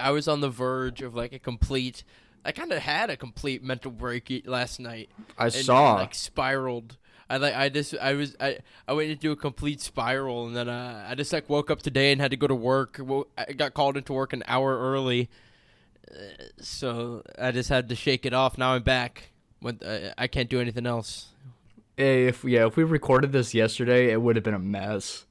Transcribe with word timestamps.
I 0.00 0.10
was 0.10 0.28
on 0.28 0.40
the 0.40 0.48
verge 0.50 1.02
of 1.02 1.14
like 1.14 1.32
a 1.32 1.38
complete. 1.38 2.04
I 2.44 2.52
kind 2.52 2.72
of 2.72 2.78
had 2.78 3.10
a 3.10 3.16
complete 3.16 3.62
mental 3.62 3.90
break 3.90 4.42
last 4.46 4.78
night. 4.80 5.10
I 5.38 5.48
saw. 5.48 5.94
like 5.94 6.14
spiraled. 6.14 6.96
I 7.28 7.38
like 7.38 7.54
I 7.56 7.68
just 7.68 7.96
I 8.00 8.14
was 8.14 8.36
I 8.38 8.58
I 8.86 8.92
went 8.92 9.10
into 9.10 9.32
a 9.32 9.36
complete 9.36 9.80
spiral 9.80 10.46
and 10.46 10.54
then 10.56 10.68
uh, 10.68 11.06
I 11.08 11.14
just 11.16 11.32
like 11.32 11.48
woke 11.48 11.70
up 11.70 11.82
today 11.82 12.12
and 12.12 12.20
had 12.20 12.30
to 12.30 12.36
go 12.36 12.46
to 12.46 12.54
work. 12.54 13.00
I 13.36 13.52
got 13.52 13.74
called 13.74 13.96
into 13.96 14.12
work 14.12 14.32
an 14.32 14.44
hour 14.46 14.78
early, 14.78 15.28
uh, 16.08 16.14
so 16.60 17.22
I 17.36 17.50
just 17.50 17.68
had 17.68 17.88
to 17.88 17.96
shake 17.96 18.24
it 18.26 18.32
off. 18.32 18.56
Now 18.58 18.74
I'm 18.74 18.82
back. 18.84 19.30
When 19.60 19.80
uh, 19.84 20.12
I 20.16 20.28
can't 20.28 20.48
do 20.48 20.60
anything 20.60 20.86
else. 20.86 21.28
Hey, 21.96 22.26
if 22.26 22.44
yeah, 22.44 22.66
if 22.66 22.76
we 22.76 22.84
recorded 22.84 23.32
this 23.32 23.54
yesterday, 23.54 24.12
it 24.12 24.22
would 24.22 24.36
have 24.36 24.44
been 24.44 24.54
a 24.54 24.58
mess. 24.60 25.24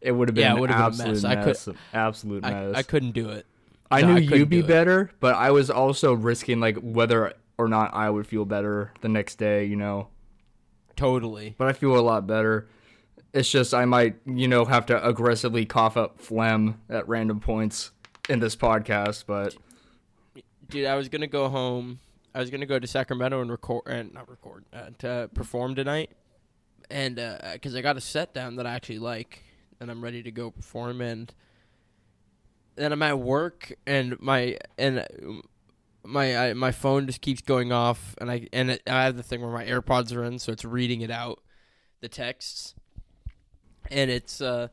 It 0.00 0.12
would 0.12 0.28
have 0.28 0.34
been 0.34 0.42
Yeah, 0.42 0.54
an 0.54 0.68
have 0.68 0.68
been 0.68 0.76
a 0.76 0.86
absolute 0.86 1.22
mess. 1.22 1.24
I 1.24 1.34
could- 1.36 1.46
mess. 1.46 1.68
absolute 1.92 2.44
I, 2.44 2.50
mess. 2.50 2.76
I 2.76 2.82
couldn't 2.82 3.12
do 3.12 3.28
it. 3.30 3.46
I 3.90 4.02
No, 4.02 4.08
knew 4.08 4.16
I 4.16 4.18
you'd 4.18 4.48
be 4.50 4.62
better, 4.62 5.10
but 5.20 5.34
I 5.34 5.50
was 5.50 5.70
also 5.70 6.12
risking 6.12 6.60
like 6.60 6.76
whether 6.78 7.34
or 7.58 7.68
not 7.68 7.94
I 7.94 8.10
would 8.10 8.26
feel 8.26 8.44
better 8.44 8.92
the 9.00 9.08
next 9.08 9.36
day, 9.36 9.64
you 9.64 9.76
know. 9.76 10.08
Totally. 10.96 11.54
But 11.58 11.68
I 11.68 11.72
feel 11.72 11.96
a 11.98 12.00
lot 12.00 12.26
better. 12.26 12.68
It's 13.32 13.50
just 13.50 13.74
I 13.74 13.84
might, 13.84 14.16
you 14.26 14.48
know, 14.48 14.64
have 14.64 14.86
to 14.86 15.06
aggressively 15.06 15.66
cough 15.66 15.96
up 15.96 16.18
phlegm 16.20 16.80
at 16.88 17.06
random 17.08 17.40
points 17.40 17.90
in 18.28 18.40
this 18.40 18.56
podcast, 18.56 19.24
but 19.26 19.54
Dude, 20.68 20.86
I 20.86 20.96
was 20.96 21.08
gonna 21.08 21.26
go 21.26 21.48
home. 21.48 21.98
I 22.34 22.40
was 22.40 22.50
gonna 22.50 22.66
go 22.66 22.78
to 22.78 22.86
Sacramento 22.86 23.40
and 23.40 23.50
record, 23.50 23.84
and 23.86 24.12
not 24.12 24.28
record, 24.28 24.64
uh, 24.72 24.90
to 24.98 25.30
perform 25.34 25.74
tonight, 25.74 26.10
and 26.90 27.18
uh, 27.18 27.38
because 27.54 27.74
I 27.74 27.80
got 27.80 27.96
a 27.96 28.00
set 28.00 28.34
down 28.34 28.56
that 28.56 28.66
I 28.66 28.74
actually 28.74 28.98
like, 28.98 29.42
and 29.80 29.90
I'm 29.90 30.02
ready 30.04 30.22
to 30.22 30.30
go 30.30 30.50
perform. 30.50 31.00
And 31.00 31.32
then 32.78 32.92
I'm 32.92 33.02
at 33.02 33.18
work, 33.18 33.72
and 33.86 34.18
my 34.20 34.56
and 34.78 35.06
my 36.04 36.50
I, 36.50 36.54
my 36.54 36.72
phone 36.72 37.06
just 37.06 37.20
keeps 37.20 37.42
going 37.42 37.72
off, 37.72 38.14
and 38.18 38.30
I 38.30 38.48
and 38.52 38.70
it, 38.70 38.82
I 38.86 39.04
have 39.04 39.16
the 39.16 39.22
thing 39.22 39.40
where 39.40 39.50
my 39.50 39.64
AirPods 39.64 40.14
are 40.16 40.24
in, 40.24 40.38
so 40.38 40.52
it's 40.52 40.64
reading 40.64 41.00
it 41.00 41.10
out, 41.10 41.40
the 42.00 42.08
texts, 42.08 42.74
and 43.90 44.10
it's 44.10 44.40
uh 44.40 44.68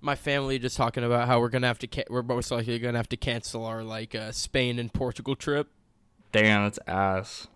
my 0.00 0.14
family 0.14 0.58
just 0.58 0.76
talking 0.76 1.04
about 1.04 1.26
how 1.26 1.40
we're 1.40 1.50
gonna 1.50 1.66
have 1.66 1.78
to 1.80 1.86
ca- 1.86 2.04
we're 2.08 2.22
most 2.22 2.50
likely 2.50 2.78
gonna 2.78 2.98
have 2.98 3.08
to 3.10 3.16
cancel 3.16 3.64
our 3.64 3.82
like 3.82 4.14
uh, 4.14 4.32
Spain 4.32 4.78
and 4.78 4.92
Portugal 4.92 5.36
trip. 5.36 5.68
damn, 6.32 6.64
that's 6.64 6.78
ass. 6.86 7.48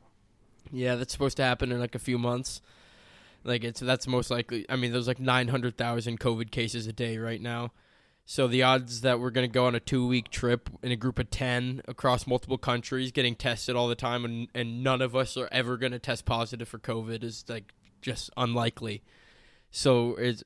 Yeah, 0.73 0.97
that's 0.97 1.13
supposed 1.13 1.37
to 1.37 1.45
happen 1.45 1.71
in 1.73 1.79
like 1.79 1.95
a 1.95 1.99
few 2.01 2.19
months. 2.19 2.61
Like 3.45 3.65
it's 3.65 3.81
that's 3.81 4.07
most 4.07 4.31
likely. 4.31 4.67
I 4.69 4.77
mean, 4.77 4.93
there's 4.93 5.07
like 5.07 5.21
nine 5.21 5.49
hundred 5.49 5.77
thousand 5.77 6.21
COVID 6.21 6.51
cases 6.51 6.87
a 6.87 6.93
day 6.93 7.19
right 7.19 7.41
now. 7.41 7.73
So 8.27 8.49
the 8.49 8.63
odds 8.63 9.03
that 9.03 9.21
we're 9.21 9.31
gonna 9.31 9.49
go 9.49 9.67
on 9.67 9.75
a 9.75 9.81
two 9.81 10.07
week 10.07 10.31
trip 10.31 10.71
in 10.83 10.91
a 10.91 10.97
group 10.97 11.19
of 11.19 11.31
ten 11.31 11.83
across 11.87 12.27
multiple 12.27 12.59
countries, 12.59 13.13
getting 13.13 13.35
tested 13.35 13.77
all 13.77 13.89
the 13.89 13.95
time, 13.95 14.25
and 14.25 14.49
and 14.55 14.83
none 14.83 15.03
of 15.03 15.15
us 15.15 15.37
are 15.37 15.49
ever 15.53 15.77
gonna 15.77 15.99
test 15.99 16.25
positive 16.25 16.69
for 16.69 16.79
COVID 16.79 17.23
is 17.23 17.45
like 17.49 17.75
just 18.01 18.31
unlikely. 18.37 19.03
So 19.71 20.15
it's 20.17 20.43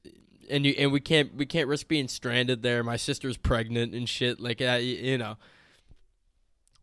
and 0.50 0.66
you 0.66 0.74
and 0.78 0.90
we 0.90 1.00
can't 1.00 1.34
we 1.34 1.46
can't 1.46 1.68
risk 1.68 1.86
being 1.86 2.08
stranded 2.08 2.62
there. 2.62 2.82
My 2.82 2.96
sister's 2.96 3.36
pregnant 3.36 3.94
and 3.94 4.08
shit 4.08 4.40
like 4.40 4.58
that, 4.58 4.82
you 4.82 5.18
know. 5.18 5.36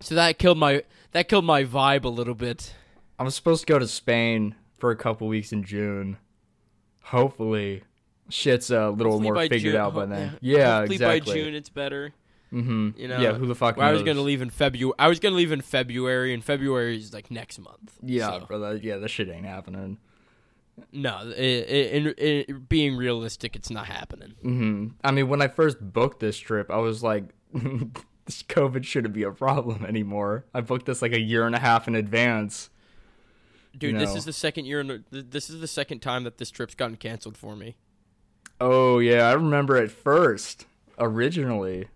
So 0.01 0.15
that 0.15 0.37
killed 0.37 0.57
my 0.57 0.83
that 1.11 1.27
killed 1.27 1.45
my 1.45 1.63
vibe 1.63 2.05
a 2.05 2.09
little 2.09 2.35
bit. 2.35 2.73
I'm 3.19 3.29
supposed 3.29 3.65
to 3.65 3.71
go 3.71 3.79
to 3.79 3.87
Spain 3.87 4.55
for 4.77 4.91
a 4.91 4.95
couple 4.95 5.27
weeks 5.27 5.51
in 5.51 5.63
June. 5.63 6.17
Hopefully, 7.03 7.83
shit's 8.29 8.71
a 8.71 8.89
little 8.89 9.13
Hopefully 9.13 9.21
more 9.33 9.41
figured 9.43 9.73
June- 9.73 9.75
out 9.75 9.93
by 9.93 10.01
ho- 10.01 10.07
then. 10.07 10.37
Yeah, 10.41 10.77
hopefully 10.79 10.95
exactly. 10.95 11.33
by 11.33 11.39
June 11.39 11.55
it's 11.55 11.69
better. 11.69 12.13
Mm-hmm. 12.53 12.89
You 12.97 13.07
know, 13.07 13.19
yeah, 13.19 13.33
who 13.33 13.47
the 13.47 13.55
fuck 13.55 13.75
Well, 13.77 13.87
I 13.87 13.91
was 13.91 14.03
gonna 14.03 14.21
leave 14.21 14.41
in 14.41 14.49
February. 14.49 14.93
I 14.97 15.07
was 15.07 15.19
gonna 15.19 15.35
leave 15.35 15.51
in 15.51 15.61
February, 15.61 16.33
and 16.33 16.43
February 16.43 16.97
is 16.97 17.13
like 17.13 17.29
next 17.31 17.59
month. 17.59 17.97
Yeah, 18.01 18.39
So, 18.39 18.45
brother. 18.45 18.77
Yeah, 18.81 18.97
this 18.97 19.11
shit 19.11 19.29
ain't 19.29 19.45
happening. 19.45 19.97
no, 20.91 21.09
i 21.15 21.23
i 21.25 21.31
in, 21.33 22.07
in, 22.17 22.65
being 22.69 22.95
realistic, 22.95 23.55
it's 23.55 23.69
not 23.69 23.87
happening. 23.87 24.35
hmm 24.41 24.87
I 25.03 25.11
mean, 25.11 25.27
when 25.27 25.41
I 25.41 25.47
first 25.47 25.77
booked 25.81 26.19
this 26.19 26.37
trip, 26.37 26.69
I 26.71 26.77
was 26.77 27.03
like, 27.03 27.25
this 27.53 28.43
COVID 28.43 28.85
shouldn't 28.85 29.13
be 29.13 29.23
a 29.23 29.31
problem 29.31 29.83
anymore. 29.85 30.45
I 30.53 30.61
booked 30.61 30.85
this 30.85 31.01
like 31.01 31.13
a 31.13 31.19
year 31.19 31.45
and 31.45 31.55
a 31.55 31.59
half 31.59 31.87
in 31.87 31.95
advance. 31.95 32.69
Dude, 33.77 33.99
this 33.99 34.15
is 34.15 34.23
the 34.23 34.31
second 34.33 34.65
year. 34.65 34.79
In 34.79 35.03
this 35.11 35.49
is 35.49 35.59
the 35.59 35.67
second 35.67 35.99
time 35.99 36.23
that 36.23 36.37
this 36.37 36.49
trip's 36.51 36.75
gotten 36.75 36.95
canceled 36.95 37.35
for 37.37 37.55
me. 37.57 37.75
Oh 38.59 38.99
yeah, 38.99 39.27
I 39.27 39.33
remember 39.33 39.75
at 39.77 39.91
first, 39.91 40.65
originally, 40.97 41.87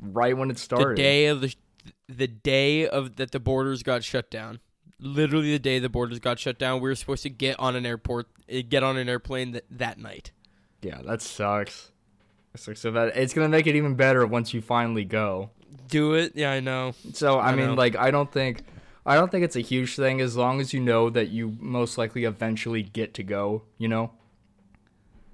right 0.00 0.36
when 0.36 0.50
it 0.50 0.58
started. 0.58 0.96
The 0.96 1.02
day 1.02 1.26
of 1.26 1.40
the, 1.40 1.54
the 2.08 2.28
day 2.28 2.86
of 2.88 3.16
that 3.16 3.32
the 3.32 3.40
borders 3.40 3.82
got 3.82 4.04
shut 4.04 4.30
down. 4.30 4.60
Literally 5.00 5.50
the 5.50 5.58
day 5.58 5.80
the 5.80 5.88
borders 5.88 6.20
got 6.20 6.38
shut 6.38 6.58
down, 6.58 6.80
we 6.80 6.88
were 6.88 6.94
supposed 6.94 7.24
to 7.24 7.30
get 7.30 7.58
on 7.58 7.74
an 7.74 7.84
airport, 7.84 8.28
eh, 8.48 8.62
get 8.62 8.82
on 8.82 8.96
an 8.96 9.08
airplane 9.08 9.52
that 9.52 9.64
that 9.70 9.98
night. 9.98 10.30
Yeah, 10.82 11.02
that 11.02 11.20
sucks. 11.20 11.90
It 12.54 12.60
sucks 12.60 12.80
so 12.80 12.92
bad. 12.92 13.12
It's 13.16 13.34
gonna 13.34 13.48
make 13.48 13.66
it 13.66 13.74
even 13.74 13.96
better 13.96 14.24
once 14.26 14.54
you 14.54 14.62
finally 14.62 15.04
go. 15.04 15.50
Do 15.88 16.14
it? 16.14 16.36
Yeah, 16.36 16.52
I 16.52 16.60
know. 16.60 16.94
So 17.12 17.38
I, 17.38 17.50
I 17.50 17.56
mean, 17.56 17.66
know. 17.66 17.74
like, 17.74 17.96
I 17.96 18.12
don't 18.12 18.30
think, 18.30 18.62
I 19.04 19.16
don't 19.16 19.30
think 19.30 19.44
it's 19.44 19.56
a 19.56 19.60
huge 19.60 19.96
thing 19.96 20.20
as 20.20 20.36
long 20.36 20.60
as 20.60 20.72
you 20.72 20.78
know 20.78 21.10
that 21.10 21.30
you 21.30 21.56
most 21.58 21.98
likely 21.98 22.24
eventually 22.24 22.84
get 22.84 23.14
to 23.14 23.24
go. 23.24 23.64
You 23.78 23.88
know. 23.88 24.12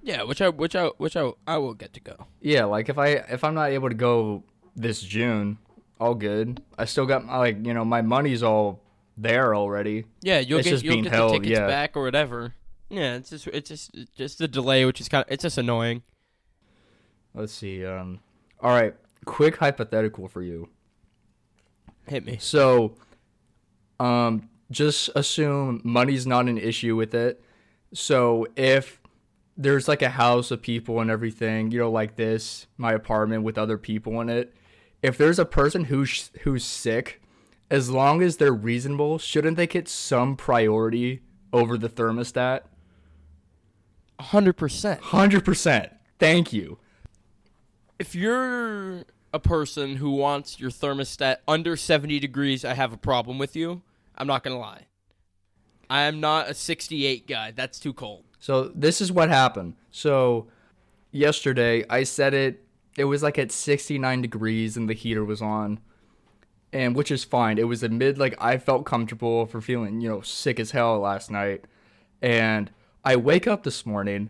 Yeah, 0.01 0.23
which 0.23 0.41
I 0.41 0.49
which 0.49 0.75
I 0.75 0.87
which 0.97 1.15
I 1.15 1.31
I 1.45 1.57
will 1.57 1.73
get 1.73 1.93
to 1.93 1.99
go. 1.99 2.25
Yeah, 2.41 2.65
like 2.65 2.89
if 2.89 2.97
I 2.97 3.07
if 3.07 3.43
I'm 3.43 3.53
not 3.53 3.69
able 3.69 3.89
to 3.89 3.95
go 3.95 4.43
this 4.75 5.01
June, 5.01 5.57
all 5.99 6.15
good. 6.15 6.61
I 6.77 6.85
still 6.85 7.05
got 7.05 7.25
my 7.25 7.37
like 7.37 7.65
you 7.65 7.73
know 7.73 7.85
my 7.85 8.01
money's 8.01 8.41
all 8.41 8.81
there 9.17 9.53
already. 9.55 10.05
Yeah, 10.21 10.39
you'll 10.39 10.59
It's 10.59 10.67
get 10.67 10.71
just 10.71 10.83
you'll 10.83 10.95
being 10.95 11.03
get 11.03 11.13
held, 11.13 11.31
the 11.33 11.39
tickets 11.39 11.59
yeah. 11.59 11.67
back 11.67 11.95
or 11.95 12.03
whatever. 12.03 12.53
Yeah, 12.89 13.15
it's 13.15 13.29
just 13.29 13.47
it's 13.47 13.69
just 13.69 13.91
it's 13.93 14.11
just 14.11 14.39
the 14.39 14.47
delay, 14.47 14.85
which 14.85 14.99
is 14.99 15.07
kind 15.07 15.23
of 15.25 15.31
it's 15.31 15.43
just 15.43 15.57
annoying. 15.57 16.01
Let's 17.33 17.53
see. 17.53 17.85
Um, 17.85 18.19
all 18.59 18.71
right, 18.71 18.93
quick 19.25 19.57
hypothetical 19.57 20.27
for 20.27 20.41
you. 20.41 20.69
Hit 22.07 22.25
me. 22.25 22.37
So, 22.41 22.95
um, 23.99 24.49
just 24.71 25.09
assume 25.15 25.81
money's 25.83 26.25
not 26.27 26.47
an 26.47 26.57
issue 26.57 26.95
with 26.95 27.13
it. 27.13 27.41
So 27.93 28.47
if 28.55 29.00
there's 29.61 29.87
like 29.87 30.01
a 30.01 30.09
house 30.09 30.51
of 30.51 30.61
people 30.61 30.99
and 30.99 31.09
everything, 31.09 31.71
you 31.71 31.79
know, 31.79 31.91
like 31.91 32.15
this, 32.15 32.67
my 32.77 32.93
apartment 32.93 33.43
with 33.43 33.57
other 33.57 33.77
people 33.77 34.19
in 34.21 34.29
it. 34.29 34.53
If 35.01 35.17
there's 35.17 35.39
a 35.39 35.45
person 35.45 35.85
who's 35.85 36.31
who's 36.41 36.63
sick, 36.63 37.21
as 37.69 37.89
long 37.89 38.21
as 38.21 38.37
they're 38.37 38.53
reasonable, 38.53 39.17
shouldn't 39.17 39.57
they 39.57 39.67
get 39.67 39.87
some 39.87 40.35
priority 40.35 41.21
over 41.53 41.77
the 41.77 41.89
thermostat? 41.89 42.61
hundred 44.19 44.53
percent. 44.53 45.01
Hundred 45.01 45.43
percent. 45.43 45.91
Thank 46.19 46.53
you. 46.53 46.77
If 47.97 48.13
you're 48.13 49.05
a 49.33 49.39
person 49.39 49.95
who 49.95 50.11
wants 50.11 50.59
your 50.59 50.69
thermostat 50.69 51.37
under 51.47 51.75
seventy 51.75 52.19
degrees, 52.19 52.63
I 52.63 52.73
have 52.73 52.93
a 52.93 52.97
problem 52.97 53.37
with 53.37 53.55
you. 53.55 53.81
I'm 54.17 54.27
not 54.27 54.43
gonna 54.43 54.59
lie. 54.59 54.85
I 55.89 56.03
am 56.03 56.19
not 56.19 56.49
a 56.49 56.53
sixty-eight 56.53 57.27
guy. 57.27 57.51
That's 57.51 57.79
too 57.79 57.93
cold. 57.93 58.25
So 58.41 58.71
this 58.75 58.99
is 58.99 59.11
what 59.11 59.29
happened. 59.29 59.75
So 59.91 60.47
yesterday 61.11 61.85
I 61.89 62.03
set 62.03 62.33
it 62.33 62.65
it 62.97 63.05
was 63.05 63.23
like 63.23 63.39
at 63.39 63.53
69 63.53 64.21
degrees 64.21 64.75
and 64.75 64.89
the 64.89 64.93
heater 64.93 65.23
was 65.23 65.41
on. 65.41 65.79
And 66.73 66.95
which 66.95 67.11
is 67.11 67.23
fine. 67.23 67.57
It 67.57 67.67
was 67.67 67.83
a 67.83 67.89
mid 67.89 68.17
like 68.17 68.35
I 68.41 68.57
felt 68.57 68.85
comfortable 68.85 69.45
for 69.45 69.61
feeling, 69.61 70.01
you 70.01 70.09
know, 70.09 70.21
sick 70.21 70.59
as 70.59 70.71
hell 70.71 70.99
last 70.99 71.29
night. 71.29 71.65
And 72.21 72.71
I 73.05 73.15
wake 73.15 73.47
up 73.47 73.63
this 73.63 73.85
morning 73.85 74.29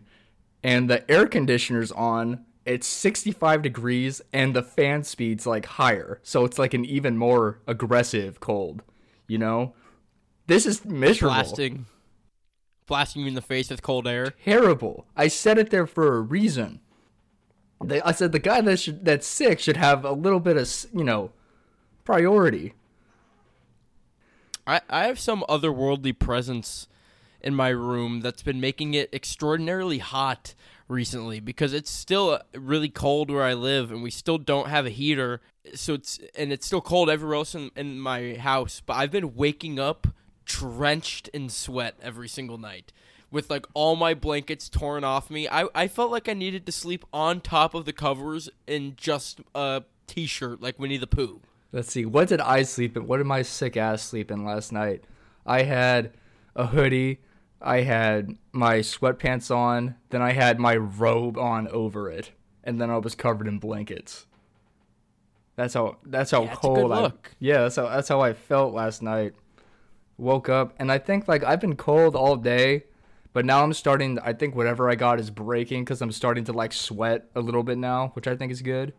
and 0.62 0.90
the 0.90 1.08
air 1.10 1.26
conditioner's 1.26 1.92
on. 1.92 2.44
It's 2.64 2.86
65 2.86 3.62
degrees 3.62 4.20
and 4.32 4.54
the 4.54 4.62
fan 4.62 5.04
speed's 5.04 5.46
like 5.46 5.66
higher. 5.66 6.20
So 6.22 6.44
it's 6.44 6.58
like 6.58 6.74
an 6.74 6.84
even 6.84 7.16
more 7.16 7.60
aggressive 7.66 8.40
cold, 8.40 8.82
you 9.26 9.38
know? 9.38 9.74
This 10.48 10.66
is 10.66 10.84
miserable 10.84 11.34
Blasting, 11.34 11.86
blasting 12.92 13.22
you 13.22 13.28
in 13.28 13.32
the 13.32 13.40
face 13.40 13.70
with 13.70 13.80
cold 13.80 14.06
air. 14.06 14.34
terrible. 14.44 15.06
I 15.16 15.28
said 15.28 15.56
it 15.56 15.70
there 15.70 15.86
for 15.86 16.14
a 16.14 16.20
reason. 16.20 16.80
They, 17.82 18.02
I 18.02 18.12
said 18.12 18.32
the 18.32 18.38
guy 18.38 18.60
that 18.60 18.80
should, 18.80 19.06
that's 19.06 19.26
sick 19.26 19.60
should 19.60 19.78
have 19.78 20.04
a 20.04 20.12
little 20.12 20.40
bit 20.40 20.58
of 20.58 20.70
you 20.92 21.02
know 21.02 21.30
priority. 22.04 22.74
I, 24.66 24.82
I 24.90 25.06
have 25.06 25.18
some 25.18 25.42
otherworldly 25.48 26.18
presence 26.18 26.86
in 27.40 27.54
my 27.54 27.70
room 27.70 28.20
that's 28.20 28.42
been 28.42 28.60
making 28.60 28.92
it 28.92 29.08
extraordinarily 29.10 29.98
hot 29.98 30.54
recently 30.86 31.40
because 31.40 31.72
it's 31.72 31.90
still 31.90 32.42
really 32.54 32.90
cold 32.90 33.30
where 33.30 33.42
I 33.42 33.54
live 33.54 33.90
and 33.90 34.02
we 34.02 34.10
still 34.10 34.36
don't 34.36 34.68
have 34.68 34.84
a 34.84 34.90
heater. 34.90 35.40
So 35.74 35.94
it's 35.94 36.20
and 36.36 36.52
it's 36.52 36.66
still 36.66 36.82
cold 36.82 37.08
everywhere 37.08 37.36
else 37.36 37.54
in, 37.54 37.70
in 37.74 37.98
my 37.98 38.34
house. 38.34 38.82
But 38.84 38.98
I've 38.98 39.10
been 39.10 39.34
waking 39.34 39.80
up 39.80 40.08
drenched 40.44 41.28
in 41.28 41.48
sweat 41.48 41.96
every 42.02 42.28
single 42.28 42.58
night 42.58 42.92
with 43.30 43.48
like 43.50 43.66
all 43.74 43.96
my 43.96 44.14
blankets 44.14 44.68
torn 44.68 45.04
off 45.04 45.30
me. 45.30 45.48
I, 45.48 45.66
I 45.74 45.88
felt 45.88 46.10
like 46.10 46.28
I 46.28 46.34
needed 46.34 46.66
to 46.66 46.72
sleep 46.72 47.04
on 47.12 47.40
top 47.40 47.74
of 47.74 47.84
the 47.84 47.92
covers 47.92 48.48
in 48.66 48.94
just 48.96 49.40
a 49.54 49.82
t 50.06 50.26
shirt 50.26 50.60
like 50.60 50.78
Winnie 50.78 50.98
the 50.98 51.06
Pooh. 51.06 51.40
Let's 51.72 51.90
see. 51.90 52.04
What 52.04 52.28
did 52.28 52.40
I 52.40 52.62
sleep 52.64 52.96
in? 52.96 53.06
What 53.06 53.16
did 53.16 53.26
my 53.26 53.42
sick 53.42 53.76
ass 53.76 54.02
sleep 54.02 54.30
in 54.30 54.44
last 54.44 54.72
night? 54.72 55.04
I 55.46 55.62
had 55.62 56.12
a 56.54 56.66
hoodie. 56.66 57.20
I 57.62 57.80
had 57.80 58.36
my 58.52 58.78
sweatpants 58.80 59.54
on. 59.54 59.94
Then 60.10 60.20
I 60.20 60.32
had 60.32 60.58
my 60.58 60.76
robe 60.76 61.38
on 61.38 61.68
over 61.68 62.10
it, 62.10 62.32
and 62.62 62.78
then 62.80 62.90
I 62.90 62.98
was 62.98 63.14
covered 63.14 63.48
in 63.48 63.58
blankets. 63.58 64.26
That's 65.56 65.74
how. 65.74 65.96
That's 66.04 66.30
how 66.30 66.44
Yeah, 66.44 66.54
cold 66.56 66.92
I. 66.92 67.00
look. 67.00 67.30
Yeah, 67.38 67.62
that's 67.62 67.76
how. 67.76 67.88
That's 67.88 68.08
how 68.08 68.20
I 68.20 68.32
felt 68.34 68.74
last 68.74 69.00
night. 69.02 69.34
Woke 70.18 70.48
up, 70.48 70.74
and 70.78 70.92
I 70.92 70.98
think 70.98 71.26
like 71.26 71.42
I've 71.42 71.60
been 71.60 71.76
cold 71.76 72.14
all 72.14 72.36
day, 72.36 72.84
but 73.32 73.44
now 73.44 73.62
I'm 73.62 73.72
starting. 73.72 74.18
I 74.20 74.32
think 74.32 74.54
whatever 74.54 74.90
I 74.90 74.94
got 74.94 75.18
is 75.18 75.30
breaking 75.30 75.84
because 75.84 76.00
I'm 76.02 76.12
starting 76.12 76.44
to 76.44 76.52
like 76.52 76.72
sweat 76.72 77.30
a 77.34 77.40
little 77.40 77.62
bit 77.62 77.78
now, 77.78 78.08
which 78.14 78.26
I 78.26 78.36
think 78.36 78.52
is 78.52 78.62
good. 78.62 78.92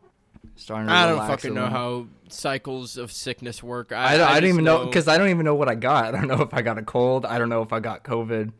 Starting 0.55 0.87
to 0.87 0.93
I 0.93 1.07
don't 1.07 1.25
fucking 1.27 1.53
know 1.53 1.67
how 1.67 2.07
cycles 2.29 2.97
of 2.97 3.11
sickness 3.11 3.63
work. 3.63 3.91
I, 3.91 4.15
I, 4.15 4.17
don't, 4.17 4.29
I, 4.29 4.39
don't 4.39 4.49
even 4.49 4.63
know 4.65 4.85
because 4.85 5.07
I 5.07 5.17
don't 5.17 5.29
even 5.29 5.45
know 5.45 5.55
what 5.55 5.69
I 5.69 5.75
got. 5.75 6.05
I 6.15 6.19
don't 6.19 6.27
know 6.27 6.41
if 6.41 6.53
I 6.53 6.61
got 6.61 6.77
a 6.77 6.83
cold. 6.83 7.25
I 7.25 7.37
don't 7.37 7.49
know 7.49 7.61
if 7.61 7.71
I 7.71 7.79
got 7.79 8.03
COVID. 8.03 8.51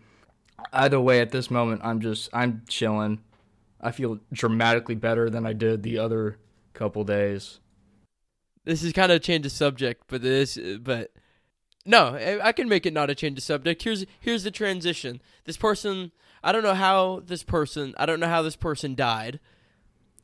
Either 0.72 1.00
way, 1.00 1.20
at 1.20 1.32
this 1.32 1.52
moment, 1.52 1.82
I'm 1.84 2.00
just 2.00 2.30
I'm 2.34 2.64
chilling. 2.68 3.22
I 3.82 3.92
feel 3.92 4.20
dramatically 4.32 4.96
better 4.96 5.30
than 5.30 5.46
I 5.46 5.54
did 5.54 5.84
the 5.84 5.98
other 5.98 6.38
couple 6.74 7.04
days. 7.04 7.60
this 8.64 8.82
is 8.82 8.94
kind 8.94 9.12
of 9.12 9.18
a 9.18 9.20
change 9.20 9.46
of 9.46 9.52
subject, 9.52 10.04
but 10.08 10.22
this, 10.22 10.58
but 10.82 11.12
no, 11.86 12.16
I- 12.44 12.52
can 12.52 12.70
make 12.70 12.86
it 12.86 12.94
not 12.94 13.10
a 13.10 13.16
change 13.16 13.38
of 13.38 13.44
subject. 13.44 13.84
Here's 13.84 14.06
here's 14.20 14.44
the 14.44 14.52
transition. 14.52 15.22
This 15.46 15.58
person, 15.58 16.12
I 16.44 16.52
don't 16.52 16.64
know 16.64 16.76
how 16.76 17.22
this 17.26 17.44
person, 17.44 17.94
I 17.98 18.06
don't 18.06 18.20
know 18.20 18.28
how 18.28 18.42
this 18.42 18.56
person 18.56 18.96
died, 18.96 19.40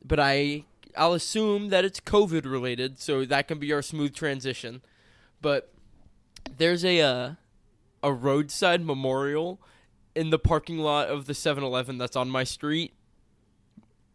but 0.04 0.18
I 0.20 0.64
I'll 0.96 1.14
assume 1.14 1.68
that 1.68 1.84
it's 1.84 2.00
COVID 2.00 2.44
related, 2.44 2.98
so 3.00 3.24
that 3.24 3.48
can 3.48 3.58
be 3.58 3.72
our 3.72 3.82
smooth 3.82 4.14
transition. 4.14 4.82
But 5.40 5.72
there's 6.56 6.84
a 6.84 7.00
uh, 7.00 7.32
a 8.02 8.12
roadside 8.12 8.84
memorial 8.84 9.60
in 10.14 10.30
the 10.30 10.38
parking 10.38 10.78
lot 10.78 11.08
of 11.08 11.26
the 11.26 11.32
7-Eleven 11.32 11.98
that's 11.98 12.16
on 12.16 12.28
my 12.28 12.42
street. 12.42 12.92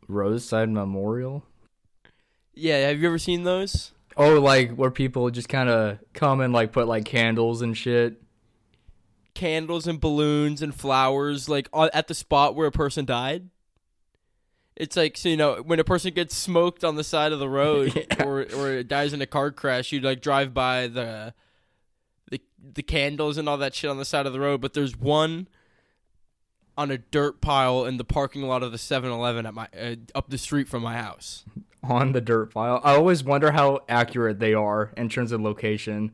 Roadside 0.08 0.70
Memorial. 0.70 1.44
Yeah, 2.54 2.88
have 2.88 3.00
you 3.02 3.08
ever 3.08 3.18
seen 3.18 3.44
those? 3.44 3.92
Oh, 4.18 4.40
like 4.40 4.72
where 4.76 4.92
people 4.92 5.30
just 5.30 5.50
kind 5.50 5.70
of 5.70 6.00
come 6.14 6.40
and 6.42 6.54
like 6.54 6.72
put 6.72 6.88
like 6.88 7.06
candles 7.06 7.62
and 7.62 7.76
shit. 7.78 8.22
candles 9.34 9.88
and 9.88 10.00
balloons 10.00 10.62
and 10.62 10.74
flowers 10.74 11.50
like 11.50 11.68
at 11.94 12.08
the 12.08 12.14
spot 12.14 12.56
where 12.56 12.68
a 12.68 12.72
person 12.72 13.04
died. 13.06 13.50
It's 14.78 14.96
like 14.98 15.16
so 15.18 15.30
you 15.30 15.38
know 15.38 15.56
when 15.66 15.80
a 15.80 15.84
person 15.86 16.14
gets 16.14 16.36
smoked 16.36 16.84
on 16.84 16.96
the 16.96 17.04
side 17.04 17.32
of 17.32 17.40
the 17.40 17.50
road 17.50 17.94
Yeah. 18.12 18.24
or 18.26 18.46
or 18.56 18.84
dies 18.84 19.14
in 19.14 19.22
a 19.22 19.26
car 19.26 19.52
crash, 19.52 19.92
you 19.92 20.00
like 20.02 20.22
drive 20.22 20.54
by 20.54 20.88
the 20.88 21.34
the 22.32 22.40
the 22.74 22.84
candles 22.84 23.38
and 23.38 23.48
all 23.50 23.58
that 23.58 23.74
shit 23.76 23.90
on 23.90 23.98
the 23.98 24.06
side 24.06 24.26
of 24.26 24.34
the 24.34 24.40
road, 24.40 24.60
but 24.62 24.74
there's 24.74 24.98
one 24.98 25.48
on 26.78 26.92
a 26.92 26.98
dirt 26.98 27.40
pile 27.40 27.86
in 27.86 27.96
the 27.96 28.04
parking 28.04 28.42
lot 28.42 28.62
of 28.62 28.74
the 28.74 28.78
7-Eleven 28.78 29.46
at 29.46 29.54
my 29.54 29.68
uh, 29.80 29.96
up 30.14 30.30
the 30.30 30.38
street 30.38 30.68
from 30.68 30.84
my 30.84 30.98
house. 30.98 31.46
On 31.90 32.12
the 32.12 32.22
dirt 32.22 32.54
pile. 32.54 32.82
I 32.84 32.96
always 32.96 33.24
wonder 33.24 33.52
how 33.52 33.82
accurate 33.88 34.40
they 34.40 34.54
are 34.54 34.92
in 34.98 35.10
terms 35.10 35.32
of 35.32 35.42
location. 35.42 36.12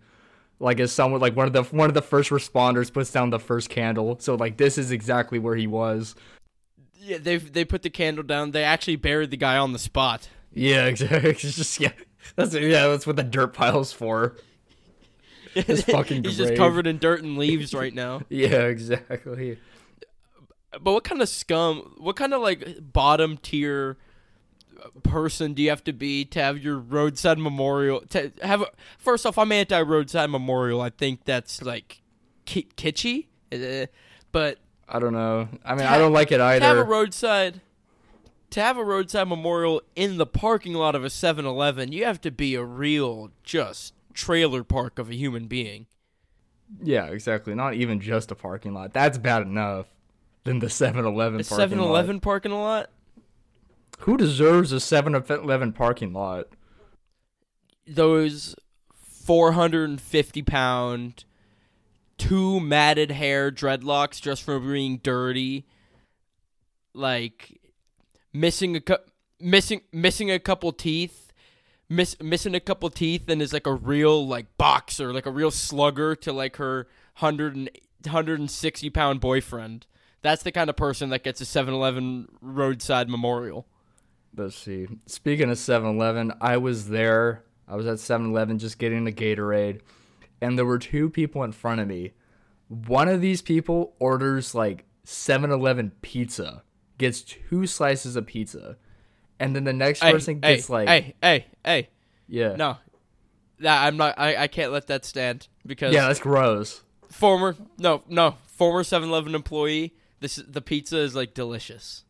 Like 0.59 0.79
as 0.79 0.91
someone 0.91 1.21
like 1.21 1.35
one 1.35 1.47
of 1.47 1.53
the 1.53 1.63
one 1.63 1.89
of 1.89 1.95
the 1.95 2.01
first 2.01 2.29
responders 2.29 2.93
puts 2.93 3.11
down 3.11 3.31
the 3.31 3.39
first 3.39 3.69
candle, 3.69 4.17
so 4.19 4.35
like 4.35 4.57
this 4.57 4.77
is 4.77 4.91
exactly 4.91 5.39
where 5.39 5.55
he 5.55 5.65
was. 5.65 6.15
Yeah, 6.99 7.17
they 7.17 7.37
they 7.37 7.65
put 7.65 7.81
the 7.81 7.89
candle 7.89 8.23
down. 8.23 8.51
They 8.51 8.63
actually 8.63 8.97
buried 8.97 9.31
the 9.31 9.37
guy 9.37 9.57
on 9.57 9.73
the 9.73 9.79
spot. 9.79 10.29
Yeah, 10.53 10.85
exactly. 10.87 11.31
It's 11.31 11.41
just 11.41 11.79
yeah, 11.79 11.93
that's 12.35 12.53
yeah, 12.53 12.87
that's 12.87 13.07
what 13.07 13.15
the 13.15 13.23
dirt 13.23 13.53
pile's 13.53 13.91
for. 13.91 14.35
It's 15.53 15.81
fucking 15.81 16.23
He's 16.23 16.37
just 16.37 16.55
covered 16.55 16.87
in 16.87 16.97
dirt 16.97 17.23
and 17.23 17.37
leaves 17.37 17.73
right 17.73 17.93
now. 17.93 18.21
Yeah, 18.29 18.67
exactly. 18.67 19.59
But 20.71 20.93
what 20.93 21.03
kind 21.03 21.21
of 21.21 21.27
scum? 21.27 21.95
What 21.97 22.15
kind 22.15 22.33
of 22.33 22.41
like 22.41 22.77
bottom 22.93 23.35
tier 23.35 23.97
person 25.03 25.53
do 25.53 25.61
you 25.61 25.69
have 25.69 25.83
to 25.85 25.93
be 25.93 26.25
to 26.25 26.41
have 26.41 26.57
your 26.59 26.77
roadside 26.77 27.37
memorial? 27.37 28.01
To 28.09 28.31
have 28.41 28.61
a, 28.61 28.67
first 28.97 29.25
off, 29.25 29.37
I'm 29.37 29.51
anti 29.51 29.81
roadside 29.81 30.29
memorial. 30.29 30.81
I 30.81 30.89
think 30.89 31.25
that's 31.25 31.61
like 31.61 32.01
ki- 32.45 32.69
kitschy. 32.77 33.27
Uh, 33.51 33.87
but 34.31 34.59
I 34.87 34.99
don't 34.99 35.13
know. 35.13 35.47
I 35.65 35.75
mean, 35.75 35.85
I 35.85 35.97
don't 35.97 36.13
like 36.13 36.31
it 36.31 36.37
to 36.37 36.43
have 36.43 36.61
a 36.63 36.65
either. 36.65 36.83
roadside 36.83 37.61
to 38.51 38.61
have 38.61 38.77
a 38.77 38.83
roadside 38.83 39.27
memorial 39.27 39.81
in 39.95 40.17
the 40.17 40.25
parking 40.25 40.73
lot 40.73 40.93
of 40.93 41.03
a 41.05 41.07
7-Eleven, 41.07 41.91
you 41.93 42.03
have 42.05 42.19
to 42.21 42.31
be 42.31 42.53
a 42.55 42.63
real 42.63 43.31
just 43.43 43.93
trailer 44.13 44.63
park 44.63 44.99
of 44.99 45.09
a 45.09 45.15
human 45.15 45.47
being. 45.47 45.87
Yeah, 46.83 47.05
exactly. 47.05 47.55
Not 47.55 47.73
even 47.75 47.99
just 48.01 48.29
a 48.31 48.35
parking 48.35 48.73
lot. 48.73 48.93
That's 48.93 49.17
bad 49.17 49.43
enough. 49.43 49.87
Than 50.43 50.59
the 50.59 50.67
7-Eleven 50.67 51.39
A 51.39 51.43
parking 51.43 51.77
7-Eleven 51.77 52.15
lot. 52.17 52.21
parking 52.23 52.51
lot. 52.51 52.89
Who 54.01 54.17
deserves 54.17 54.71
a 54.71 54.77
7-Eleven 54.77 55.73
parking 55.73 56.13
lot? 56.13 56.47
those 57.87 58.55
450 58.95 60.41
pound 60.43 61.25
two 62.17 62.59
matted 62.59 63.11
hair 63.11 63.51
dreadlocks 63.51 64.21
just 64.21 64.43
from 64.43 64.71
being 64.71 64.97
dirty. 64.97 65.65
Like 66.93 67.59
missing 68.33 68.75
a 68.75 68.81
cou- 68.81 68.97
missing 69.39 69.81
missing 69.91 70.29
a 70.29 70.39
couple 70.39 70.71
teeth 70.71 71.31
miss 71.89 72.15
missing 72.21 72.53
a 72.53 72.59
couple 72.59 72.89
teeth 72.89 73.29
and 73.29 73.41
is 73.41 73.53
like 73.53 73.65
a 73.65 73.73
real 73.73 74.27
like 74.27 74.57
boxer 74.57 75.13
like 75.13 75.25
a 75.25 75.31
real 75.31 75.51
slugger 75.51 76.15
to 76.15 76.31
like 76.31 76.57
her 76.57 76.87
100 77.19 77.55
and, 77.55 77.69
160 78.03 78.89
pound 78.89 79.19
boyfriend. 79.21 79.85
That's 80.21 80.43
the 80.43 80.51
kind 80.51 80.69
of 80.69 80.75
person 80.75 81.09
that 81.09 81.23
gets 81.23 81.41
a 81.41 81.45
7-eleven 81.45 82.27
roadside 82.41 83.09
memorial 83.09 83.67
Let's 84.35 84.55
see. 84.55 84.87
Speaking 85.07 85.49
of 85.49 85.57
7-Eleven, 85.57 86.33
I 86.39 86.57
was 86.57 86.89
there. 86.89 87.43
I 87.67 87.75
was 87.75 87.85
at 87.85 87.97
7-Eleven 87.97 88.59
just 88.59 88.79
getting 88.79 89.07
a 89.07 89.11
Gatorade, 89.11 89.81
and 90.41 90.57
there 90.57 90.65
were 90.65 90.79
two 90.79 91.09
people 91.09 91.43
in 91.43 91.51
front 91.51 91.81
of 91.81 91.87
me. 91.87 92.13
One 92.67 93.09
of 93.09 93.19
these 93.21 93.41
people 93.41 93.93
orders 93.99 94.55
like 94.55 94.85
7-Eleven 95.05 95.91
pizza, 96.01 96.63
gets 96.97 97.21
two 97.21 97.67
slices 97.67 98.15
of 98.15 98.25
pizza, 98.27 98.77
and 99.39 99.55
then 99.55 99.63
the 99.63 99.73
next 99.73 100.01
hey, 100.01 100.11
person 100.11 100.39
hey, 100.41 100.55
gets 100.55 100.69
like 100.69 100.87
hey 100.87 101.15
hey 101.21 101.47
hey 101.65 101.89
yeah. 102.27 102.55
No, 102.55 102.77
that 103.59 103.85
I'm 103.85 103.97
not. 103.97 104.15
I, 104.17 104.43
I 104.43 104.47
can't 104.47 104.71
let 104.71 104.87
that 104.87 105.03
stand 105.03 105.47
because 105.65 105.93
Yeah, 105.93 106.07
that's 106.07 106.19
gross. 106.19 106.81
former 107.09 107.55
no 107.77 108.03
no 108.07 108.35
former 108.45 108.83
7-Eleven 108.83 109.35
employee. 109.35 109.95
This 110.19 110.35
the 110.35 110.61
pizza 110.61 110.99
is 110.99 111.15
like 111.15 111.33
delicious. 111.33 112.03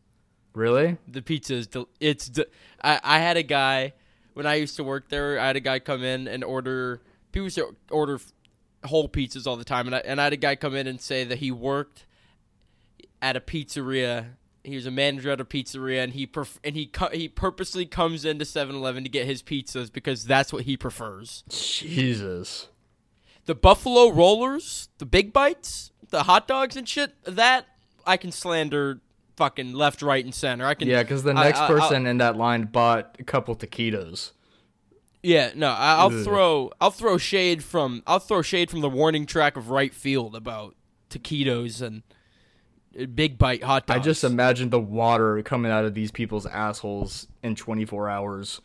Really? 0.54 0.98
The 1.08 1.22
pizza 1.22 1.54
is 1.54 1.66
del- 1.66 1.88
it's. 2.00 2.28
De- 2.28 2.46
I 2.82 3.00
I 3.02 3.18
had 3.18 3.36
a 3.36 3.42
guy 3.42 3.92
when 4.34 4.46
I 4.46 4.54
used 4.56 4.76
to 4.76 4.84
work 4.84 5.08
there. 5.08 5.38
I 5.38 5.46
had 5.46 5.56
a 5.56 5.60
guy 5.60 5.78
come 5.78 6.02
in 6.02 6.28
and 6.28 6.44
order. 6.44 7.00
People 7.32 7.44
used 7.44 7.56
to 7.56 7.74
order 7.90 8.20
whole 8.84 9.08
pizzas 9.08 9.46
all 9.46 9.56
the 9.56 9.64
time, 9.64 9.86
and 9.86 9.96
I 9.96 9.98
and 10.00 10.20
I 10.20 10.24
had 10.24 10.32
a 10.32 10.36
guy 10.38 10.56
come 10.56 10.74
in 10.74 10.86
and 10.86 11.00
say 11.00 11.24
that 11.24 11.38
he 11.38 11.50
worked 11.50 12.04
at 13.20 13.36
a 13.36 13.40
pizzeria. 13.40 14.26
He 14.64 14.76
was 14.76 14.86
a 14.86 14.90
manager 14.92 15.30
at 15.30 15.40
a 15.40 15.44
pizzeria, 15.44 16.04
and 16.04 16.12
he 16.12 16.26
pref- 16.26 16.60
and 16.62 16.76
he 16.76 16.86
cu- 16.86 17.08
he 17.12 17.28
purposely 17.28 17.84
comes 17.86 18.24
into 18.24 18.44
7-Eleven 18.44 19.02
to 19.02 19.08
get 19.08 19.26
his 19.26 19.42
pizzas 19.42 19.92
because 19.92 20.24
that's 20.24 20.52
what 20.52 20.64
he 20.64 20.76
prefers. 20.76 21.42
Jesus. 21.48 22.68
the 23.46 23.54
buffalo 23.56 24.10
rollers, 24.10 24.88
the 24.98 25.06
big 25.06 25.32
bites, 25.32 25.90
the 26.10 26.24
hot 26.24 26.46
dogs 26.46 26.76
and 26.76 26.88
shit, 26.88 27.14
that 27.24 27.66
I 28.06 28.16
can 28.16 28.30
slander 28.30 29.00
fucking 29.42 29.72
left, 29.72 30.02
right, 30.02 30.24
and 30.24 30.32
center. 30.34 30.64
I 30.66 30.74
can 30.74 30.86
Yeah, 30.88 31.02
because 31.02 31.22
the 31.24 31.34
next 31.34 31.58
I- 31.58 31.66
I'll- 31.66 31.68
person 31.80 32.06
in 32.06 32.18
that 32.18 32.36
line 32.36 32.64
bought 32.66 33.16
a 33.18 33.24
couple 33.24 33.56
taquitos. 33.56 34.30
yeah, 35.22 35.50
no, 35.56 35.68
I, 35.70 35.96
I'll 35.96 36.16
Ugh. 36.16 36.24
throw 36.24 36.70
I'll 36.80 36.90
throw 36.92 37.18
shade 37.18 37.62
from 37.64 38.02
I'll 38.06 38.18
throw 38.20 38.42
shade 38.42 38.70
from 38.70 38.80
the 38.80 38.88
warning 38.90 39.26
track 39.26 39.56
of 39.56 39.68
right 39.70 39.92
field 39.94 40.34
about 40.36 40.76
taquitos 41.10 41.82
and 41.82 42.02
uh, 43.00 43.06
big 43.06 43.36
bite 43.38 43.62
hot 43.64 43.86
dogs. 43.86 44.00
I 44.00 44.02
just 44.02 44.22
imagine 44.24 44.70
the 44.70 44.80
water 44.80 45.42
coming 45.42 45.72
out 45.72 45.84
of 45.84 45.94
these 45.94 46.10
people's 46.12 46.46
assholes 46.46 47.26
in 47.42 47.54
24 47.56 48.08
hours. 48.08 48.60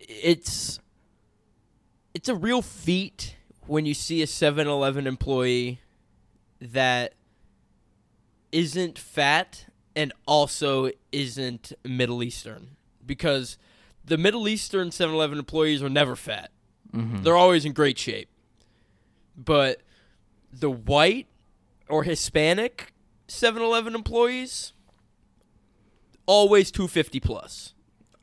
it's 0.00 0.80
it's 2.14 2.28
a 2.28 2.34
real 2.34 2.62
feat 2.62 3.36
when 3.66 3.84
you 3.86 3.94
see 3.94 4.22
a 4.22 4.26
7-Eleven 4.26 5.06
employee 5.06 5.80
that 6.60 7.12
isn't 8.52 8.98
fat 8.98 9.66
and 9.94 10.12
also 10.26 10.90
isn't 11.12 11.72
Middle 11.84 12.22
Eastern 12.22 12.76
because 13.04 13.58
the 14.04 14.18
Middle 14.18 14.48
Eastern 14.48 14.90
7-Eleven 14.90 15.38
employees 15.38 15.82
are 15.82 15.88
never 15.88 16.16
fat. 16.16 16.50
Mm-hmm. 16.94 17.22
They're 17.22 17.36
always 17.36 17.64
in 17.64 17.72
great 17.72 17.98
shape. 17.98 18.28
But 19.36 19.82
the 20.52 20.70
white 20.70 21.26
or 21.88 22.04
Hispanic 22.04 22.92
7-Eleven 23.28 23.94
employees 23.94 24.72
always 26.26 26.70
250 26.70 27.20
plus. 27.20 27.74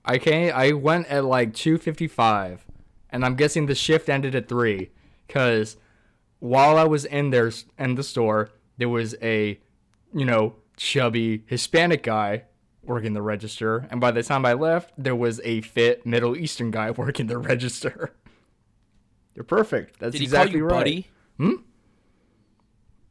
I 0.03 0.17
can't. 0.17 0.55
I 0.55 0.74
went 0.74 1.08
at 1.08 1.25
like 1.25 1.53
255 1.53 2.65
and 3.10 3.24
I'm 3.24 3.36
guessing 3.36 3.65
the 3.65 3.75
shift 3.75 4.10
ended 4.10 4.36
at 4.36 4.50
three, 4.50 4.91
because 5.25 5.77
while 6.39 6.77
I 6.77 6.84
was 6.84 7.05
in 7.05 7.29
there 7.29 7.51
in 7.79 7.96
the 7.96 8.03
store, 8.03 8.50
there 8.77 8.89
was 8.89 9.15
a, 9.22 9.60
you 10.15 10.25
know, 10.25 10.55
chubby 10.77 11.43
Hispanic 11.48 12.01
guy 12.03 12.43
working 12.84 13.13
the 13.13 13.22
register, 13.22 13.88
and 13.91 14.00
by 14.00 14.12
the 14.12 14.24
time 14.24 14.45
I 14.45 14.53
left, 14.53 14.93
there 14.98 15.15
was 15.15 15.41
a 15.43 15.62
fit 15.62 16.05
Middle 16.05 16.36
Eastern 16.36 16.72
guy 16.72 16.91
working 16.98 17.27
the 17.27 17.38
register. 17.38 18.15
You're 19.36 19.43
perfect. 19.43 20.00
That's 20.00 20.13
Did 20.13 20.19
he 20.19 20.25
exactly 20.25 20.51
call 20.51 20.57
you 20.57 20.65
right. 20.65 20.77
buddy? 20.77 21.07
Hmm? 21.38 21.53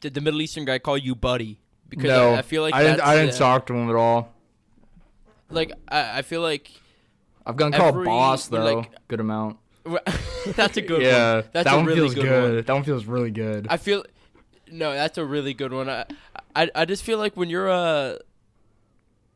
Did 0.00 0.14
the 0.14 0.20
Middle 0.22 0.40
Eastern 0.40 0.64
guy 0.64 0.78
call 0.78 0.96
you 0.96 1.14
buddy? 1.14 1.60
Because 1.88 2.08
no, 2.08 2.32
I, 2.32 2.38
I 2.38 2.42
feel 2.42 2.62
like 2.62 2.74
I 2.74 2.82
didn't. 2.82 3.00
I 3.02 3.16
didn't 3.16 3.34
uh, 3.34 3.38
talk 3.38 3.66
to 3.66 3.74
him 3.74 3.90
at 3.90 3.94
all. 3.94 4.32
Like 5.50 5.72
I, 5.86 6.18
I 6.18 6.22
feel 6.22 6.40
like 6.40 6.70
I've 7.44 7.56
gotten 7.56 7.74
called 7.78 7.94
every- 7.94 8.06
boss 8.06 8.48
though, 8.48 8.76
like- 8.76 8.90
good 9.08 9.20
amount. 9.20 9.58
that's 10.56 10.78
a 10.78 10.80
good 10.80 11.02
yeah, 11.02 11.34
one. 11.34 11.44
That's 11.52 11.64
that 11.64 11.74
a 11.74 11.76
one 11.76 11.84
really 11.84 11.98
feels 12.00 12.14
good, 12.14 12.22
good. 12.22 12.54
one. 12.54 12.64
That 12.64 12.72
one 12.72 12.84
feels 12.84 13.04
really 13.04 13.30
good. 13.30 13.66
I 13.68 13.76
feel 13.76 14.02
no, 14.74 14.92
that's 14.92 15.18
a 15.18 15.24
really 15.24 15.54
good 15.54 15.72
one. 15.72 15.88
I, 15.88 16.04
I 16.54 16.70
I 16.74 16.84
just 16.84 17.04
feel 17.04 17.18
like 17.18 17.36
when 17.36 17.48
you're 17.48 17.68
a 17.68 18.18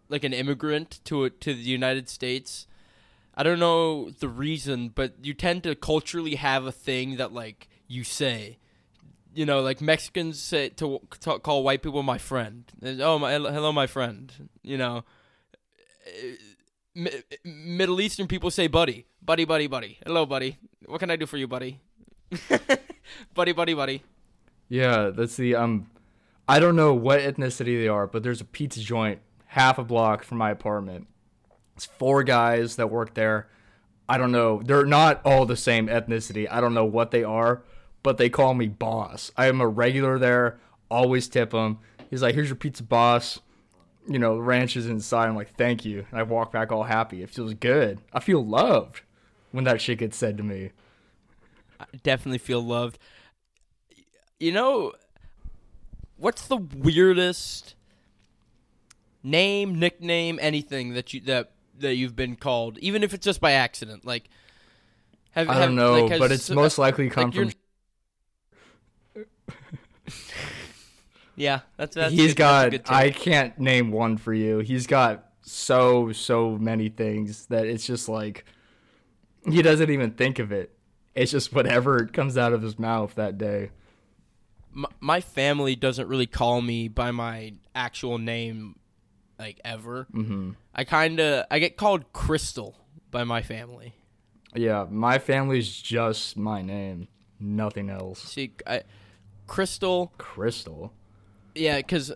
like 0.09 0.25
an 0.25 0.33
immigrant 0.33 1.01
to 1.05 1.25
a, 1.25 1.31
to 1.31 1.55
the 1.55 1.61
United 1.61 2.09
States, 2.09 2.67
I 3.35 3.43
don't 3.45 3.61
know 3.61 4.11
the 4.11 4.29
reason, 4.29 4.89
but 4.89 5.15
you 5.23 5.35
tend 5.35 5.63
to 5.63 5.75
culturally 5.75 6.35
have 6.35 6.67
a 6.67 6.73
thing 6.73 7.17
that 7.17 7.33
like 7.33 7.69
you 7.87 8.05
say. 8.05 8.59
You 9.35 9.47
know, 9.47 9.61
like 9.61 9.81
Mexicans 9.81 10.41
say 10.41 10.71
to, 10.71 11.01
to 11.21 11.39
call 11.39 11.63
white 11.63 11.83
people 11.83 12.03
my 12.03 12.19
friend. 12.19 12.65
Oh, 12.83 13.19
my 13.21 13.31
hello, 13.33 13.71
my 13.71 13.87
friend. 13.87 14.33
You 14.63 14.79
know, 14.79 15.05
eh, 16.07 16.11
eh, 16.11 16.37
Mi- 16.97 17.11
eh, 17.31 17.37
Middle 17.45 18.01
Eastern 18.01 18.27
people 18.27 18.51
say 18.51 18.67
buddy, 18.67 19.07
buddy, 19.23 19.45
buddy, 19.45 19.69
buddy. 19.69 19.99
Hello, 20.05 20.27
buddy. 20.27 20.59
What 20.87 20.99
can 20.99 21.11
I 21.11 21.17
do 21.17 21.27
for 21.27 21.37
you, 21.37 21.47
buddy? 21.47 21.79
buddy, 23.35 23.53
buddy, 23.53 23.75
buddy. 23.75 24.03
Yeah, 24.69 25.11
that's 25.11 25.37
the 25.37 25.55
um. 25.55 25.91
I 26.49 26.61
don't 26.61 26.77
know 26.77 26.95
what 26.95 27.21
ethnicity 27.21 27.79
they 27.79 27.89
are, 27.89 28.07
but 28.07 28.23
there's 28.23 28.41
a 28.41 28.45
pizza 28.47 28.81
joint 28.81 29.21
half 29.47 29.79
a 29.79 29.85
block 29.85 30.23
from 30.25 30.39
my 30.39 30.51
apartment. 30.51 31.07
It's 31.77 31.85
four 31.85 32.23
guys 32.23 32.77
that 32.77 32.91
work 32.91 33.15
there. 33.15 33.49
I 34.09 34.17
don't 34.19 34.33
know. 34.33 34.63
They're 34.65 34.87
not 34.87 35.21
all 35.25 35.45
the 35.45 35.57
same 35.57 35.89
ethnicity. 35.89 36.47
I 36.51 36.61
don't 36.61 36.75
know 36.75 36.85
what 36.85 37.11
they 37.11 37.23
are, 37.23 37.63
but 38.03 38.17
they 38.17 38.31
call 38.31 38.55
me 38.55 38.67
boss. 38.67 39.31
I 39.37 39.47
am 39.47 39.61
a 39.61 39.69
regular 39.69 40.19
there. 40.19 40.59
Always 40.91 41.29
tip 41.29 41.51
them. 41.51 41.79
He's 42.09 42.23
like, 42.23 42.35
"Here's 42.35 42.49
your 42.49 42.57
pizza, 42.57 42.83
boss." 42.83 43.41
You 44.09 44.19
know, 44.19 44.39
ranch 44.39 44.77
is 44.77 44.87
inside. 44.87 45.29
I'm 45.29 45.37
like, 45.37 45.55
"Thank 45.57 45.85
you." 45.85 46.07
And 46.11 46.19
I 46.19 46.23
walk 46.23 46.51
back 46.51 46.73
all 46.73 46.85
happy. 46.85 47.23
It 47.23 47.29
feels 47.29 47.53
good. 47.53 48.01
I 48.13 48.21
feel 48.21 48.45
loved 48.45 49.03
when 49.53 49.65
that 49.65 49.81
shit 49.83 49.99
gets 49.99 50.17
said 50.17 50.39
to 50.39 50.43
me. 50.43 50.71
I 51.79 51.85
definitely 52.03 52.39
feel 52.39 52.63
loved. 52.63 52.99
You 54.39 54.53
know, 54.53 54.93
what's 56.17 56.47
the 56.47 56.57
weirdest 56.57 57.75
name, 59.23 59.79
nickname, 59.79 60.39
anything 60.41 60.95
that 60.95 61.13
you 61.13 61.21
that 61.23 61.53
that 61.79 61.95
you've 61.95 62.17
been 62.17 62.37
called, 62.37 62.79
even 62.79 63.03
if 63.03 63.13
it's 63.15 63.25
just 63.25 63.41
by 63.41 63.53
accident? 63.53 64.05
Like, 64.05 64.29
have, 65.33 65.49
I 65.49 65.55
have- 65.55 65.63
don't 65.65 65.77
know, 65.77 66.03
like, 66.03 66.11
has- 66.11 66.19
but 66.21 66.33
it's 66.33 66.51
most 66.51 66.79
likely 66.79 67.11
come 67.11 67.31
like 67.31 67.35
from 67.35 67.53
yeah, 71.37 71.61
that's 71.77 71.97
that's 71.97 72.13
He's 72.13 72.35
good, 72.35 72.37
that's 72.37 72.37
a 72.37 72.37
got 72.37 72.71
good. 72.71 72.83
I 72.87 73.11
can't 73.11 73.59
name 73.59 73.91
one 73.91 74.17
for 74.17 74.33
you. 74.33 74.59
He's 74.59 74.87
got 74.87 75.25
so 75.43 76.13
so 76.13 76.59
many 76.59 76.89
things 76.89 77.47
that 77.47 77.67
it's 77.67 77.87
just 77.87 78.09
like 78.09 78.45
he 79.49 79.63
doesn't 79.63 79.91
even 79.91 80.13
think 80.13 80.39
of 80.39 80.53
it. 80.53 80.75
It's 81.15 81.33
just 81.33 81.53
whatever 81.53 82.07
comes 82.07 82.39
out 82.39 82.53
of 82.53 82.63
his 82.63 82.79
mouth 82.79 83.15
that 83.17 83.39
day. 83.39 83.71
My, 85.01 85.21
family 85.21 85.75
doesn't 85.77 86.09
really 86.09 86.27
call 86.27 86.63
me 86.63 86.89
by 86.89 87.11
my 87.11 87.55
actual 87.75 88.19
name 88.19 88.77
like 89.39 89.61
ever. 89.65 90.07
hmm 90.13 90.53
I 90.75 90.85
kind 90.85 91.19
of 91.21 91.47
I 91.51 91.59
get 91.59 91.77
called 91.77 92.13
Crystal 92.13 92.77
by 93.11 93.25
my 93.25 93.43
family. 93.43 93.95
Yeah, 94.55 94.87
my 94.91 95.19
family's 95.19 95.71
just 95.81 96.37
my 96.37 96.63
name, 96.63 97.09
nothing 97.41 97.91
else. 97.91 98.23
See, 98.23 98.53
I, 98.67 98.83
Crystal, 99.47 100.13
Crystal. 100.19 100.93
yeah, 101.55 101.79
because 101.79 102.13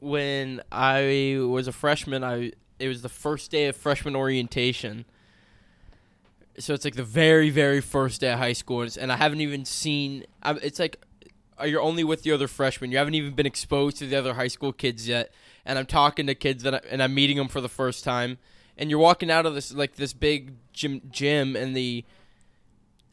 when 0.00 0.60
I 0.70 1.38
was 1.40 1.66
a 1.68 1.72
freshman, 1.72 2.22
I 2.24 2.52
it 2.78 2.88
was 2.88 3.02
the 3.02 3.08
first 3.08 3.50
day 3.50 3.66
of 3.66 3.76
freshman 3.76 4.14
orientation. 4.14 5.04
So 6.58 6.74
it's 6.74 6.84
like 6.84 6.96
the 6.96 7.04
very, 7.04 7.50
very 7.50 7.80
first 7.80 8.20
day 8.20 8.32
of 8.32 8.38
high 8.38 8.52
school, 8.52 8.80
and, 8.80 8.88
it's- 8.88 9.02
and 9.02 9.12
I 9.12 9.16
haven't 9.16 9.40
even 9.40 9.64
seen. 9.64 10.24
I, 10.42 10.52
it's 10.54 10.78
like 10.78 11.00
Uh, 11.60 11.64
you're 11.64 11.82
only 11.82 12.04
with 12.04 12.22
the 12.22 12.32
other 12.32 12.48
freshmen. 12.48 12.92
You 12.92 12.98
haven't 12.98 13.14
even 13.14 13.32
been 13.32 13.46
exposed 13.46 13.96
to 13.98 14.06
the 14.06 14.16
other 14.16 14.34
high 14.34 14.48
school 14.48 14.72
kids 14.72 15.08
yet. 15.08 15.32
And 15.64 15.78
I'm 15.78 15.86
talking 15.86 16.26
to 16.26 16.34
kids 16.34 16.62
that 16.62 16.74
I, 16.74 16.80
and 16.90 17.02
I'm 17.02 17.14
meeting 17.14 17.36
them 17.36 17.48
for 17.48 17.60
the 17.60 17.68
first 17.68 18.04
time. 18.04 18.38
And 18.76 18.90
you're 18.90 18.98
walking 18.98 19.30
out 19.30 19.44
of 19.44 19.54
this 19.54 19.74
like 19.74 19.96
this 19.96 20.12
big 20.12 20.52
gym, 20.72 21.02
gym, 21.10 21.56
and 21.56 21.76
the 21.76 22.04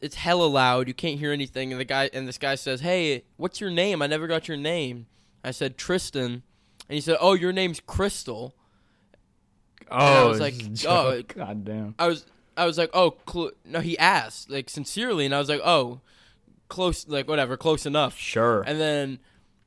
it's 0.00 0.16
hella 0.16 0.44
loud. 0.44 0.88
You 0.88 0.94
can't 0.94 1.18
hear 1.18 1.32
anything. 1.32 1.72
And 1.72 1.80
the 1.80 1.84
guy 1.84 2.08
and 2.12 2.28
this 2.28 2.38
guy 2.38 2.54
says, 2.54 2.80
"Hey, 2.80 3.24
what's 3.36 3.60
your 3.60 3.70
name? 3.70 4.00
I 4.00 4.06
never 4.06 4.26
got 4.26 4.46
your 4.46 4.56
name." 4.56 5.06
I 5.42 5.50
said 5.50 5.76
Tristan, 5.76 6.42
and 6.88 6.94
he 6.94 7.00
said, 7.00 7.16
"Oh, 7.20 7.34
your 7.34 7.52
name's 7.52 7.80
Crystal." 7.80 8.54
Oh, 9.90 10.24
I 10.26 10.28
was 10.28 10.40
like, 10.40 10.54
oh, 10.60 10.68
joke. 10.72 11.34
god 11.36 11.64
damn. 11.64 11.94
I 11.98 12.08
was 12.08 12.26
I 12.56 12.66
was 12.66 12.78
like, 12.78 12.90
"Oh, 12.94 13.16
cl-. 13.28 13.52
no." 13.64 13.80
He 13.80 13.98
asked 13.98 14.50
like 14.50 14.70
sincerely, 14.70 15.24
and 15.24 15.34
I 15.34 15.38
was 15.38 15.48
like, 15.48 15.60
"Oh, 15.64 16.00
close, 16.68 17.06
like 17.08 17.28
whatever, 17.28 17.56
close 17.56 17.86
enough." 17.86 18.16
Sure. 18.18 18.62
And 18.62 18.80
then, 18.80 19.18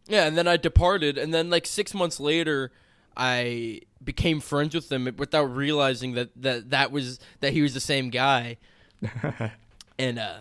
yeah, 0.08 0.26
and 0.28 0.38
then 0.38 0.48
I 0.48 0.58
departed, 0.58 1.18
and 1.18 1.34
then 1.34 1.50
like 1.50 1.66
six 1.66 1.94
months 1.94 2.20
later, 2.20 2.72
I 3.18 3.82
became 4.04 4.40
friends 4.40 4.74
with 4.74 4.92
him 4.92 5.14
without 5.18 5.44
realizing 5.46 6.14
that 6.14 6.30
that 6.36 6.70
that 6.70 6.92
was 6.92 7.20
that 7.42 7.54
he 7.54 7.62
was 7.62 7.74
the 7.74 7.80
same 7.80 8.10
guy, 8.10 8.58
and 10.00 10.20
uh. 10.20 10.40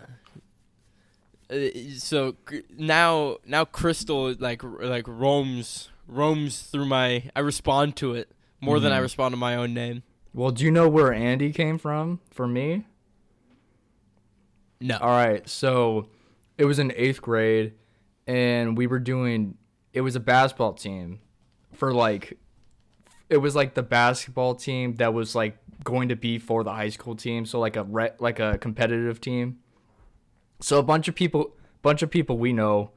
uh, 1.51 1.55
So 1.97 2.35
now, 2.77 3.37
now 3.45 3.65
Crystal 3.65 4.33
like 4.39 4.61
like 4.63 5.05
roams 5.07 5.89
roams 6.07 6.61
through 6.61 6.85
my. 6.85 7.29
I 7.35 7.39
respond 7.41 7.95
to 7.97 8.13
it 8.13 8.31
more 8.61 8.79
than 8.79 8.91
I 8.91 8.99
Mhm. 8.99 9.03
respond 9.03 9.33
to 9.33 9.37
my 9.37 9.55
own 9.55 9.73
name. 9.73 10.03
well, 10.33 10.51
do 10.51 10.63
you 10.65 10.71
know 10.71 10.87
where 10.89 11.13
Andy 11.13 11.51
came 11.51 11.77
from? 11.77 12.19
For 12.31 12.47
me? 12.47 12.85
No, 14.81 14.97
All 14.97 15.09
right, 15.09 15.47
so 15.49 16.07
it 16.59 16.65
was 16.65 16.77
in 16.77 16.91
eighth 16.95 17.21
grade, 17.21 17.73
and 18.27 18.77
we 18.77 18.85
were 18.85 18.99
doing. 18.99 19.57
It 19.93 20.01
was 20.01 20.15
a 20.15 20.19
basketball 20.19 20.73
team, 20.73 21.21
for 21.73 21.93
like, 21.93 22.37
it 23.29 23.37
was 23.37 23.55
like 23.55 23.73
the 23.73 23.81
basketball 23.81 24.53
team 24.55 24.95
that 24.95 25.13
was 25.13 25.33
like 25.33 25.57
going 25.83 26.09
to 26.09 26.17
be 26.17 26.37
for 26.37 26.63
the 26.63 26.73
high 26.73 26.89
school 26.89 27.15
team, 27.15 27.45
so 27.45 27.59
like 27.59 27.77
a 27.77 27.83
re- 27.85 28.11
like 28.19 28.39
a 28.39 28.57
competitive 28.57 29.21
team. 29.21 29.59
So 30.59 30.77
a 30.77 30.83
bunch 30.83 31.07
of 31.07 31.15
people, 31.15 31.55
bunch 31.81 32.03
of 32.03 32.11
people 32.11 32.37
we 32.37 32.51
know, 32.51 32.91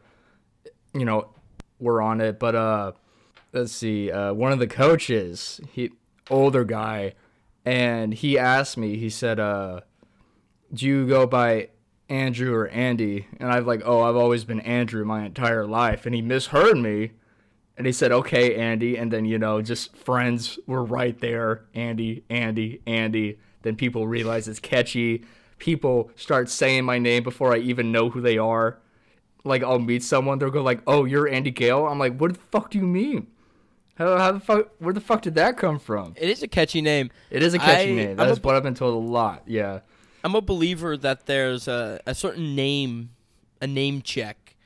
you 0.93 1.05
know, 1.05 1.31
were 1.79 2.03
on 2.03 2.21
it. 2.21 2.41
But 2.41 2.57
uh, 2.57 2.93
let's 3.53 3.73
see, 3.73 4.11
uh, 4.11 4.35
one 4.35 4.51
of 4.51 4.59
the 4.59 4.67
coaches, 4.67 5.61
he 5.71 5.93
older 6.29 6.65
guy, 6.65 7.15
and 7.65 8.13
he 8.13 8.37
asked 8.37 8.77
me. 8.77 8.97
He 8.97 9.09
said, 9.09 9.39
uh 9.39 9.83
do 10.75 10.87
you 10.87 11.07
go 11.07 11.27
by 11.27 11.69
Andrew 12.09 12.55
or 12.55 12.69
Andy? 12.69 13.27
And 13.39 13.51
I've 13.51 13.67
like, 13.67 13.83
oh, 13.85 14.03
I've 14.03 14.17
always 14.17 14.45
been 14.45 14.61
Andrew 14.61 15.05
my 15.05 15.25
entire 15.25 15.67
life. 15.67 16.07
And 16.07 16.15
he 16.15 16.23
misheard 16.23 16.79
me. 16.79 17.13
And 17.77 17.87
he 17.87 17.93
said, 17.93 18.13
okay, 18.13 18.55
Andy. 18.55 18.97
And 18.97 19.13
then, 19.13 19.25
you 19.25 19.39
know, 19.39 19.63
just 19.63 19.97
friends 19.97 20.59
were 20.67 20.85
right 20.85 21.19
there. 21.21 21.65
Andy, 21.75 22.25
Andy, 22.29 22.83
Andy. 22.87 23.39
Then 23.63 23.77
people 23.77 24.07
realize 24.07 24.47
it's 24.49 24.59
catchy. 24.59 25.25
People 25.59 26.11
start 26.17 26.51
saying 26.51 26.85
my 26.85 26.99
name 26.99 27.23
before 27.23 27.55
I 27.55 27.59
even 27.59 27.93
know 27.93 28.11
who 28.11 28.21
they 28.21 28.37
are. 28.37 28.79
Like, 29.45 29.63
I'll 29.63 29.79
meet 29.79 30.03
someone, 30.05 30.39
they'll 30.39 30.51
go 30.51 30.63
like, 30.63 30.83
oh, 30.87 31.05
you're 31.05 31.29
Andy 31.29 31.51
Gale? 31.51 31.87
I'm 31.87 31.99
like, 31.99 32.17
what 32.17 32.33
the 32.33 32.39
fuck 32.51 32.71
do 32.71 32.79
you 32.79 32.87
mean? 32.87 33.27
How, 33.97 34.17
how 34.17 34.33
the 34.33 34.41
fuck, 34.41 34.71
where 34.79 34.95
the 34.95 35.01
fuck 35.01 35.23
did 35.23 35.35
that 35.35 35.57
come 35.57 35.79
from? 35.79 36.15
it 36.17 36.29
is 36.29 36.43
a 36.43 36.49
catchy 36.49 36.81
name. 36.81 37.11
It 37.31 37.43
is 37.43 37.55
a 37.55 37.59
catchy 37.59 37.93
I- 37.93 37.95
name. 37.95 38.17
That's 38.17 38.41
what 38.43 38.55
I've 38.55 38.63
been 38.63 38.75
told 38.75 38.95
a 38.95 39.07
lot. 39.09 39.43
Yeah. 39.47 39.81
I'm 40.25 40.35
a 40.35 40.41
believer 40.41 40.97
that 40.97 41.27
there's 41.27 41.67
a, 41.69 42.01
a 42.07 42.15
certain 42.15 42.55
name, 42.55 43.11
a 43.61 43.67
name 43.67 44.03
check 44.03 44.57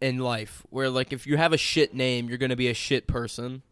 in 0.00 0.18
life 0.18 0.62
where 0.70 0.88
like 0.88 1.12
if 1.12 1.26
you 1.26 1.36
have 1.36 1.52
a 1.52 1.58
shit 1.58 1.94
name, 1.94 2.28
you're 2.28 2.38
gonna 2.38 2.56
be 2.56 2.68
a 2.68 2.74
shit 2.74 3.06
person. 3.06 3.62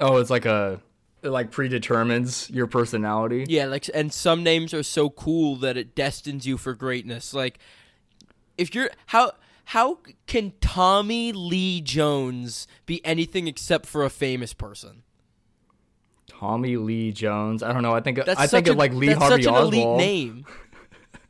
Oh, 0.00 0.18
it's 0.18 0.30
like 0.30 0.44
a 0.44 0.80
it 1.22 1.30
like 1.30 1.50
predetermines 1.50 2.50
your 2.50 2.66
personality. 2.66 3.46
Yeah, 3.48 3.66
like 3.66 3.88
and 3.94 4.12
some 4.12 4.42
names 4.42 4.74
are 4.74 4.82
so 4.82 5.10
cool 5.10 5.56
that 5.56 5.76
it 5.76 5.94
destines 5.94 6.46
you 6.46 6.58
for 6.58 6.74
greatness. 6.74 7.32
Like 7.32 7.58
if 8.58 8.74
you're 8.74 8.90
how 9.06 9.32
how 9.66 10.00
can 10.26 10.52
Tommy 10.60 11.32
Lee 11.32 11.80
Jones 11.80 12.66
be 12.84 13.04
anything 13.06 13.46
except 13.46 13.86
for 13.86 14.04
a 14.04 14.10
famous 14.10 14.52
person? 14.52 15.04
Tommy 16.42 16.76
Lee 16.76 17.12
Jones. 17.12 17.62
I 17.62 17.72
don't 17.72 17.82
know. 17.84 17.94
I 17.94 18.00
think 18.00 18.16
That's 18.24 18.30
I 18.30 18.48
think 18.48 18.66
such 18.66 18.72
of 18.72 18.76
like 18.76 18.92
Lee 18.92 19.06
that's 19.08 19.20
Harvey 19.20 19.42
such 19.44 19.52
an 19.54 19.60
elite 19.62 19.80
Oswald. 19.80 19.98
name. 19.98 20.44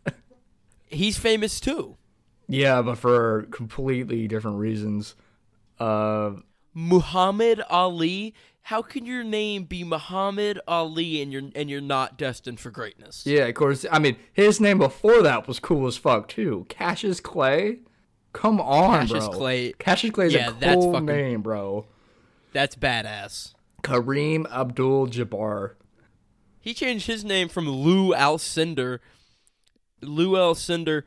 he's 0.89 1.19
famous 1.19 1.61
too. 1.61 1.97
Yeah, 2.49 2.81
but 2.81 2.97
for 2.97 3.43
completely 3.51 4.27
different 4.27 4.57
reasons. 4.59 5.15
Uh, 5.79 6.33
Muhammad 6.75 7.63
Ali. 7.69 8.35
How 8.67 8.81
can 8.81 9.05
your 9.05 9.25
name 9.25 9.65
be 9.65 9.83
Muhammad 9.85 10.61
Ali 10.69 11.21
and 11.21 11.31
you're 11.33 11.43
and 11.57 11.69
you're 11.69 11.81
not 11.81 12.17
destined 12.17 12.59
for 12.61 12.71
greatness? 12.71 13.27
yeah, 13.27 13.45
of 13.47 13.55
course. 13.55 13.85
I 13.91 13.99
mean, 13.99 14.17
his 14.33 14.61
name 14.61 14.79
before 14.79 15.21
that 15.23 15.47
was 15.49 15.59
cool 15.59 15.87
as 15.89 15.97
fuck 15.99 16.29
too. 16.29 16.65
Cassius 16.71 17.21
Clay. 17.21 17.81
Come 18.33 18.61
on, 18.63 19.01
Cassius 19.09 19.29
bro. 19.29 19.37
Clay. 19.37 19.73
Cassius 19.79 20.13
Clay 20.15 20.27
is 20.29 20.33
Yeah, 20.33 20.49
a 20.51 20.53
that's 20.55 20.75
cool 20.77 20.93
fucking- 20.93 21.07
name, 21.07 21.43
bro. 21.43 21.85
That's 22.55 22.77
badass. 22.77 23.53
Kareem 23.83 24.51
Abdul-Jabbar. 24.51 25.73
He 26.61 26.75
changed 26.75 27.07
his 27.07 27.25
name 27.25 27.49
from 27.49 27.69
Lou 27.69 28.13
Alcindor. 28.15 29.01
Lou 30.01 30.33
Alcindor. 30.33 31.03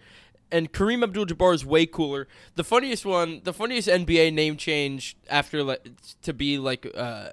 And 0.51 0.71
Kareem 0.71 1.03
Abdul-Jabbar 1.03 1.53
is 1.55 1.65
way 1.65 1.85
cooler. 1.85 2.27
The 2.55 2.63
funniest 2.63 3.05
one, 3.05 3.41
the 3.43 3.53
funniest 3.53 3.87
NBA 3.87 4.33
name 4.33 4.57
change 4.57 5.17
after 5.29 5.63
like 5.63 5.87
to 6.21 6.33
be 6.33 6.57
like 6.57 6.85
uh, 6.95 7.29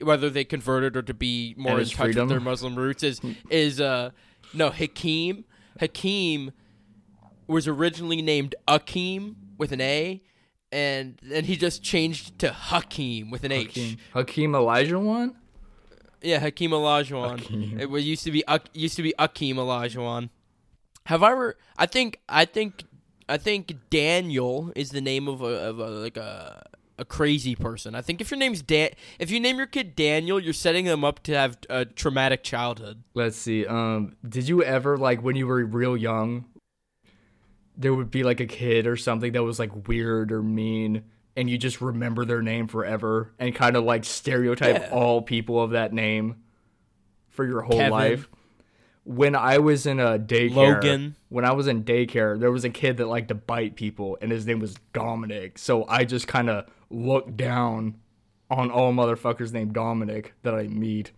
whether 0.00 0.30
they 0.30 0.44
converted 0.44 0.96
or 0.96 1.02
to 1.02 1.14
be 1.14 1.54
more 1.58 1.72
And 1.72 1.80
in 1.82 1.86
touch 1.88 1.96
freedom. 1.96 2.22
with 2.22 2.30
their 2.30 2.40
Muslim 2.40 2.76
roots 2.76 3.02
is 3.02 3.20
is 3.50 3.80
uh 3.80 4.10
no 4.54 4.70
Hakeem. 4.70 5.44
Hakeem 5.80 6.52
was 7.46 7.66
originally 7.66 8.22
named 8.22 8.54
Akeem 8.68 9.34
with 9.58 9.72
an 9.72 9.80
A, 9.80 10.22
and 10.72 11.18
then 11.22 11.44
he 11.44 11.56
just 11.56 11.82
changed 11.82 12.38
to 12.40 12.52
Hakeem 12.52 13.30
with 13.30 13.44
an 13.44 13.52
H. 13.52 13.66
Hakeem, 13.68 13.98
Hakeem 14.14 14.52
Olajuwon. 14.52 15.34
Yeah, 16.22 16.38
Hakeem 16.38 16.70
Olajuwon. 16.70 17.40
Hakeem. 17.40 17.78
It 17.78 17.90
was 17.90 18.06
used 18.06 18.24
to 18.24 18.30
be 18.30 18.42
used 18.72 18.96
to 18.96 19.02
be 19.02 19.14
Akeem 19.18 19.56
Olajuwon. 19.56 20.30
Have 21.06 21.22
I 21.22 21.32
ever? 21.32 21.56
I 21.76 21.86
think 21.86 22.20
I 22.28 22.44
think 22.44 22.84
I 23.28 23.36
think 23.36 23.74
Daniel 23.90 24.72
is 24.74 24.90
the 24.90 25.00
name 25.00 25.28
of 25.28 25.42
a, 25.42 25.46
of 25.46 25.78
a 25.78 25.90
like 25.90 26.16
a 26.16 26.66
a 26.98 27.04
crazy 27.04 27.54
person. 27.54 27.94
I 27.94 28.00
think 28.00 28.20
if 28.20 28.30
your 28.30 28.38
name's 28.38 28.62
Dan, 28.62 28.90
if 29.18 29.30
you 29.30 29.40
name 29.40 29.56
your 29.56 29.66
kid 29.66 29.96
Daniel, 29.96 30.38
you're 30.40 30.52
setting 30.52 30.84
them 30.84 31.04
up 31.04 31.22
to 31.24 31.34
have 31.34 31.58
a 31.68 31.84
traumatic 31.84 32.42
childhood. 32.42 33.02
Let's 33.14 33.36
see. 33.36 33.66
Um, 33.66 34.16
did 34.26 34.48
you 34.48 34.62
ever 34.62 34.96
like 34.96 35.22
when 35.22 35.36
you 35.36 35.46
were 35.46 35.64
real 35.64 35.96
young? 35.96 36.46
There 37.76 37.94
would 37.94 38.10
be 38.10 38.22
like 38.22 38.40
a 38.40 38.46
kid 38.46 38.86
or 38.86 38.96
something 38.96 39.32
that 39.32 39.42
was 39.42 39.58
like 39.58 39.88
weird 39.88 40.30
or 40.32 40.42
mean, 40.42 41.04
and 41.36 41.48
you 41.48 41.56
just 41.58 41.80
remember 41.80 42.24
their 42.24 42.42
name 42.42 42.68
forever 42.68 43.32
and 43.38 43.54
kind 43.54 43.76
of 43.76 43.84
like 43.84 44.04
stereotype 44.04 44.76
Yeah. 44.82 44.90
all 44.90 45.22
people 45.22 45.60
of 45.62 45.70
that 45.70 45.92
name 45.92 46.36
for 47.30 47.46
your 47.46 47.62
whole 47.62 47.78
Kevin. 47.78 47.90
life. 47.90 48.28
When 49.04 49.34
I 49.34 49.58
was 49.58 49.84
in 49.86 49.98
a 49.98 50.16
daycare, 50.18 50.54
Logan. 50.54 51.16
when 51.28 51.44
I 51.44 51.52
was 51.52 51.66
in 51.66 51.82
daycare, 51.82 52.38
there 52.38 52.52
was 52.52 52.64
a 52.64 52.70
kid 52.70 52.98
that 52.98 53.06
liked 53.06 53.28
to 53.28 53.34
bite 53.34 53.74
people, 53.74 54.16
and 54.20 54.30
his 54.30 54.46
name 54.46 54.60
was 54.60 54.76
Dominic. 54.92 55.58
So 55.58 55.84
I 55.88 56.04
just 56.04 56.28
kind 56.28 56.48
of 56.48 56.66
looked 56.90 57.36
down 57.36 57.96
on 58.50 58.70
all 58.70 58.92
motherfuckers 58.92 59.52
named 59.52 59.72
Dominic 59.72 60.34
that 60.42 60.54
I 60.54 60.68
meet. 60.68 61.10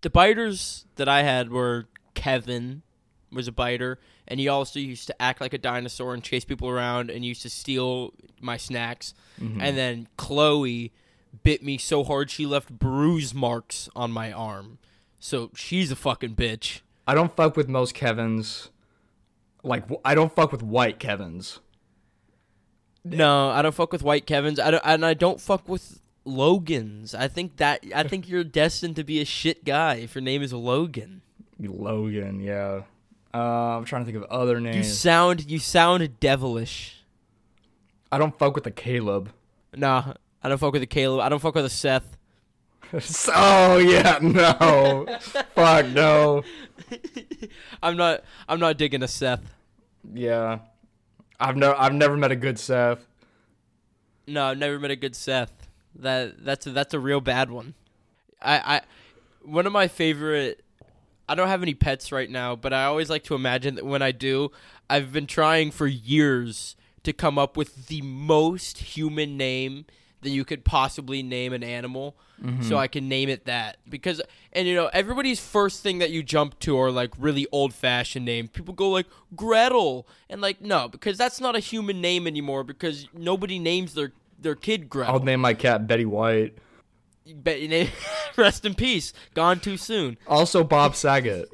The 0.00 0.10
biters 0.10 0.86
that 0.96 1.08
I 1.08 1.22
had 1.22 1.50
were 1.50 1.86
Kevin 2.14 2.82
was 3.30 3.46
a 3.46 3.52
biter, 3.52 4.00
and 4.28 4.38
he 4.38 4.46
also 4.46 4.78
used 4.78 5.06
to 5.08 5.20
act 5.20 5.40
like 5.40 5.54
a 5.54 5.58
dinosaur 5.58 6.14
and 6.14 6.22
chase 6.22 6.44
people 6.44 6.68
around 6.68 7.10
and 7.10 7.24
used 7.24 7.42
to 7.42 7.50
steal 7.50 8.12
my 8.40 8.56
snacks. 8.56 9.14
Mm-hmm. 9.40 9.60
And 9.60 9.76
then 9.76 10.08
Chloe 10.16 10.92
bit 11.42 11.62
me 11.62 11.78
so 11.78 12.04
hard 12.04 12.30
she 12.30 12.46
left 12.46 12.70
bruise 12.70 13.34
marks 13.34 13.88
on 13.96 14.12
my 14.12 14.30
arm. 14.30 14.78
So 15.18 15.50
she's 15.54 15.90
a 15.90 15.96
fucking 15.96 16.36
bitch. 16.36 16.80
I 17.06 17.14
don't 17.14 17.34
fuck 17.34 17.56
with 17.56 17.68
most 17.68 17.94
Kevins. 17.94 18.70
Like 19.62 19.84
I 20.04 20.14
don't 20.14 20.32
fuck 20.32 20.52
with 20.52 20.62
white 20.62 20.98
Kevins. 20.98 21.60
No, 23.04 23.48
I 23.48 23.62
don't 23.62 23.74
fuck 23.74 23.92
with 23.92 24.02
white 24.02 24.26
Kevins. 24.26 24.60
I 24.60 24.70
don't, 24.70 24.82
and 24.84 25.04
I 25.04 25.14
don't 25.14 25.40
fuck 25.40 25.66
with 25.68 26.00
Logans. 26.24 27.14
I 27.14 27.28
think 27.28 27.56
that 27.56 27.82
I 27.94 28.02
think 28.02 28.28
you're 28.28 28.44
destined 28.44 28.96
to 28.96 29.04
be 29.04 29.20
a 29.20 29.24
shit 29.24 29.64
guy 29.64 29.94
if 29.94 30.14
your 30.14 30.22
name 30.22 30.42
is 30.42 30.52
Logan. 30.52 31.22
Logan, 31.58 32.40
yeah. 32.40 32.82
Uh, 33.32 33.76
I'm 33.76 33.84
trying 33.84 34.04
to 34.04 34.10
think 34.10 34.22
of 34.22 34.30
other 34.30 34.60
names. 34.60 34.76
You 34.76 34.82
sound 34.84 35.50
you 35.50 35.58
sound 35.58 36.20
devilish. 36.20 37.04
I 38.10 38.18
don't 38.18 38.36
fuck 38.38 38.54
with 38.54 38.64
the 38.64 38.70
Caleb. 38.70 39.30
Nah, 39.76 40.14
I 40.42 40.48
don't 40.48 40.58
fuck 40.58 40.72
with 40.72 40.82
the 40.82 40.86
Caleb. 40.86 41.20
I 41.20 41.28
don't 41.28 41.40
fuck 41.40 41.54
with 41.54 41.66
a 41.66 41.70
Seth. 41.70 42.16
oh 43.34 43.76
yeah, 43.76 44.18
no. 44.22 45.06
fuck 45.54 45.86
no. 45.88 46.42
I'm 47.82 47.96
not. 47.96 48.24
I'm 48.48 48.58
not 48.58 48.78
digging 48.78 49.02
a 49.02 49.08
Seth. 49.08 49.42
Yeah. 50.14 50.60
I've 51.40 51.56
no 51.56 51.74
I've 51.76 51.92
never 51.92 52.16
met 52.16 52.32
a 52.32 52.36
good 52.36 52.58
Seth. 52.58 53.06
No, 54.26 54.46
I've 54.46 54.58
never 54.58 54.78
met 54.78 54.90
a 54.90 54.96
good 54.96 55.14
Seth. 55.14 55.68
That 55.96 56.44
that's 56.44 56.66
a, 56.66 56.70
that's 56.70 56.94
a 56.94 56.98
real 56.98 57.20
bad 57.20 57.50
one. 57.50 57.74
I 58.40 58.58
I 58.76 58.80
one 59.42 59.66
of 59.66 59.72
my 59.72 59.88
favorite. 59.88 60.64
I 61.28 61.34
don't 61.34 61.48
have 61.48 61.62
any 61.62 61.74
pets 61.74 62.10
right 62.10 62.30
now, 62.30 62.56
but 62.56 62.72
I 62.72 62.84
always 62.84 63.10
like 63.10 63.24
to 63.24 63.34
imagine 63.34 63.74
that 63.76 63.84
when 63.84 64.02
I 64.02 64.12
do, 64.12 64.50
I've 64.88 65.12
been 65.12 65.26
trying 65.26 65.70
for 65.70 65.86
years 65.86 66.76
to 67.02 67.12
come 67.12 67.38
up 67.38 67.56
with 67.56 67.86
the 67.88 68.02
most 68.02 68.78
human 68.78 69.36
name 69.36 69.86
that 70.22 70.30
you 70.30 70.44
could 70.44 70.64
possibly 70.64 71.22
name 71.22 71.52
an 71.52 71.62
animal 71.62 72.16
so 72.40 72.46
mm-hmm. 72.46 72.76
I 72.76 72.86
can 72.86 73.08
name 73.08 73.28
it 73.28 73.46
that. 73.46 73.78
Because 73.88 74.22
and 74.52 74.68
you 74.68 74.74
know, 74.74 74.88
everybody's 74.92 75.40
first 75.40 75.82
thing 75.82 75.98
that 75.98 76.10
you 76.10 76.22
jump 76.22 76.58
to 76.60 76.78
are 76.78 76.90
like 76.90 77.10
really 77.18 77.48
old 77.50 77.74
fashioned 77.74 78.24
names. 78.24 78.50
People 78.50 78.74
go 78.74 78.90
like 78.90 79.06
Gretel 79.34 80.06
and 80.30 80.40
like 80.40 80.60
no, 80.60 80.88
because 80.88 81.18
that's 81.18 81.40
not 81.40 81.56
a 81.56 81.58
human 81.58 82.00
name 82.00 82.26
anymore 82.26 82.62
because 82.62 83.08
nobody 83.12 83.58
names 83.58 83.94
their 83.94 84.12
their 84.40 84.54
kid 84.54 84.88
Gretel. 84.88 85.14
I'll 85.14 85.20
name 85.20 85.40
my 85.40 85.54
cat 85.54 85.86
Betty 85.86 86.04
White. 86.04 86.56
Name- 87.44 87.90
rest 88.36 88.64
in 88.64 88.74
peace. 88.74 89.12
Gone 89.34 89.60
too 89.60 89.76
soon. 89.76 90.18
Also 90.26 90.64
Bob 90.64 90.94
Saget. 90.94 91.48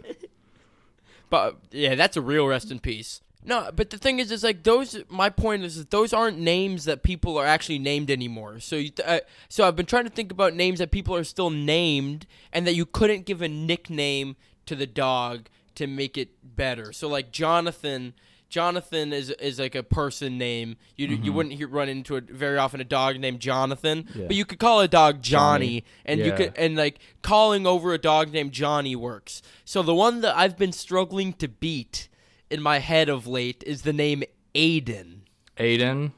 But 1.31 1.57
yeah, 1.71 1.95
that's 1.95 2.17
a 2.17 2.21
real 2.21 2.47
rest 2.47 2.71
in 2.71 2.79
peace. 2.79 3.21
No, 3.47 3.71
but 3.75 3.91
the 3.91 3.99
thing 3.99 4.21
is, 4.21 4.31
is 4.31 4.43
like 4.43 4.63
those. 4.63 4.97
My 5.09 5.29
point 5.29 5.65
is 5.65 5.77
that 5.77 5.91
those 5.91 6.15
aren't 6.15 6.39
names 6.39 6.87
that 6.87 7.03
people 7.03 7.37
are 7.37 7.45
actually 7.45 7.79
named 7.79 8.11
anymore. 8.11 8.59
So, 8.61 8.77
you, 8.77 8.91
uh, 9.05 9.21
so 9.51 9.69
I've 9.69 9.77
been 9.77 9.85
trying 9.85 10.05
to 10.05 10.11
think 10.11 10.33
about 10.33 10.55
names 10.55 10.79
that 10.79 10.91
people 10.91 11.15
are 11.15 11.25
still 11.25 11.51
named, 11.51 12.27
and 12.53 12.67
that 12.67 12.75
you 12.75 12.87
couldn't 12.87 13.27
give 13.27 13.43
a 13.43 13.49
nickname 13.49 14.37
to 14.65 14.75
the 14.75 14.87
dog 14.87 15.49
to 15.75 15.87
make 15.87 16.17
it 16.17 16.31
better. 16.43 16.93
So, 16.93 17.09
like 17.09 17.33
Jonathan. 17.33 18.15
Jonathan 18.55 19.13
is 19.13 19.31
is 19.31 19.59
like 19.59 19.75
a 19.75 19.83
person 19.83 20.39
name. 20.39 20.77
You 20.95 21.09
you 21.09 21.17
mm-hmm. 21.17 21.35
wouldn't 21.35 21.55
hear, 21.57 21.67
run 21.67 21.89
into 21.89 22.15
it 22.15 22.31
very 22.31 22.57
often 22.57 22.81
a 22.81 22.85
dog 22.85 23.19
named 23.19 23.41
Jonathan, 23.41 24.09
Yeah. 24.15 24.29
but 24.29 24.37
you 24.37 24.45
could 24.45 24.61
call 24.61 24.81
a 24.81 24.87
dog 24.87 25.23
Johnny, 25.23 25.67
Johnny. 25.67 25.85
and 26.05 26.21
you 26.21 26.33
could 26.33 26.53
and 26.57 26.77
like 26.77 27.01
calling 27.21 27.67
over 27.67 27.93
a 27.93 27.99
dog 27.99 28.31
named 28.31 28.53
Johnny 28.53 28.95
works. 28.95 29.43
So 29.65 29.83
the 29.83 29.93
one 29.93 30.21
that 30.21 30.37
I've 30.37 30.57
been 30.57 30.71
struggling 30.71 31.33
to 31.33 31.49
beat 31.49 32.09
in 32.49 32.63
my 32.63 32.79
head 32.79 33.09
of 33.09 33.27
late 33.27 33.65
is 33.67 33.83
the 33.83 33.93
name 33.93 34.23
Aiden. 34.55 35.23
Aiden. 35.57 36.13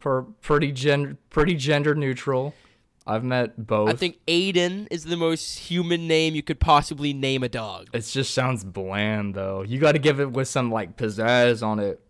Per, 0.00 0.22
pretty 0.22 0.72
gen 0.72 1.18
pretty 1.28 1.54
gender 1.54 1.94
neutral. 1.94 2.54
I've 3.08 3.24
met 3.24 3.66
both. 3.66 3.88
I 3.88 3.94
think 3.94 4.18
Aiden 4.28 4.86
is 4.90 5.04
the 5.04 5.16
most 5.16 5.58
human 5.58 6.06
name 6.06 6.34
you 6.34 6.42
could 6.42 6.60
possibly 6.60 7.14
name 7.14 7.42
a 7.42 7.48
dog. 7.48 7.88
it 7.94 8.00
just 8.02 8.34
sounds 8.34 8.64
bland 8.64 9.34
though. 9.34 9.62
You 9.62 9.78
got 9.78 9.92
to 9.92 9.98
give 9.98 10.20
it 10.20 10.30
with 10.30 10.46
some 10.46 10.70
like 10.70 10.96
pizzazz 10.98 11.66
on 11.66 11.78
it. 11.78 12.00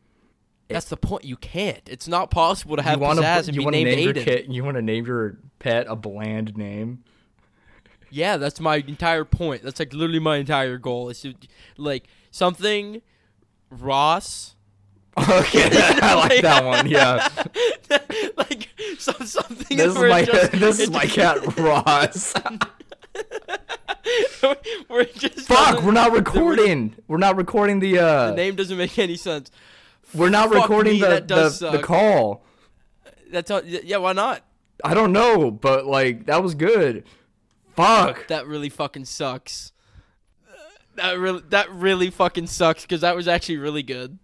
That's 0.68 0.86
the 0.86 0.96
point. 0.96 1.24
You 1.24 1.36
can't. 1.36 1.80
It's 1.88 2.08
not 2.08 2.30
possible 2.30 2.76
to 2.76 2.82
have 2.82 2.98
you 2.98 3.04
want 3.04 3.20
pizzazz 3.20 3.46
and 3.46 3.56
you 3.56 3.64
be 3.64 3.70
named 3.70 3.90
name 3.90 4.04
your 4.04 4.14
Aiden. 4.14 4.24
kid 4.24 4.52
you 4.52 4.64
want 4.64 4.74
to 4.74 4.82
name 4.82 5.06
your 5.06 5.38
pet 5.60 5.86
a 5.88 5.94
bland 5.94 6.56
name. 6.56 7.04
Yeah, 8.10 8.36
that's 8.36 8.58
my 8.58 8.76
entire 8.76 9.24
point. 9.24 9.62
That's 9.62 9.78
like 9.78 9.92
literally 9.92 10.18
my 10.18 10.38
entire 10.38 10.78
goal. 10.78 11.10
Is 11.10 11.20
to 11.20 11.34
like 11.76 12.08
something 12.32 13.02
Ross. 13.70 14.56
Okay, 15.18 15.68
I 15.72 16.14
like 16.14 16.42
that 16.42 16.64
one. 16.64 16.88
Yeah, 16.88 17.28
like 18.36 18.68
some, 18.98 19.26
something. 19.26 19.76
this 19.76 19.94
is 19.94 19.98
my 19.98 20.24
just- 20.24 20.52
this 20.52 20.80
is 20.80 20.90
my 20.90 21.04
cat 21.06 21.56
Ross. 21.58 22.34
where 24.86 25.00
it 25.02 25.14
just 25.16 25.40
Fuck, 25.48 25.82
we're 25.82 25.92
not 25.92 26.12
recording. 26.12 26.94
We're 27.08 27.16
not 27.18 27.36
recording 27.36 27.80
the 27.80 27.98
uh. 27.98 28.30
The 28.30 28.36
name 28.36 28.54
doesn't 28.56 28.76
make 28.78 28.98
any 28.98 29.16
sense. 29.16 29.50
we're 30.14 30.30
not 30.30 30.50
fuck 30.50 30.62
recording 30.62 30.94
me, 30.94 31.00
the 31.00 31.20
the, 31.60 31.70
the 31.72 31.82
call. 31.82 32.44
That's 33.30 33.50
all. 33.50 33.62
Yeah, 33.64 33.98
why 33.98 34.12
not? 34.12 34.42
I 34.84 34.94
don't 34.94 35.12
know, 35.12 35.50
but 35.50 35.86
like 35.86 36.26
that 36.26 36.42
was 36.42 36.54
good. 36.54 37.04
Fuck. 37.74 38.26
That 38.28 38.46
really 38.46 38.68
fucking 38.68 39.04
sucks. 39.04 39.72
That 40.94 41.18
really 41.18 41.42
that 41.50 41.70
really 41.70 42.10
fucking 42.10 42.46
sucks 42.46 42.82
because 42.82 43.02
that 43.02 43.14
was 43.14 43.28
actually 43.28 43.58
really 43.58 43.82
good. 43.82 44.18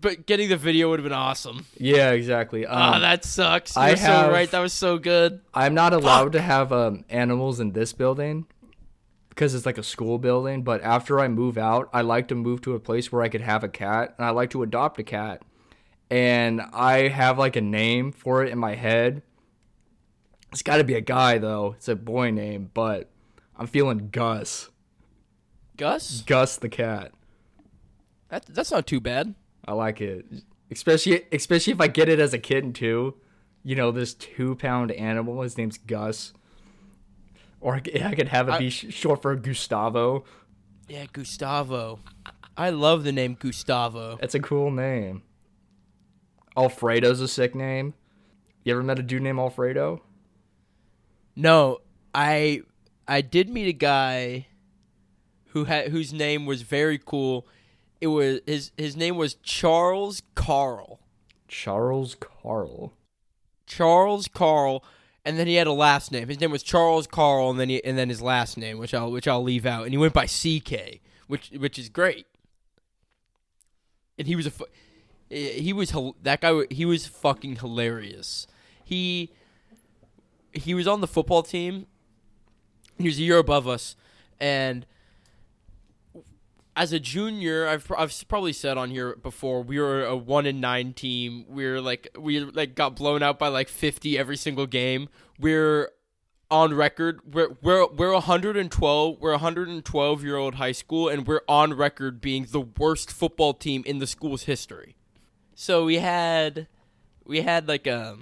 But 0.00 0.26
getting 0.26 0.48
the 0.48 0.56
video 0.56 0.90
would 0.90 0.98
have 1.00 1.04
been 1.04 1.12
awesome. 1.12 1.66
Yeah, 1.76 2.10
exactly. 2.12 2.64
Um, 2.66 2.76
Ah, 2.78 2.98
that 3.00 3.24
sucks. 3.24 3.74
You're 3.74 3.84
I 3.84 3.94
so 3.94 4.02
have- 4.06 4.32
right. 4.32 4.50
That 4.50 4.60
was 4.60 4.72
so 4.72 4.98
good. 4.98 5.40
I'm 5.54 5.74
not 5.74 5.92
allowed 5.92 6.32
to 6.32 6.40
have 6.40 6.72
um, 6.72 7.04
animals 7.08 7.58
in 7.60 7.72
this 7.72 7.92
building 7.92 8.46
because 9.30 9.54
it's 9.54 9.66
like 9.66 9.78
a 9.78 9.82
school 9.82 10.18
building. 10.18 10.62
But 10.62 10.82
after 10.82 11.18
I 11.20 11.28
move 11.28 11.58
out, 11.58 11.88
I 11.92 12.02
like 12.02 12.28
to 12.28 12.34
move 12.34 12.60
to 12.62 12.74
a 12.74 12.80
place 12.80 13.10
where 13.10 13.22
I 13.22 13.28
could 13.28 13.40
have 13.40 13.64
a 13.64 13.68
cat, 13.68 14.14
and 14.18 14.26
I 14.26 14.30
like 14.30 14.50
to 14.50 14.62
adopt 14.62 15.00
a 15.00 15.04
cat. 15.04 15.42
And 16.10 16.62
I 16.72 17.08
have 17.08 17.38
like 17.38 17.56
a 17.56 17.60
name 17.60 18.12
for 18.12 18.44
it 18.44 18.50
in 18.52 18.58
my 18.58 18.74
head. 18.76 19.22
It's 20.52 20.62
got 20.62 20.78
to 20.78 20.84
be 20.84 20.94
a 20.94 21.00
guy 21.02 21.38
though. 21.38 21.74
It's 21.76 21.88
a 21.88 21.96
boy 21.96 22.30
name, 22.30 22.70
but 22.72 23.10
I'm 23.56 23.66
feeling 23.66 24.08
Gus. 24.10 24.70
Gus? 25.76 26.22
Gus 26.22 26.56
the 26.56 26.68
cat. 26.70 27.12
That, 28.30 28.46
that's 28.46 28.70
not 28.70 28.86
too 28.86 29.00
bad. 29.00 29.34
I 29.68 29.72
like 29.74 30.00
it, 30.00 30.24
especially 30.70 31.24
especially 31.30 31.74
if 31.74 31.80
I 31.80 31.88
get 31.88 32.08
it 32.08 32.18
as 32.18 32.32
a 32.32 32.38
kitten 32.38 32.72
too. 32.72 33.14
You 33.62 33.76
know, 33.76 33.90
this 33.90 34.14
two 34.14 34.54
pound 34.54 34.90
animal. 34.92 35.42
His 35.42 35.58
name's 35.58 35.76
Gus. 35.76 36.32
Or 37.60 37.74
I 37.74 37.80
could, 37.80 38.00
I 38.02 38.14
could 38.14 38.28
have 38.28 38.48
it 38.48 38.52
I- 38.52 38.58
be 38.58 38.70
sh- 38.70 38.86
short 38.94 39.20
for 39.20 39.36
Gustavo. 39.36 40.24
Yeah, 40.88 41.04
Gustavo. 41.12 41.98
I 42.56 42.70
love 42.70 43.04
the 43.04 43.12
name 43.12 43.36
Gustavo. 43.38 44.16
That's 44.18 44.34
a 44.34 44.40
cool 44.40 44.70
name. 44.70 45.22
Alfredo's 46.56 47.20
a 47.20 47.28
sick 47.28 47.54
name. 47.54 47.92
You 48.64 48.72
ever 48.72 48.82
met 48.82 48.98
a 48.98 49.02
dude 49.02 49.22
named 49.22 49.38
Alfredo? 49.38 50.02
No, 51.36 51.78
I 52.14 52.62
I 53.06 53.20
did 53.20 53.48
meet 53.50 53.68
a 53.68 53.72
guy 53.74 54.46
who 55.48 55.64
had 55.64 55.88
whose 55.88 56.12
name 56.12 56.46
was 56.46 56.62
very 56.62 56.98
cool. 56.98 57.46
It 58.00 58.08
was 58.08 58.40
his 58.46 58.70
his 58.76 58.96
name 58.96 59.16
was 59.16 59.34
Charles 59.42 60.22
Carl. 60.34 61.00
Charles 61.48 62.14
Carl. 62.14 62.92
Charles 63.66 64.28
Carl, 64.28 64.84
and 65.24 65.38
then 65.38 65.46
he 65.46 65.56
had 65.56 65.66
a 65.66 65.72
last 65.72 66.10
name. 66.10 66.28
His 66.28 66.40
name 66.40 66.50
was 66.50 66.62
Charles 66.62 67.06
Carl, 67.06 67.50
and 67.50 67.60
then 67.60 67.68
he, 67.68 67.84
and 67.84 67.98
then 67.98 68.08
his 68.08 68.22
last 68.22 68.56
name, 68.56 68.78
which 68.78 68.94
I'll 68.94 69.10
which 69.10 69.28
I'll 69.28 69.42
leave 69.42 69.66
out. 69.66 69.84
And 69.84 69.92
he 69.92 69.98
went 69.98 70.14
by 70.14 70.26
CK, 70.26 71.00
which 71.26 71.50
which 71.50 71.78
is 71.78 71.88
great. 71.88 72.26
And 74.18 74.26
he 74.26 74.36
was 74.36 74.46
a 74.46 74.52
he 75.30 75.72
was 75.72 75.94
that 76.22 76.40
guy. 76.40 76.62
He 76.70 76.84
was 76.84 77.06
fucking 77.06 77.56
hilarious. 77.56 78.46
He 78.82 79.32
he 80.52 80.74
was 80.74 80.86
on 80.86 81.00
the 81.00 81.06
football 81.06 81.42
team. 81.42 81.86
He 82.96 83.04
was 83.04 83.18
a 83.18 83.22
year 83.22 83.38
above 83.38 83.68
us, 83.68 83.96
and 84.40 84.86
as 86.78 86.92
a 86.92 87.00
junior, 87.00 87.66
I've 87.66 87.90
I've 87.98 88.14
probably 88.28 88.52
said 88.52 88.78
on 88.78 88.90
here 88.90 89.16
before, 89.16 89.62
we 89.62 89.80
were 89.80 90.04
a 90.04 90.16
one 90.16 90.46
in 90.46 90.60
nine 90.60 90.92
team. 90.92 91.44
We 91.48 91.66
are 91.66 91.80
like 91.80 92.08
we 92.16 92.38
like 92.38 92.76
got 92.76 92.94
blown 92.94 93.20
out 93.20 93.36
by 93.36 93.48
like 93.48 93.68
fifty 93.68 94.16
every 94.16 94.36
single 94.36 94.66
game. 94.66 95.08
We're 95.40 95.90
on 96.52 96.72
record. 96.72 97.34
We're 97.34 97.56
we're 97.60 97.88
we're 97.88 98.12
112. 98.12 99.20
We're 99.20 99.30
a 99.30 99.32
112 99.32 100.24
year 100.24 100.36
old 100.36 100.54
high 100.54 100.72
school, 100.72 101.08
and 101.08 101.26
we're 101.26 101.42
on 101.48 101.74
record 101.74 102.20
being 102.20 102.46
the 102.48 102.60
worst 102.60 103.10
football 103.10 103.54
team 103.54 103.82
in 103.84 103.98
the 103.98 104.06
school's 104.06 104.44
history. 104.44 104.94
So 105.56 105.84
we 105.84 105.96
had 105.96 106.68
we 107.24 107.40
had 107.40 107.66
like 107.66 107.88
a 107.88 108.16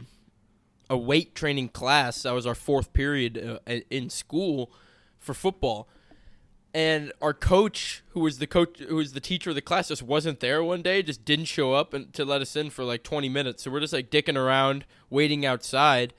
a 0.88 0.96
weight 0.96 1.34
training 1.34 1.68
class. 1.68 2.22
That 2.22 2.32
was 2.32 2.46
our 2.46 2.54
fourth 2.54 2.94
period 2.94 3.60
uh, 3.66 3.80
in 3.90 4.08
school 4.08 4.72
for 5.18 5.34
football 5.34 5.90
and 6.76 7.10
our 7.22 7.32
coach 7.32 8.02
who 8.10 8.20
was 8.20 8.36
the 8.36 8.46
coach 8.46 8.80
who 8.86 8.96
was 8.96 9.14
the 9.14 9.20
teacher 9.20 9.48
of 9.48 9.56
the 9.56 9.62
class 9.62 9.88
just 9.88 10.02
wasn't 10.02 10.40
there 10.40 10.62
one 10.62 10.82
day 10.82 11.02
just 11.02 11.24
didn't 11.24 11.46
show 11.46 11.72
up 11.72 11.94
and 11.94 12.12
to 12.12 12.22
let 12.22 12.42
us 12.42 12.54
in 12.54 12.68
for 12.68 12.84
like 12.84 13.02
20 13.02 13.30
minutes 13.30 13.62
so 13.62 13.70
we're 13.70 13.80
just 13.80 13.94
like 13.94 14.10
dicking 14.10 14.36
around 14.36 14.84
waiting 15.08 15.46
outside 15.46 16.12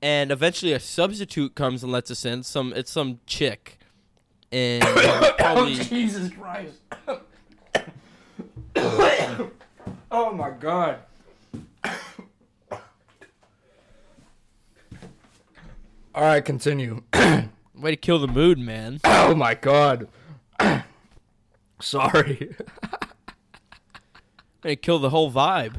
and 0.00 0.32
eventually 0.32 0.72
a 0.72 0.80
substitute 0.80 1.54
comes 1.54 1.82
and 1.82 1.92
lets 1.92 2.10
us 2.10 2.24
in 2.24 2.42
some 2.42 2.72
it's 2.72 2.90
some 2.90 3.20
chick 3.26 3.80
and 4.52 4.82
uh, 4.82 4.88
oh, 4.96 5.34
probably 5.38 5.74
Jesus 5.76 6.30
Christ. 6.30 6.78
oh 10.10 10.32
my 10.32 10.50
god. 10.50 10.98
All 16.12 16.24
right, 16.24 16.44
continue. 16.44 17.02
Way 17.80 17.90
to 17.90 17.96
kill 17.96 18.18
the 18.18 18.28
mood 18.28 18.58
man. 18.58 19.00
Oh 19.04 19.34
my 19.34 19.54
god. 19.54 20.08
Sorry. 21.80 22.54
way 24.64 24.74
to 24.74 24.76
kill 24.76 24.98
the 24.98 25.10
whole 25.10 25.30
vibe. 25.30 25.76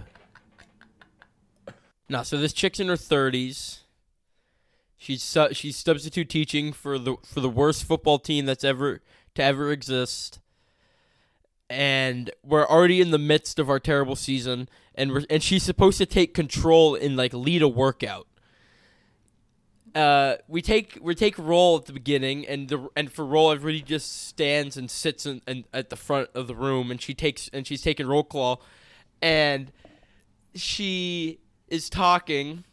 No 2.10 2.24
so 2.24 2.38
this 2.38 2.54
chick's 2.54 2.80
in 2.80 2.88
her 2.88 2.96
30s 2.96 3.82
she's 5.02 5.24
su- 5.24 5.54
she's 5.54 5.78
substitute 5.78 6.30
teaching 6.30 6.72
for 6.72 7.00
the 7.00 7.16
for 7.26 7.42
the 7.42 7.50
worst 7.50 7.84
football 7.84 8.20
team 8.20 8.46
that's 8.46 8.64
ever 8.64 9.02
to 9.36 9.44
ever 9.44 9.72
exist. 9.72 10.40
And 11.70 12.30
we're 12.44 12.68
already 12.68 13.02
in 13.02 13.12
the 13.12 13.18
midst 13.18 13.58
of 13.58 13.70
our 13.70 13.80
terrible 13.80 14.16
season 14.16 14.70
and 14.94 15.12
we're, 15.12 15.24
and 15.30 15.42
she's 15.42 15.64
supposed 15.64 15.98
to 15.98 16.06
take 16.06 16.34
control 16.34 16.96
and 16.96 17.18
like 17.18 17.34
lead 17.34 17.62
a 17.62 17.68
workout 17.68 18.28
uh, 19.96 20.36
we 20.48 20.62
take 20.62 20.98
we 21.02 21.16
take 21.16 21.38
roll 21.38 21.78
at 21.78 21.86
the 21.86 21.94
beginning, 21.94 22.48
and 22.48 22.70
the 22.70 22.88
and 22.96 23.12
for 23.12 23.26
roll, 23.26 23.52
everybody 23.52 23.82
just 23.82 24.28
stands 24.28 24.78
and 24.78 24.90
sits 24.90 25.26
in, 25.26 25.42
in, 25.48 25.66
at 25.74 25.90
the 25.90 25.96
front 25.96 26.30
of 26.34 26.48
the 26.48 26.56
room, 26.56 26.92
and 26.92 27.02
she 27.02 27.14
takes 27.14 27.50
and 27.52 27.68
she's 27.68 27.82
taking 27.82 28.08
roll 28.08 28.24
call, 28.24 28.62
and 29.22 29.72
she 30.56 31.40
is 31.68 31.90
talking, 31.90 32.64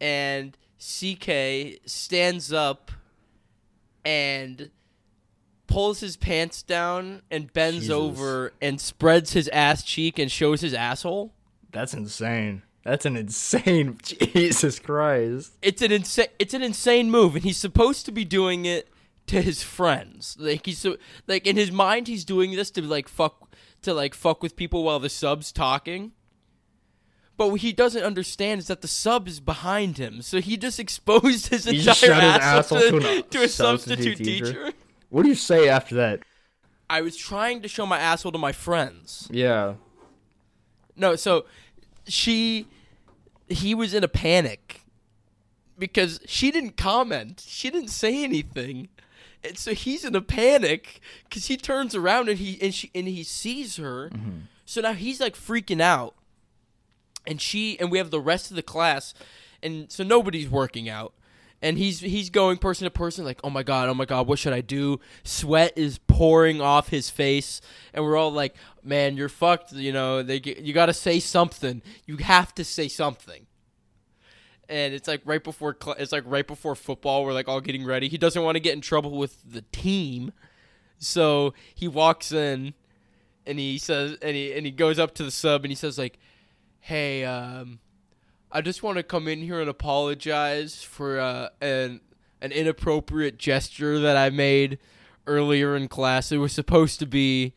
and 0.00 0.56
CK 0.78 1.80
stands 1.86 2.52
up, 2.52 2.90
and 4.04 4.70
pulls 5.66 6.00
his 6.00 6.16
pants 6.16 6.62
down 6.62 7.22
and 7.30 7.52
bends 7.52 7.80
Jesus. 7.82 7.94
over 7.94 8.52
and 8.60 8.80
spreads 8.80 9.32
his 9.32 9.48
ass 9.48 9.82
cheek 9.82 10.18
and 10.18 10.30
shows 10.30 10.60
his 10.60 10.74
asshole. 10.74 11.32
That's 11.72 11.94
insane. 11.94 12.62
That's 12.86 13.04
an 13.04 13.16
insane 13.16 13.98
Jesus 14.02 14.78
Christ. 14.78 15.52
it's 15.60 15.82
an 15.82 15.90
insane 15.92 16.28
it's 16.38 16.54
an 16.54 16.62
insane 16.62 17.10
move 17.10 17.34
and 17.34 17.44
he's 17.44 17.56
supposed 17.56 18.06
to 18.06 18.12
be 18.12 18.24
doing 18.24 18.64
it 18.64 18.88
to 19.26 19.42
his 19.42 19.60
friends 19.62 20.36
like 20.38 20.64
he's 20.66 20.78
so 20.78 20.96
like 21.26 21.46
in 21.48 21.56
his 21.56 21.72
mind 21.72 22.06
he's 22.06 22.24
doing 22.24 22.52
this 22.54 22.70
to 22.70 22.80
like 22.82 23.08
fuck 23.08 23.52
to 23.82 23.92
like 23.92 24.14
fuck 24.14 24.40
with 24.42 24.54
people 24.54 24.84
while 24.84 25.00
the 25.00 25.08
sub's 25.08 25.50
talking 25.50 26.12
but 27.36 27.50
what 27.50 27.60
he 27.60 27.72
doesn't 27.72 28.04
understand 28.04 28.60
is 28.60 28.68
that 28.68 28.82
the 28.82 28.88
sub 28.88 29.26
is 29.26 29.40
behind 29.40 29.98
him 29.98 30.22
so 30.22 30.40
he 30.40 30.56
just 30.56 30.78
exposed 30.86 31.48
his 31.48 31.64
He 31.64 31.78
entire 31.78 31.92
ass 31.92 31.98
his 31.98 32.12
asshole 32.12 32.78
asshole 32.78 33.00
to, 33.00 33.00
to 33.00 33.22
to 33.22 33.42
a 33.42 33.48
substitute 33.48 33.98
substitute 33.98 34.16
teacher? 34.18 34.46
teacher 34.46 34.72
What 35.10 35.24
do 35.24 35.28
you 35.28 35.34
say 35.34 35.68
after 35.68 35.96
that? 35.96 36.20
i 36.88 37.00
was 37.02 37.16
trying 37.16 37.62
to 37.62 37.68
show 37.68 37.84
my 37.84 37.98
asshole 37.98 38.30
to 38.32 38.38
my 38.38 38.52
friends 38.52 39.26
Yeah. 39.30 39.74
No, 40.98 41.16
so 41.16 41.44
she 42.06 42.68
he 43.48 43.74
was 43.74 43.94
in 43.94 44.04
a 44.04 44.08
panic 44.08 44.82
because 45.78 46.20
she 46.26 46.50
didn't 46.50 46.76
comment. 46.76 47.44
She 47.46 47.70
didn't 47.70 47.90
say 47.90 48.24
anything. 48.24 48.88
And 49.44 49.56
so 49.56 49.74
he's 49.74 50.04
in 50.04 50.14
a 50.14 50.22
panic 50.22 51.00
cuz 51.30 51.46
he 51.46 51.56
turns 51.56 51.94
around 51.94 52.28
and 52.28 52.38
he 52.38 52.60
and 52.60 52.74
she 52.74 52.90
and 52.94 53.06
he 53.06 53.22
sees 53.22 53.76
her. 53.76 54.10
Mm-hmm. 54.10 54.38
So 54.64 54.80
now 54.80 54.94
he's 54.94 55.20
like 55.20 55.36
freaking 55.36 55.80
out. 55.80 56.14
And 57.26 57.40
she 57.40 57.78
and 57.78 57.90
we 57.90 57.98
have 57.98 58.10
the 58.10 58.20
rest 58.20 58.50
of 58.50 58.56
the 58.56 58.62
class 58.62 59.14
and 59.62 59.90
so 59.90 60.02
nobody's 60.02 60.48
working 60.48 60.88
out. 60.88 61.12
And 61.62 61.78
he's 61.78 62.00
he's 62.00 62.28
going 62.28 62.58
person 62.58 62.84
to 62.84 62.90
person 62.90 63.24
like, 63.24 63.40
"Oh 63.42 63.50
my 63.50 63.62
god, 63.62 63.88
oh 63.88 63.94
my 63.94 64.04
god, 64.04 64.26
what 64.26 64.38
should 64.38 64.52
I 64.52 64.60
do?" 64.60 65.00
Sweat 65.24 65.72
is 65.76 65.98
pouring 65.98 66.60
off 66.60 66.88
his 66.88 67.08
face 67.08 67.60
and 67.94 68.04
we're 68.04 68.16
all 68.16 68.30
like, 68.30 68.54
"Man, 68.82 69.16
you're 69.16 69.30
fucked, 69.30 69.72
you 69.72 69.92
know, 69.92 70.22
they 70.22 70.40
you 70.44 70.72
got 70.72 70.86
to 70.86 70.92
say 70.92 71.18
something. 71.18 71.82
You 72.04 72.18
have 72.18 72.54
to 72.56 72.64
say 72.64 72.88
something." 72.88 73.46
And 74.68 74.92
it's 74.92 75.08
like 75.08 75.22
right 75.24 75.42
before 75.42 75.76
it's 75.98 76.12
like 76.12 76.24
right 76.26 76.46
before 76.46 76.74
football, 76.74 77.24
we're 77.24 77.32
like 77.32 77.48
all 77.48 77.60
getting 77.60 77.84
ready. 77.84 78.08
He 78.08 78.18
doesn't 78.18 78.42
want 78.42 78.56
to 78.56 78.60
get 78.60 78.74
in 78.74 78.80
trouble 78.80 79.12
with 79.12 79.38
the 79.50 79.62
team. 79.72 80.32
So 80.98 81.54
he 81.74 81.88
walks 81.88 82.32
in 82.32 82.74
and 83.46 83.58
he 83.58 83.78
says 83.78 84.18
and 84.20 84.36
he 84.36 84.52
and 84.52 84.66
he 84.66 84.72
goes 84.72 84.98
up 84.98 85.14
to 85.14 85.24
the 85.24 85.30
sub 85.30 85.64
and 85.64 85.70
he 85.70 85.76
says 85.76 85.98
like, 85.98 86.18
"Hey, 86.80 87.24
um 87.24 87.78
I 88.56 88.62
just 88.62 88.82
want 88.82 88.96
to 88.96 89.02
come 89.02 89.28
in 89.28 89.42
here 89.42 89.60
and 89.60 89.68
apologize 89.68 90.82
for 90.82 91.20
uh, 91.20 91.50
an 91.60 92.00
an 92.40 92.52
inappropriate 92.52 93.36
gesture 93.36 93.98
that 93.98 94.16
I 94.16 94.30
made 94.30 94.78
earlier 95.26 95.76
in 95.76 95.88
class. 95.88 96.32
It 96.32 96.38
was 96.38 96.54
supposed 96.54 96.98
to 97.00 97.06
be 97.06 97.52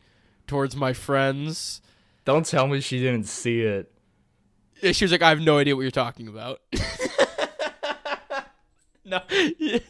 towards 0.46 0.76
my 0.76 0.92
friends." 0.92 1.80
Don't 2.26 2.44
tell 2.44 2.66
me 2.66 2.82
she 2.82 3.00
didn't 3.00 3.24
see 3.24 3.62
it. 3.62 3.90
Yeah, 4.82 4.92
She 4.92 5.06
was 5.06 5.12
like, 5.12 5.22
"I 5.22 5.30
have 5.30 5.40
no 5.40 5.56
idea 5.56 5.74
what 5.74 5.82
you're 5.82 5.90
talking 5.90 6.28
about." 6.28 6.60
no. 9.06 9.22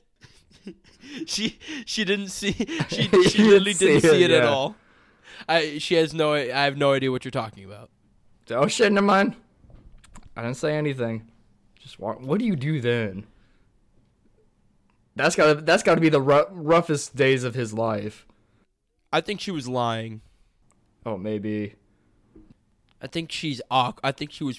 she 1.26 1.58
she 1.86 2.04
didn't 2.04 2.28
see 2.28 2.52
she 2.88 3.02
she 3.28 3.42
literally 3.42 3.72
didn't 3.72 3.78
didn't 3.78 4.00
see 4.02 4.08
see 4.10 4.22
it, 4.22 4.30
it, 4.30 4.42
at 4.42 4.44
all. 4.44 4.76
I 5.48 5.78
she 5.78 5.96
has 5.96 6.14
no 6.14 6.34
I 6.34 6.46
have 6.46 6.76
no 6.76 6.92
idea 6.92 7.10
what 7.10 7.24
you're 7.24 7.32
talking 7.32 7.64
about. 7.64 7.90
Oh 8.48 8.68
shit, 8.68 8.92
never 8.92 9.04
mind. 9.04 9.34
I 10.40 10.44
didn't 10.44 10.56
say 10.56 10.74
anything. 10.74 11.28
Just 11.78 11.98
walk. 12.00 12.22
What 12.22 12.38
do 12.38 12.46
you 12.46 12.56
do 12.56 12.80
then? 12.80 13.26
That's 15.16 15.36
gotta 15.36 15.60
that's 15.60 15.82
gotta 15.82 16.00
be 16.00 16.08
the 16.08 16.20
rou- 16.22 16.46
roughest 16.50 17.14
days 17.14 17.44
of 17.44 17.54
his 17.54 17.74
life. 17.74 18.26
I 19.12 19.20
think 19.20 19.40
she 19.40 19.50
was 19.50 19.68
lying. 19.68 20.22
Oh, 21.04 21.18
maybe 21.18 21.74
I 23.02 23.06
think 23.06 23.30
she's 23.30 23.60
awk. 23.70 24.00
I 24.02 24.12
think 24.12 24.32
she 24.32 24.44
was 24.44 24.58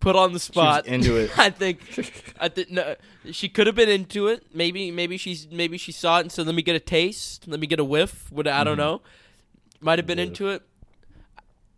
put 0.00 0.16
on 0.16 0.32
the 0.32 0.38
spot. 0.38 0.86
into 0.86 1.16
it. 1.16 1.30
I 1.38 1.50
think. 1.50 2.32
I 2.40 2.48
think 2.48 2.70
no. 2.70 2.96
She 3.30 3.50
could 3.50 3.66
have 3.66 3.76
been 3.76 3.90
into 3.90 4.28
it. 4.28 4.46
Maybe. 4.54 4.90
Maybe 4.90 5.18
she's. 5.18 5.46
Maybe 5.50 5.76
she 5.76 5.92
saw 5.92 6.18
it 6.18 6.22
and 6.22 6.32
said, 6.32 6.46
"Let 6.46 6.54
me 6.54 6.62
get 6.62 6.74
a 6.76 6.80
taste. 6.80 7.46
Let 7.46 7.60
me 7.60 7.66
get 7.66 7.80
a 7.80 7.84
whiff." 7.84 8.32
What 8.32 8.46
I 8.48 8.64
don't 8.64 8.76
Mhm. 8.76 8.78
know. 8.78 9.02
Might 9.80 9.98
have 9.98 10.06
been 10.06 10.16
Whiff. 10.18 10.28
into 10.28 10.48
it. 10.48 10.62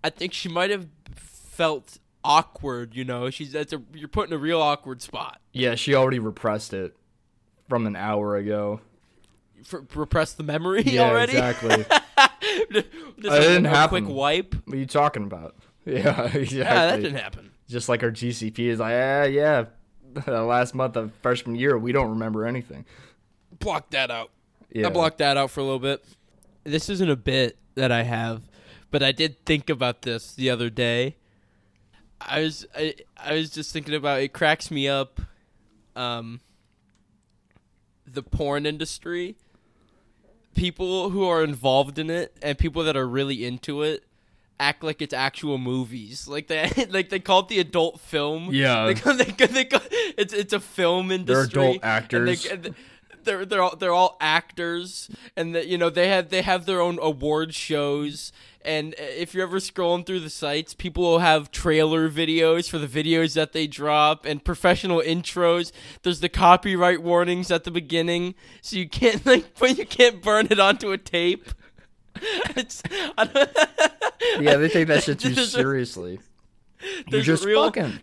I 0.05 0.11
think 0.11 0.33
she 0.35 0.49
might 0.49 0.71
have 0.71 0.87
felt 1.17 1.99
awkward. 2.25 2.95
You 2.95 3.05
know, 3.05 3.31
she's 3.31 3.53
that's 3.53 3.73
a 3.73 3.83
you're 3.95 4.09
put 4.09 4.29
in 4.29 4.33
a 4.35 4.39
real 4.39 4.61
awkward 4.61 5.03
spot. 5.03 5.41
yeah, 5.53 5.75
she 5.75 5.95
already 5.95 6.19
repressed 6.19 6.73
it 6.73 6.97
from 7.69 7.87
an 7.87 7.97
hour 7.97 8.37
ago. 8.37 8.81
For, 9.65 9.85
repress 9.95 10.33
the 10.33 10.43
memory 10.43 10.83
Yeah, 10.83 11.11
already. 11.11 11.33
exactly. 11.33 11.85
Just 12.73 12.87
a- 13.37 13.41
didn't 13.41 13.67
a 13.67 13.71
happen. 13.71 14.05
Quick 14.07 14.17
wipe. 14.17 14.55
what 14.65 14.75
are 14.75 14.79
you 14.79 14.87
talking 14.87 15.25
about? 15.25 15.55
Yeah, 15.87 16.25
exactly. 16.27 16.59
Yeah, 16.59 16.87
that 16.87 16.97
didn't 17.03 17.19
happen. 17.19 17.51
Just 17.69 17.89
like 17.89 18.03
our 18.03 18.11
GCP 18.11 18.59
is 18.59 18.79
like, 18.81 18.93
ah, 18.93 19.25
yeah, 19.25 19.25
yeah. 19.25 19.65
The 20.27 20.43
last 20.43 20.75
month 20.75 20.95
of 20.97 21.11
freshman 21.23 21.57
year, 21.57 21.79
we 21.79 21.91
don't 21.93 22.11
remember 22.11 22.45
anything. 22.47 22.85
Block 23.59 23.91
that 23.91 24.11
out. 24.11 24.31
Yeah. 24.71 24.87
I 24.89 24.91
blocked 24.91 25.19
that 25.19 25.37
out 25.39 25.51
for 25.51 25.61
a 25.61 25.63
little 25.65 25.79
bit. 25.79 26.05
This 26.65 26.89
isn't 26.91 27.09
a 27.11 27.17
bit 27.17 27.57
that 27.77 27.91
I 27.91 28.03
have, 28.03 28.43
but 28.91 29.03
I 29.03 29.11
did 29.13 29.45
think 29.47 29.71
about 29.71 30.03
this 30.03 30.35
the 30.35 30.51
other 30.51 30.69
day. 30.69 31.17
I 32.21 32.41
was 32.41 32.67
I, 32.77 32.95
I 33.17 33.35
was 33.35 33.51
just 33.51 33.73
thinking 33.73 33.95
about 33.95 34.21
it 34.21 34.33
cracks 34.33 34.71
me 34.71 34.89
up 34.89 35.21
um 35.97 36.41
the 38.07 38.23
porn 38.23 38.67
industry. 38.67 39.37
People 40.55 41.11
who 41.11 41.25
are 41.25 41.43
involved 41.45 41.99
in 41.99 42.11
it 42.11 42.37
and 42.43 42.59
people 42.59 42.83
that 42.85 42.97
are 42.97 43.07
really 43.07 43.45
into 43.45 43.83
it 43.83 44.05
act 44.59 44.83
like 44.85 45.01
it's 45.01 45.15
actual 45.15 45.57
movies. 45.59 46.27
Like 46.29 46.49
they 46.49 46.71
like 46.91 47.09
they 47.09 47.21
call 47.21 47.41
it 47.41 47.49
the 47.49 47.61
adult 47.61 48.01
film. 48.01 48.49
Yeah. 48.53 48.87
They 48.87 48.95
they, 49.25 49.47
they 49.47 49.69
it's 50.19 50.33
it's 50.35 50.53
a 50.53 50.61
film 50.61 51.11
industry. 51.11 51.35
they're 51.53 51.63
adult 51.65 51.75
and 51.77 51.85
actors. 51.85 52.43
they- 52.45 52.51
and 52.51 52.75
they're 53.25 53.45
they're 53.45 53.63
all 53.63 53.77
they're 53.77 53.93
all 53.93 54.17
actors, 54.21 55.11
and 55.37 55.55
that 55.55 55.67
you 55.67 55.77
know 55.79 55.91
they 55.91 56.09
have 56.09 56.29
they 56.31 56.43
have 56.43 56.67
their 56.67 56.81
own 56.81 56.99
award 57.01 57.55
shows. 57.55 58.33
And 58.63 58.95
if 58.99 59.33
you're 59.33 59.45
ever 59.45 59.57
scrolling 59.59 60.05
through 60.05 60.21
the 60.21 60.29
sites, 60.29 60.75
people 60.75 61.03
will 61.03 61.19
have 61.21 61.51
trailer 61.51 62.11
videos 62.11 62.69
for 62.69 62.77
the 62.79 62.87
videos 62.87 63.33
that 63.35 63.53
they 63.53 63.67
drop 63.67 64.27
and 64.27 64.45
professional 64.45 65.01
intros. 65.01 65.73
There's 66.03 66.21
the 66.21 66.29
copyright 66.29 67.03
warnings 67.03 67.51
at 67.51 67.65
the 67.65 67.71
beginning, 67.71 68.35
so 68.61 68.77
you 68.77 68.87
can't 68.87 69.25
like, 69.33 69.59
but 69.59 69.79
you 69.79 69.87
can't 69.87 70.23
burn 70.23 70.49
it 70.51 70.61
onto 70.61 70.93
a 70.93 70.99
tape. 70.99 71.51
It's, 72.57 72.83
I 73.17 73.25
don't, 73.25 73.49
Yeah, 74.45 74.57
they 74.57 74.69
take 74.69 74.89
that 74.89 75.05
shit 75.05 75.21
too 75.21 75.33
seriously. 75.35 76.19
You're 77.09 77.23
just 77.23 77.45
real- 77.47 77.65
fucking. 77.65 78.01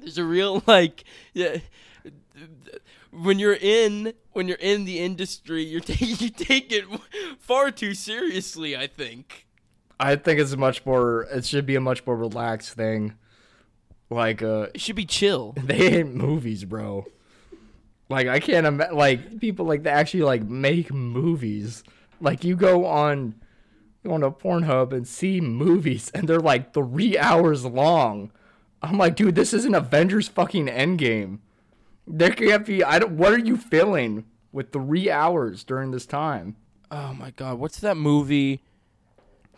there's 0.00 0.18
a 0.18 0.24
real 0.24 0.62
like 0.66 1.04
yeah 1.32 1.58
when 3.22 3.38
you're 3.38 3.58
in 3.60 4.12
when 4.32 4.48
you're 4.48 4.58
in 4.60 4.84
the 4.84 4.98
industry 4.98 5.62
you're 5.64 5.82
you 5.98 6.28
take 6.30 6.72
it 6.72 6.84
far 7.38 7.70
too 7.70 7.94
seriously 7.94 8.76
i 8.76 8.86
think 8.86 9.46
I 9.98 10.16
think 10.16 10.40
it's 10.40 10.56
much 10.56 10.84
more. 10.84 11.22
It 11.32 11.44
should 11.44 11.66
be 11.66 11.74
a 11.74 11.80
much 11.80 12.06
more 12.06 12.16
relaxed 12.16 12.72
thing. 12.74 13.14
Like, 14.10 14.42
uh, 14.42 14.68
it 14.74 14.80
should 14.80 14.96
be 14.96 15.06
chill 15.06 15.54
they 15.62 15.98
ain't 15.98 16.14
movies, 16.14 16.64
bro. 16.64 17.06
Like, 18.08 18.28
I 18.28 18.38
can't 18.40 18.66
imagine. 18.66 18.96
Like, 18.96 19.40
people 19.40 19.66
like 19.66 19.82
they 19.82 19.90
actually 19.90 20.22
like 20.22 20.44
make 20.44 20.92
movies. 20.92 21.82
Like, 22.20 22.44
you 22.44 22.56
go 22.56 22.84
on, 22.86 23.34
you 24.02 24.10
go 24.10 24.14
on 24.14 24.22
a 24.22 24.30
Pornhub 24.30 24.92
and 24.92 25.08
see 25.08 25.40
movies, 25.40 26.10
and 26.14 26.28
they're 26.28 26.40
like 26.40 26.72
three 26.72 27.18
hours 27.18 27.64
long. 27.64 28.30
I'm 28.82 28.98
like, 28.98 29.16
dude, 29.16 29.34
this 29.34 29.52
isn't 29.54 29.74
Avengers 29.74 30.28
fucking 30.28 30.66
Endgame. 30.66 31.38
There 32.06 32.30
can't 32.30 32.64
be. 32.64 32.84
I 32.84 32.98
don't. 32.98 33.12
What 33.16 33.32
are 33.32 33.38
you 33.38 33.56
feeling 33.56 34.24
with 34.52 34.72
three 34.72 35.10
hours 35.10 35.64
during 35.64 35.90
this 35.90 36.06
time? 36.06 36.56
oh 36.88 37.12
my 37.14 37.32
god 37.32 37.58
what's 37.58 37.80
that 37.80 37.96
movie 37.96 38.62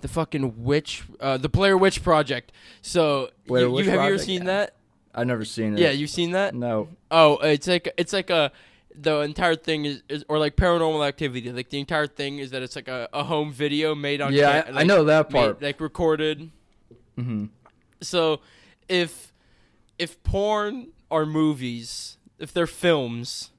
the 0.01 0.09
fucking 0.09 0.65
witch 0.65 1.03
uh 1.21 1.37
the 1.37 1.49
blair 1.49 1.77
witch 1.77 2.03
project 2.03 2.51
so 2.81 3.29
Blair 3.47 3.65
you, 3.65 3.69
you- 3.69 3.75
Witch 3.75 3.85
have 3.85 3.95
you 3.97 4.01
ever 4.01 4.09
Project? 4.13 4.25
seen 4.27 4.45
that 4.47 4.75
I've 5.15 5.27
never 5.27 5.45
seen 5.45 5.75
it. 5.75 5.79
yeah 5.81 5.91
you've 5.91 6.09
seen 6.09 6.31
that 6.33 6.55
No. 6.55 6.89
Oh, 7.11 7.37
it's 7.39 7.67
like 7.69 7.93
it's 7.99 8.15
like 8.15 8.31
a 8.31 8.51
the 8.99 9.21
entire 9.21 9.57
thing 9.57 9.85
is, 9.85 10.03
is 10.09 10.25
or 10.29 10.39
like 10.39 10.57
paranormal 10.57 11.07
activity. 11.07 11.53
Like 11.53 11.69
the 11.69 11.79
entire 11.81 12.07
thing 12.07 12.39
is 12.39 12.51
that 12.53 12.63
it's 12.63 12.75
like 12.75 12.89
a, 12.89 13.09
a 13.13 13.23
home 13.25 13.53
video 13.53 13.95
made 13.95 14.21
on 14.23 14.33
Yeah, 14.33 14.63
ca- 14.63 14.73
I, 14.73 14.81
I 14.81 14.85
know 14.85 15.05
that 15.05 15.31
made- 15.31 15.39
part. 15.39 15.63
like 15.63 15.81
recorded. 15.83 16.51
hmm 17.17 17.45
So 18.01 18.41
if 18.89 19.33
if 19.99 20.21
porn 20.23 20.89
are 21.11 21.27
movies, 21.27 22.17
if 22.39 22.53
they're 22.53 22.67
films, 22.67 23.51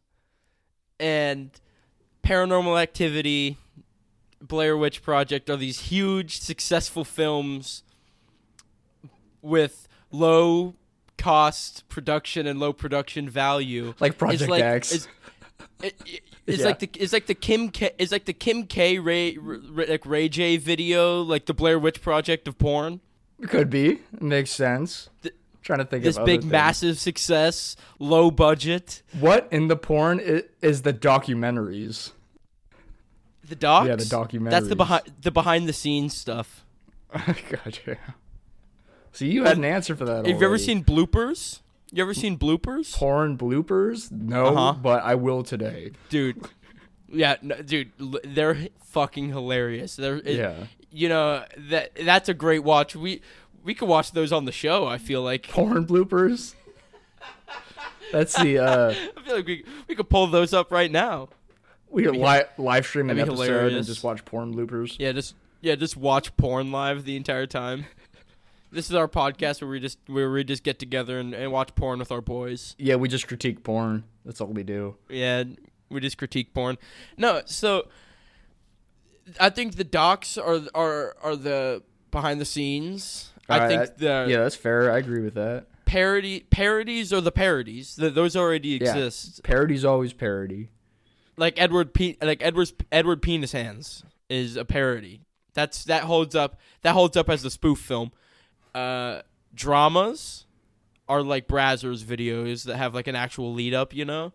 and 1.00 1.52
Paranormal 2.24 2.82
Activity, 2.82 3.58
Blair 4.42 4.78
Witch 4.78 5.02
Project 5.02 5.50
are 5.50 5.58
these 5.58 5.82
huge 5.82 6.39
successful 6.39 7.04
films 7.04 7.84
with 9.42 9.88
low 10.12 10.76
cost 11.18 11.88
production 11.89 12.48
and 12.48 12.60
low 12.60 12.74
production 12.74 13.30
value. 13.30 13.94
Like 14.00 14.18
Project 14.18 14.42
it's 14.44 14.50
like, 14.50 14.63
X. 14.63 14.92
It's, 14.94 15.08
it, 15.82 15.96
it- 16.06 16.22
it's 16.48 16.60
Yeah. 16.62 16.65
like 16.65 16.80
the 16.80 16.89
it's 16.96 17.13
like 17.13 17.28
the 17.28 17.36
Kim 17.36 17.70
K 17.70 17.92
it's 18.00 18.12
like 18.12 18.26
the 18.26 18.34
Kim 18.34 18.63
K 18.65 18.98
Ray, 18.98 19.38
Ray 19.38 19.86
like 19.86 20.04
Ray 20.04 20.28
J 20.28 20.58
video 20.58 21.22
like 21.22 21.46
the 21.46 21.54
Blair 21.54 21.78
Witch 21.78 22.02
Project 22.02 22.48
of 22.48 22.58
porn. 22.58 23.02
Could 23.48 23.70
be. 23.70 24.00
Makes 24.20 24.50
sense. 24.50 25.10
Trying 25.62 25.80
to 25.80 25.86
think 25.86 26.04
this 26.04 26.17
of 26.17 26.26
This 26.26 26.34
big 26.34 26.41
things. 26.41 26.52
massive 26.52 27.00
success, 27.00 27.76
low 28.00 28.32
budget. 28.32 29.02
What 29.19 29.48
in 29.52 29.67
the 29.67 29.76
porn 29.76 30.19
is, 30.19 30.43
is 30.62 30.82
the 30.84 30.93
documentaries? 30.93 32.12
The 33.48 33.56
docs. 33.56 33.88
Yeah, 33.88 33.95
the 33.95 34.04
documentaries. 34.04 34.50
That's 34.52 34.67
the 34.67 34.76
behind 34.76 35.04
the 35.22 35.32
behind 35.32 35.67
the 35.67 35.74
scenes 35.74 36.15
stuff. 36.15 36.63
gotcha. 37.13 37.98
See, 39.12 39.28
you 39.32 39.43
had 39.45 39.58
an 39.58 39.65
answer 39.65 39.95
for 39.95 40.06
that. 40.06 40.28
Have 40.28 40.39
you 40.39 40.45
ever 40.45 40.58
seen 40.60 40.84
bloopers? 40.84 41.62
You 41.91 42.04
ever 42.04 42.13
seen 42.13 42.38
bloopers, 42.38 42.93
porn 42.95 43.36
bloopers? 43.38 44.12
No, 44.12 44.45
Uh-huh. 44.56 44.74
but 44.80 45.04
I 45.04 45.15
will 45.15 45.41
today. 45.41 45.91
dude? 46.10 46.45
Yeah, 47.12 47.38
no, 47.41 47.56
dude, 47.63 47.91
they're 48.24 48.67
fucking 48.84 49.30
hilarious. 49.30 49.95
They're 49.95 50.17
it- 50.17 50.38
yeah. 50.38 50.65
you 50.91 51.10
know 51.10 51.43
that 51.58 51.93
that's 52.06 52.30
a 52.30 52.36
great 52.36 52.63
watch. 52.63 52.95
We 52.95 53.24
we 53.63 53.74
could 53.74 53.88
watch 53.88 54.12
those 54.12 54.32
on 54.32 54.45
the 54.45 54.52
show. 54.52 54.86
I 54.86 54.98
feel 54.98 55.22
like 55.22 55.48
Porn 55.50 55.86
bloopers? 55.86 56.56
That's 58.12 58.36
the 58.41 58.60
uh 58.60 58.89
I 59.17 59.22
feel 59.22 59.36
like 59.36 59.45
we 59.45 59.63
we 59.88 59.95
could 59.95 60.10
pull 60.10 60.28
those 60.28 60.54
up 60.54 60.72
right 60.72 60.91
now. 60.91 61.30
we 61.89 62.04
could 62.04 62.15
li- 62.15 62.43
live 62.58 62.86
stream 62.86 63.10
an 63.10 63.19
episode 63.19 63.74
and 63.74 63.86
just 63.86 64.04
watch 64.04 64.26
porn 64.26 64.54
bloopers. 64.54 64.95
Yeah, 65.00 65.12
just 65.12 65.36
yeah, 65.62 65.76
just 65.76 65.95
watch 65.98 66.36
porn 66.38 66.72
live 66.72 67.06
the 67.06 67.15
entire 67.15 67.45
time. 67.48 67.86
This 68.72 68.88
is 68.88 68.93
our 68.95 69.08
podcast 69.08 69.62
where 69.62 69.69
we 69.72 69.80
just 69.80 69.98
where 70.06 70.30
we 70.30 70.43
just 70.43 70.62
get 70.62 70.78
together 70.78 71.17
and, 71.17 71.34
and 71.34 71.52
watch 71.52 71.74
porn 71.74 71.98
with 71.98 72.12
our 72.12 72.22
boys. 72.22 72.76
Yeah, 72.78 72.98
we 72.98 73.10
just 73.10 73.28
critique 73.28 73.63
porn. 73.63 74.04
That's 74.24 74.39
all 74.41 74.48
we 74.48 74.62
do. 74.62 74.95
Yeah, 75.10 75.45
we 75.89 76.00
just 76.02 76.19
critique 76.19 76.54
porn. 76.54 76.78
No, 77.17 77.41
so 77.45 77.88
I 79.39 79.50
think 79.50 79.76
the 79.76 79.84
docs 79.84 80.38
are 80.38 80.60
are 80.76 81.15
are 81.24 81.36
the 81.36 81.82
behind 82.12 82.39
the 82.39 82.45
scenes. 82.45 83.32
I 83.50 83.68
think 83.68 83.82
I- 83.82 83.86
the 83.98 84.26
yeah, 84.30 84.38
that's 84.44 84.56
fair. 84.56 84.92
I 84.92 84.98
agree 85.00 85.22
with 85.22 85.34
that. 85.36 85.66
parody 85.86 86.42
parodies 86.52 87.12
are 87.12 87.22
the 87.22 87.32
parodies. 87.32 87.96
Th 87.96 88.14
those 88.14 88.36
already 88.36 88.70
Yeah. 88.70 88.90
exist. 88.96 89.44
Parody's 89.44 89.84
always 89.86 90.14
parody. 90.14 90.70
Like 91.38 91.60
Edward 91.60 91.94
Pe- 91.94 92.18
like 92.22 92.44
Edward's 92.44 92.74
Edward 92.92 93.22
Penis 93.22 93.52
Hands 93.54 94.04
is 94.30 94.56
a 94.56 94.66
parody. 94.66 95.22
That's 95.54 95.84
that 95.86 96.04
holds 96.04 96.36
up. 96.36 96.60
That 96.84 96.94
holds 96.94 97.18
up 97.18 97.30
as 97.30 97.44
a 97.44 97.50
spoof 97.50 97.80
film. 97.80 98.12
Uh, 98.76 99.22
dramas 99.56 100.46
are 101.08 101.24
like 101.24 101.48
Brazzers 101.48 102.04
videos 102.04 102.66
that 102.66 102.78
have 102.78 102.94
like 102.94 103.08
an 103.08 103.16
actual 103.16 103.54
lead 103.54 103.74
up. 103.74 103.94
You 103.96 104.06
know. 104.06 104.34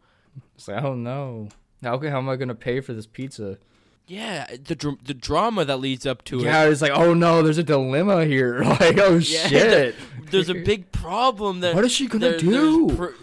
It's 0.56 0.66
like, 0.66 0.82
oh 0.82 0.94
no. 0.94 1.48
How, 1.82 1.98
how 2.00 2.18
am 2.18 2.28
I 2.28 2.36
gonna 2.36 2.54
pay 2.54 2.80
for 2.80 2.92
this 2.94 3.06
pizza? 3.06 3.58
Yeah, 4.06 4.46
the 4.62 4.74
dr- 4.74 5.02
the 5.04 5.14
drama 5.14 5.64
that 5.64 5.78
leads 5.78 6.04
up 6.04 6.24
to 6.24 6.40
it. 6.40 6.44
Yeah, 6.44 6.64
it's 6.64 6.82
like, 6.82 6.92
oh 6.94 7.14
no, 7.14 7.42
there's 7.42 7.56
a 7.58 7.62
dilemma 7.62 8.24
here. 8.26 8.62
Like, 8.64 8.98
oh 8.98 9.14
Yeah, 9.14 9.46
shit. 9.48 9.94
there's 10.30 10.50
a 10.50 10.54
big 10.64 10.92
problem 10.92 11.60
there. 11.60 11.74
What 11.74 11.84
is 11.84 11.92
she 11.92 12.06
gonna 12.06 12.30
there- 12.30 12.38
do? 12.38 12.86
there's 12.88 12.98
pr- 12.98 13.22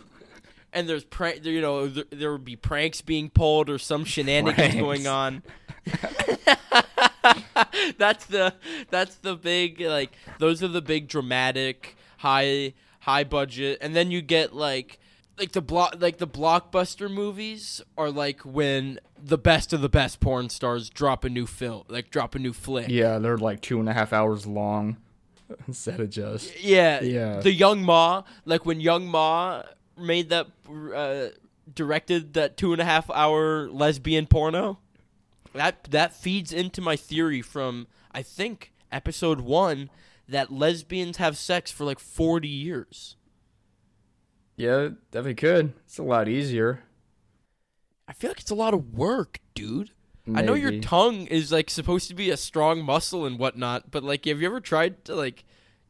and 0.74 0.89
there's 0.89 1.04
prank. 1.04 1.46
You 1.46 1.62
know, 1.62 1.88
there, 1.88 2.06
there 2.10 2.32
would 2.32 2.46
be 2.46 2.56
pranks 2.56 3.02
being 3.02 3.30
pulled 3.30 3.70
or 3.70 3.78
some 3.78 4.06
shenanigans 4.06 4.56
Pranks. 4.56 4.76
going 4.76 5.06
on. 5.08 5.44
that's 7.98 8.26
the 8.26 8.54
that's 8.89 9.15
the 9.15 9.36
big 9.36 9.82
like 9.82 10.12
those 10.39 10.63
are 10.63 10.67
the 10.67 10.82
big 10.82 11.08
dramatic 11.08 11.96
high 12.17 12.74
high 13.02 13.24
budget, 13.24 13.78
and 13.82 13.96
then 13.96 14.12
you 14.12 14.22
get 14.22 14.56
like 14.56 15.00
like 15.42 15.54
the 15.54 15.62
block 15.62 15.96
like 16.00 16.20
the 16.20 16.28
blockbuster 16.28 17.12
movies 17.12 17.82
are 17.98 18.12
like 18.12 18.42
when 18.42 19.00
the 19.22 19.40
best 19.40 19.74
of 19.74 19.82
the 19.82 19.90
best 19.90 20.20
porn 20.20 20.50
stars 20.50 20.88
drop 20.88 21.26
a 21.26 21.30
new 21.30 21.48
film, 21.48 21.84
like 21.88 22.12
drop 22.12 22.36
a 22.36 22.40
new 22.40 22.54
flick. 22.54 22.88
Yeah, 22.90 23.18
they're 23.18 23.40
like 23.40 23.60
two 23.60 23.80
and 23.80 23.90
a 23.90 23.94
half 23.94 24.14
hours 24.14 24.46
long 24.46 24.98
instead 25.68 26.00
of 26.00 26.12
just. 26.12 26.64
Yeah, 26.64 27.02
Yeah. 27.02 27.40
The 27.40 27.52
Young 27.52 27.80
M.A, 27.82 28.24
like 28.46 28.66
when 28.66 28.80
Young 28.80 29.08
M.A 29.08 29.66
made 29.98 30.30
that, 30.30 30.48
uh, 30.96 31.36
directed 31.74 32.34
that 32.36 32.56
two 32.56 32.72
and 32.72 32.82
a 32.82 32.86
half 32.86 33.10
hour 33.10 33.68
lesbian 33.70 34.28
porno. 34.28 34.78
That 35.54 35.86
that 35.86 36.16
feeds 36.16 36.54
into 36.54 36.82
my 36.82 36.96
theory 36.96 37.42
from 37.42 37.88
I 38.12 38.22
think 38.22 38.72
episode 38.92 39.42
one 39.42 39.90
that 40.30 40.52
lesbians 40.52 41.18
have 41.18 41.36
sex 41.36 41.72
for 41.72 41.84
like 41.84 42.00
forty 42.00 42.48
years. 42.48 43.18
Yeah, 44.56 44.90
definitely 45.12 45.36
could. 45.36 45.74
It's 45.86 45.98
a 45.98 46.04
lot 46.04 46.28
easier. 46.28 46.82
I 48.08 48.14
feel 48.14 48.30
like 48.30 48.40
it's 48.40 48.52
a 48.52 48.56
lot 48.56 48.74
of 48.74 48.94
work, 48.94 49.40
dude. 49.56 49.92
I 50.36 50.42
know 50.42 50.54
your 50.54 50.80
tongue 50.80 51.26
is 51.28 51.52
like 51.52 51.70
supposed 51.70 52.08
to 52.10 52.14
be 52.14 52.30
a 52.30 52.38
strong 52.38 52.84
muscle 52.84 53.26
and 53.26 53.40
whatnot, 53.40 53.90
but 53.90 54.04
like, 54.04 54.26
have 54.26 54.40
you 54.40 54.48
ever 54.48 54.60
tried 54.62 55.04
to 55.06 55.16
like 55.16 55.44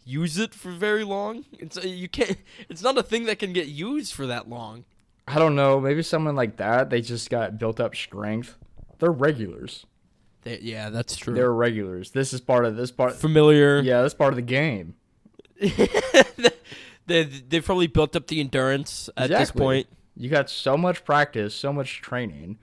use 0.06 0.38
it 0.38 0.54
for 0.54 0.72
very 0.72 1.04
long? 1.04 1.46
It's 1.60 1.78
uh, 1.78 1.82
you 1.82 2.08
can't. 2.08 2.38
It's 2.70 2.82
not 2.82 2.98
a 2.98 3.04
thing 3.04 3.26
that 3.26 3.40
can 3.40 3.54
get 3.54 3.68
used 3.68 4.14
for 4.14 4.26
that 4.28 4.50
long. 4.50 4.86
I 5.28 5.38
don't 5.38 5.56
know. 5.56 5.80
Maybe 5.80 6.02
someone 6.02 6.36
like 6.36 6.58
that, 6.58 6.90
they 6.90 7.02
just 7.02 7.30
got 7.30 7.58
built 7.58 7.80
up 7.80 7.96
strength. 7.96 8.58
They're 9.00 9.12
regulars. 9.12 9.86
They, 10.44 10.60
yeah, 10.60 10.90
that's 10.90 11.16
true. 11.16 11.34
They're 11.34 11.54
regulars. 11.54 12.12
This 12.12 12.34
is 12.34 12.42
part 12.42 12.66
of 12.66 12.76
this 12.76 12.92
part. 12.92 13.14
familiar. 13.14 13.80
Yeah, 13.82 14.02
that's 14.02 14.14
part 14.14 14.34
of 14.34 14.38
the 14.38 14.42
game. 14.42 14.96
they 17.12 17.24
they've 17.24 17.66
probably 17.66 17.88
built 17.88 18.16
up 18.16 18.28
the 18.28 18.40
endurance 18.40 19.10
at 19.18 19.30
this 19.30 19.52
point. 19.52 19.88
You 20.16 20.30
got 20.30 20.50
so 20.50 20.78
much 20.78 21.06
practice, 21.06 21.54
so 21.54 21.72
much 21.72 22.02
training. 22.02 22.58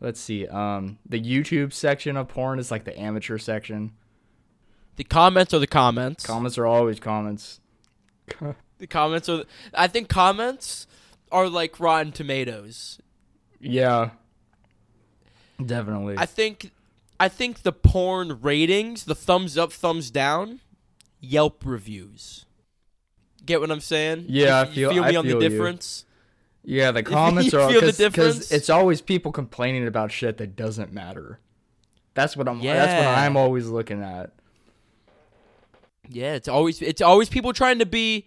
Let's 0.00 0.20
see. 0.20 0.46
Um, 0.46 0.98
the 1.08 1.20
YouTube 1.20 1.72
section 1.72 2.16
of 2.16 2.28
porn 2.28 2.58
is 2.58 2.70
like 2.70 2.84
the 2.84 2.98
amateur 2.98 3.38
section. 3.38 3.92
The 4.96 5.04
comments 5.04 5.52
are 5.52 5.58
the 5.58 5.66
comments. 5.66 6.24
Comments 6.24 6.56
are 6.58 6.66
always 6.66 7.00
comments. 7.00 7.60
the 8.78 8.86
comments 8.86 9.28
are. 9.28 9.44
I 9.74 9.88
think 9.88 10.08
comments 10.08 10.86
are 11.32 11.48
like 11.48 11.78
Rotten 11.80 12.12
Tomatoes. 12.12 12.98
Yeah. 13.60 14.10
Definitely. 15.64 16.16
I 16.18 16.26
think 16.26 16.70
I 17.18 17.28
think 17.28 17.62
the 17.62 17.72
porn 17.72 18.40
ratings, 18.40 19.04
the 19.04 19.14
thumbs 19.14 19.56
up, 19.56 19.72
thumbs 19.72 20.10
down, 20.10 20.60
Yelp 21.20 21.62
reviews. 21.64 22.45
Get 23.46 23.60
what 23.60 23.70
I'm 23.70 23.80
saying? 23.80 24.26
Yeah, 24.28 24.44
You- 24.46 24.50
I 24.52 24.62
you 24.64 24.72
feel- 24.74 24.90
feel 24.90 25.02
me 25.04 25.14
I 25.14 25.18
on 25.18 25.24
feel 25.24 25.38
the 25.38 25.44
you. 25.44 25.50
difference. 25.50 26.04
yeah, 26.64 26.90
the 26.90 27.02
comments 27.04 27.54
are 27.54 27.70
feel 27.70 27.80
because 27.80 28.50
it's 28.52 28.68
always 28.68 29.00
people 29.00 29.32
complaining 29.32 29.86
about 29.86 30.12
shit 30.12 30.36
that 30.38 30.56
doesn't 30.56 30.92
matter. 30.92 31.38
That's 32.14 32.36
what 32.36 32.48
I'm. 32.48 32.60
That's 32.62 33.04
what 33.06 33.18
I'm 33.18 33.36
always 33.36 33.68
looking 33.68 34.02
at. 34.02 34.32
Yeah, 36.08 36.34
it's 36.34 36.48
always 36.48 36.80
it's 36.82 37.02
always 37.02 37.28
people 37.28 37.52
trying 37.52 37.78
to 37.80 37.86
be 37.86 38.26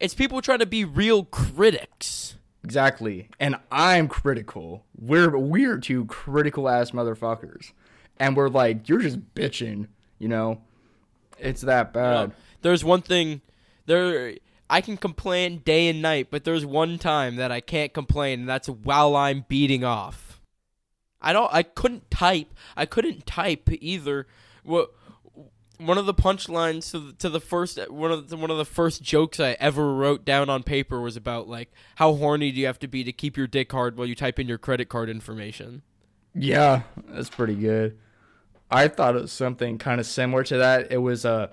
it's 0.00 0.14
people 0.14 0.40
trying 0.42 0.58
to 0.60 0.66
be 0.66 0.84
real 0.84 1.24
critics. 1.24 2.36
Exactly. 2.62 3.28
And 3.40 3.56
I'm 3.70 4.08
critical. 4.08 4.84
We're 4.98 5.36
we're 5.36 5.78
two 5.78 6.04
critical 6.06 6.68
ass 6.68 6.90
motherfuckers. 6.92 7.72
And 8.18 8.36
we're 8.36 8.48
like, 8.48 8.88
you're 8.88 9.00
just 9.00 9.34
bitching, 9.34 9.88
you 10.20 10.28
know? 10.28 10.60
It's 11.40 11.62
that 11.62 11.92
bad. 11.92 12.32
There's 12.62 12.84
one 12.84 13.02
thing 13.02 13.40
there 13.86 14.34
I 14.68 14.80
can 14.80 14.96
complain 14.96 15.58
day 15.58 15.88
and 15.88 16.00
night, 16.00 16.28
but 16.30 16.44
there's 16.44 16.64
one 16.64 16.98
time 16.98 17.36
that 17.36 17.52
I 17.52 17.60
can't 17.60 17.92
complain, 17.92 18.40
and 18.40 18.48
that's 18.48 18.68
while 18.68 19.14
I'm 19.14 19.44
beating 19.48 19.84
off. 19.84 20.40
I 21.20 21.32
don't. 21.32 21.52
I 21.52 21.62
couldn't 21.62 22.10
type. 22.10 22.52
I 22.76 22.86
couldn't 22.86 23.26
type 23.26 23.68
either. 23.70 24.26
What 24.62 24.90
one 25.78 25.98
of 25.98 26.06
the 26.06 26.14
punchlines 26.14 26.90
to 26.92 26.98
the, 27.00 27.12
to 27.14 27.28
the 27.28 27.40
first 27.40 27.78
one 27.90 28.12
of 28.12 28.28
the, 28.28 28.36
one 28.36 28.50
of 28.50 28.58
the 28.58 28.64
first 28.64 29.02
jokes 29.02 29.40
I 29.40 29.56
ever 29.58 29.94
wrote 29.94 30.24
down 30.24 30.48
on 30.48 30.62
paper 30.62 31.00
was 31.00 31.16
about 31.16 31.48
like 31.48 31.72
how 31.96 32.14
horny 32.14 32.52
do 32.52 32.60
you 32.60 32.66
have 32.66 32.78
to 32.80 32.88
be 32.88 33.04
to 33.04 33.12
keep 33.12 33.36
your 33.36 33.46
dick 33.46 33.72
hard 33.72 33.96
while 33.96 34.06
you 34.06 34.14
type 34.14 34.38
in 34.38 34.46
your 34.46 34.58
credit 34.58 34.88
card 34.88 35.08
information. 35.08 35.82
Yeah, 36.34 36.82
that's 37.08 37.30
pretty 37.30 37.54
good. 37.54 37.98
I 38.70 38.88
thought 38.88 39.16
it 39.16 39.22
was 39.22 39.32
something 39.32 39.78
kind 39.78 40.00
of 40.00 40.06
similar 40.06 40.44
to 40.44 40.58
that. 40.58 40.92
It 40.92 40.98
was 40.98 41.24
uh 41.24 41.48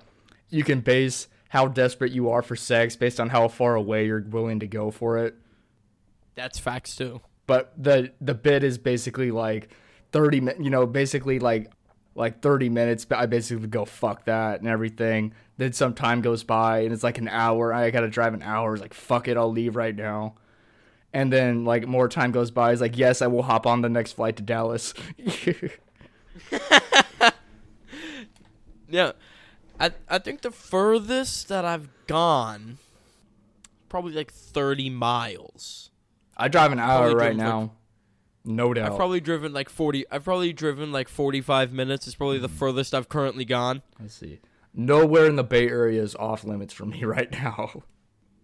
you 0.50 0.64
can 0.64 0.80
base 0.80 1.28
how 1.52 1.68
desperate 1.68 2.12
you 2.12 2.30
are 2.30 2.40
for 2.40 2.56
sex 2.56 2.96
based 2.96 3.20
on 3.20 3.28
how 3.28 3.46
far 3.46 3.74
away 3.74 4.06
you're 4.06 4.22
willing 4.22 4.58
to 4.58 4.66
go 4.66 4.90
for 4.90 5.18
it. 5.18 5.34
That's 6.34 6.58
facts 6.58 6.96
too. 6.96 7.20
But 7.46 7.74
the 7.76 8.10
the 8.22 8.32
bit 8.32 8.64
is 8.64 8.78
basically 8.78 9.30
like 9.30 9.68
30 10.12 10.40
mi- 10.40 10.54
you 10.58 10.70
know, 10.70 10.86
basically 10.86 11.38
like 11.40 11.70
like 12.14 12.40
30 12.40 12.70
minutes 12.70 13.04
but 13.04 13.18
I 13.18 13.26
basically 13.26 13.66
go 13.66 13.84
fuck 13.84 14.24
that 14.24 14.60
and 14.60 14.68
everything. 14.68 15.34
Then 15.58 15.74
some 15.74 15.92
time 15.92 16.22
goes 16.22 16.42
by 16.42 16.84
and 16.84 16.92
it's 16.94 17.02
like 17.02 17.18
an 17.18 17.28
hour. 17.28 17.74
I 17.74 17.90
got 17.90 18.00
to 18.00 18.08
drive 18.08 18.32
an 18.32 18.42
hour. 18.42 18.72
It's 18.72 18.80
like 18.80 18.94
fuck 18.94 19.28
it, 19.28 19.36
I'll 19.36 19.52
leave 19.52 19.76
right 19.76 19.94
now. 19.94 20.36
And 21.12 21.30
then 21.30 21.66
like 21.66 21.86
more 21.86 22.08
time 22.08 22.32
goes 22.32 22.50
by. 22.50 22.72
It's 22.72 22.80
like 22.80 22.96
yes, 22.96 23.20
I 23.20 23.26
will 23.26 23.42
hop 23.42 23.66
on 23.66 23.82
the 23.82 23.90
next 23.90 24.12
flight 24.12 24.36
to 24.36 24.42
Dallas. 24.42 24.94
Yeah, 28.88 29.12
I 29.80 29.92
I 30.08 30.18
think 30.18 30.42
the 30.42 30.50
furthest 30.50 31.48
that 31.48 31.64
I've 31.64 31.88
gone, 32.06 32.78
probably 33.88 34.12
like 34.12 34.32
thirty 34.32 34.90
miles. 34.90 35.90
I 36.36 36.48
drive 36.48 36.72
an 36.72 36.78
hour 36.78 37.06
right 37.14 37.34
driven, 37.34 37.38
like- 37.38 37.46
now. 37.46 37.72
no 38.44 38.72
doubt. 38.74 38.90
I've 38.92 38.96
probably 38.96 39.20
driven 39.20 39.52
like 39.52 39.68
forty. 39.68 40.04
I've 40.10 40.24
probably 40.24 40.52
driven 40.52 40.92
like 40.92 41.08
forty-five 41.08 41.72
minutes. 41.72 42.06
It's 42.06 42.16
probably 42.16 42.38
the 42.38 42.48
Mm. 42.48 42.58
furthest 42.58 42.94
I've 42.94 43.08
currently 43.08 43.44
gone. 43.44 43.82
Let's 44.00 44.14
see. 44.14 44.40
Nowhere 44.74 45.26
in 45.26 45.36
the 45.36 45.44
Bay 45.44 45.68
Area 45.68 46.02
is 46.02 46.14
off 46.16 46.44
limits 46.44 46.72
for 46.72 46.86
me 46.86 47.04
right 47.04 47.30
now. 47.30 47.82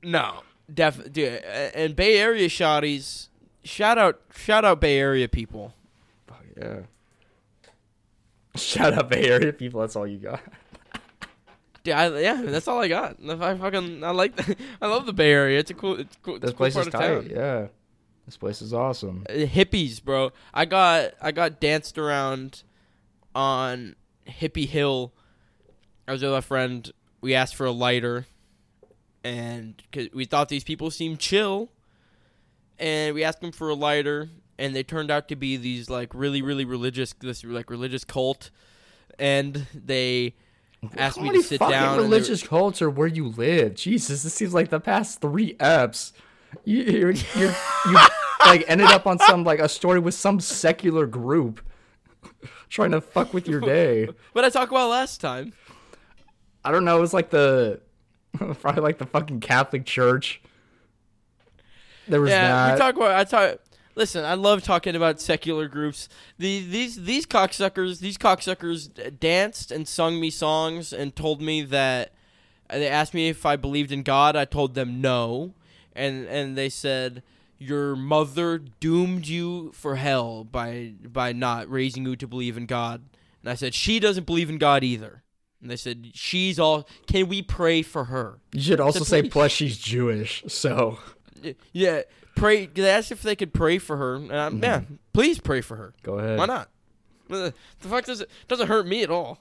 No, 0.02 0.42
def, 0.72 1.10
dude, 1.12 1.28
a- 1.42 1.76
and 1.76 1.96
Bay 1.96 2.18
Area 2.18 2.48
shotties. 2.48 3.28
Shout 3.64 3.98
out, 3.98 4.20
shout 4.36 4.64
out 4.64 4.80
Bay 4.80 4.98
Area 4.98 5.28
people. 5.28 5.74
Fuck 6.26 6.44
yeah. 6.56 6.80
Shut 8.56 8.94
up, 8.94 9.10
Bay 9.10 9.28
Area 9.28 9.52
people. 9.52 9.80
That's 9.80 9.94
all 9.96 10.06
you 10.06 10.18
got. 10.18 10.40
Dude, 11.84 11.94
I, 11.94 12.18
yeah, 12.20 12.42
that's 12.44 12.68
all 12.68 12.80
I 12.80 12.88
got. 12.88 13.16
I 13.26 13.54
fucking 13.56 14.02
I 14.04 14.10
like. 14.10 14.38
I 14.82 14.86
love 14.86 15.06
the 15.06 15.12
Bay 15.12 15.32
Area. 15.32 15.58
It's 15.58 15.70
a 15.70 15.74
cool. 15.74 15.98
It's 16.00 16.16
cool. 16.22 16.36
It's 16.36 16.42
This 16.42 16.50
cool 16.50 16.56
place 16.56 16.74
part 16.74 16.86
is 16.88 16.92
tight. 16.92 17.30
Yeah. 17.30 17.66
This 18.26 18.36
place 18.36 18.60
is 18.60 18.74
awesome. 18.74 19.24
Uh, 19.26 19.46
hippies, 19.46 20.04
bro. 20.04 20.32
I 20.52 20.66
got 20.66 21.12
I 21.18 21.32
got 21.32 21.60
danced 21.60 21.96
around 21.96 22.62
on 23.34 23.96
Hippie 24.26 24.68
Hill. 24.68 25.14
I 26.06 26.12
was 26.12 26.22
with 26.22 26.34
a 26.34 26.42
friend. 26.42 26.92
We 27.22 27.34
asked 27.34 27.56
for 27.56 27.64
a 27.64 27.72
lighter, 27.72 28.26
and 29.24 29.82
cause 29.92 30.08
we 30.12 30.26
thought 30.26 30.50
these 30.50 30.62
people 30.62 30.90
seemed 30.90 31.20
chill, 31.20 31.70
and 32.78 33.14
we 33.14 33.24
asked 33.24 33.40
them 33.40 33.50
for 33.50 33.70
a 33.70 33.74
lighter, 33.74 34.28
and 34.58 34.76
they 34.76 34.82
turned 34.82 35.10
out 35.10 35.28
to 35.28 35.36
be 35.36 35.56
these 35.56 35.88
like 35.88 36.12
really 36.12 36.42
really 36.42 36.66
religious 36.66 37.14
this 37.20 37.42
like 37.42 37.70
religious 37.70 38.04
cult, 38.04 38.50
and 39.18 39.66
they 39.72 40.34
asked 40.96 41.20
me 41.20 41.30
to 41.30 41.42
sit 41.42 41.60
down. 41.60 41.70
they 41.70 41.96
were- 41.98 42.02
religious 42.04 42.46
cults 42.46 42.80
are 42.82 42.90
where 42.90 43.08
you 43.08 43.28
live? 43.28 43.74
Jesus, 43.74 44.22
this 44.22 44.34
seems 44.34 44.54
like 44.54 44.70
the 44.70 44.80
past 44.80 45.20
three 45.20 45.54
eps. 45.54 46.12
You 46.64 46.82
you're, 46.82 47.10
you're, 47.36 47.54
you 47.86 47.98
like 48.46 48.64
ended 48.68 48.86
up 48.88 49.06
on 49.06 49.18
some 49.18 49.44
like 49.44 49.58
a 49.58 49.68
story 49.68 49.98
with 49.98 50.14
some 50.14 50.40
secular 50.40 51.06
group 51.06 51.60
trying 52.70 52.92
to 52.92 53.00
fuck 53.00 53.34
with 53.34 53.46
your 53.48 53.60
day. 53.60 54.08
what 54.32 54.44
I 54.44 54.50
talk 54.50 54.70
about 54.70 54.88
last 54.88 55.20
time? 55.20 55.52
I 56.64 56.70
don't 56.70 56.84
know. 56.84 56.96
It 56.96 57.00
was 57.00 57.12
like 57.14 57.30
the 57.30 57.80
probably 58.60 58.82
like 58.82 58.98
the 58.98 59.06
fucking 59.06 59.40
Catholic 59.40 59.84
Church. 59.84 60.40
There 62.06 62.20
was 62.20 62.30
Yeah, 62.30 62.48
that. 62.68 62.72
we 62.74 62.78
talk 62.78 62.96
about. 62.96 63.10
I 63.14 63.24
talk. 63.24 63.58
Listen, 63.98 64.24
I 64.24 64.34
love 64.34 64.62
talking 64.62 64.94
about 64.94 65.20
secular 65.20 65.66
groups. 65.66 66.08
The, 66.38 66.60
these 66.60 67.02
these 67.02 67.26
cocksuckers, 67.26 67.98
these 67.98 68.16
cocksuckers 68.16 69.18
danced 69.18 69.72
and 69.72 69.88
sung 69.88 70.20
me 70.20 70.30
songs 70.30 70.92
and 70.92 71.16
told 71.16 71.42
me 71.42 71.62
that 71.62 72.12
uh, 72.70 72.78
they 72.78 72.88
asked 72.88 73.12
me 73.12 73.28
if 73.28 73.44
I 73.44 73.56
believed 73.56 73.90
in 73.90 74.04
God. 74.04 74.36
I 74.36 74.44
told 74.44 74.74
them 74.74 75.00
no, 75.00 75.52
and 75.96 76.26
and 76.26 76.56
they 76.56 76.68
said 76.68 77.24
your 77.58 77.96
mother 77.96 78.58
doomed 78.58 79.26
you 79.26 79.72
for 79.72 79.96
hell 79.96 80.44
by 80.44 80.92
by 81.02 81.32
not 81.32 81.68
raising 81.68 82.06
you 82.06 82.14
to 82.14 82.28
believe 82.28 82.56
in 82.56 82.66
God. 82.66 83.02
And 83.42 83.50
I 83.50 83.56
said 83.56 83.74
she 83.74 83.98
doesn't 83.98 84.26
believe 84.26 84.48
in 84.48 84.58
God 84.58 84.84
either. 84.84 85.24
And 85.60 85.68
they 85.68 85.76
said 85.76 86.12
she's 86.14 86.60
all. 86.60 86.88
Can 87.08 87.26
we 87.26 87.42
pray 87.42 87.82
for 87.82 88.04
her? 88.04 88.38
you 88.52 88.62
should 88.62 88.78
also 88.78 89.02
say 89.02 89.24
plus 89.24 89.50
she's 89.50 89.76
Jewish. 89.76 90.44
So 90.46 91.00
Yeah, 91.72 92.02
pray. 92.38 92.66
They 92.66 92.88
asked 92.88 93.12
if 93.12 93.22
they 93.22 93.36
could 93.36 93.52
pray 93.52 93.78
for 93.78 93.96
her, 93.96 94.14
and 94.16 94.32
I'm, 94.34 94.62
yeah, 94.62 94.82
please 95.12 95.38
pray 95.40 95.60
for 95.60 95.76
her. 95.76 95.92
go 96.02 96.18
ahead. 96.18 96.38
Why 96.38 96.46
not? 96.46 96.68
Uh, 97.30 97.50
The 97.82 97.88
fuck 97.88 98.04
does 98.06 98.20
it 98.22 98.30
doesn't 98.48 98.68
hurt 98.68 98.86
me 98.86 99.02
at 99.02 99.10
all. 99.10 99.38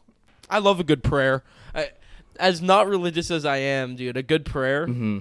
I 0.49 0.59
love 0.59 0.79
a 0.79 0.83
good 0.83 1.03
prayer. 1.03 1.43
I, 1.73 1.91
as 2.39 2.61
not 2.61 2.87
religious 2.87 3.31
as 3.31 3.45
I 3.45 3.57
am, 3.57 3.95
dude, 3.95 4.17
a 4.17 4.23
good 4.23 4.45
prayer. 4.45 4.85
hmm 4.85 5.19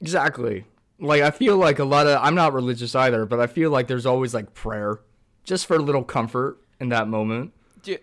Exactly. 0.00 0.64
like 0.98 1.22
I 1.22 1.30
feel 1.30 1.56
like 1.56 1.78
a 1.78 1.84
lot 1.84 2.06
of 2.06 2.18
I'm 2.22 2.34
not 2.34 2.52
religious 2.52 2.94
either, 2.94 3.26
but 3.26 3.40
I 3.40 3.46
feel 3.46 3.70
like 3.70 3.86
there's 3.88 4.06
always 4.06 4.34
like 4.34 4.54
prayer, 4.54 5.00
just 5.44 5.66
for 5.66 5.74
a 5.76 5.80
little 5.82 6.04
comfort 6.04 6.58
in 6.80 6.88
that 6.90 7.08
moment. 7.08 7.52
Dude, 7.82 8.00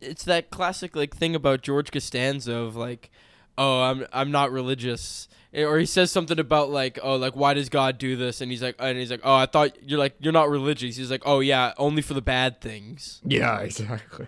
it's 0.00 0.24
that 0.24 0.50
classic 0.50 0.96
like 0.96 1.14
thing 1.16 1.34
about 1.34 1.62
George 1.62 1.90
Costanza 1.92 2.54
of 2.54 2.76
like, 2.76 3.10
oh, 3.58 3.82
I'm 3.82 4.06
I'm 4.12 4.30
not 4.30 4.50
religious, 4.52 5.28
Eh, 5.52 5.62
or 5.64 5.78
he 5.78 5.86
says 5.86 6.10
something 6.10 6.38
about 6.40 6.70
like, 6.70 6.98
oh, 7.02 7.16
like 7.16 7.36
why 7.36 7.54
does 7.54 7.68
God 7.68 7.98
do 7.98 8.16
this? 8.16 8.40
And 8.40 8.50
he's 8.50 8.62
like, 8.62 8.74
and 8.78 8.98
he's 8.98 9.10
like, 9.10 9.20
oh, 9.22 9.34
I 9.34 9.46
thought 9.46 9.76
you're 9.82 9.98
like 9.98 10.14
you're 10.18 10.32
not 10.32 10.50
religious. 10.50 10.96
He's 10.96 11.10
like, 11.10 11.22
oh 11.24 11.40
yeah, 11.40 11.72
only 11.78 12.02
for 12.02 12.14
the 12.14 12.22
bad 12.22 12.60
things. 12.60 13.20
Yeah, 13.24 13.58
exactly. 13.60 14.26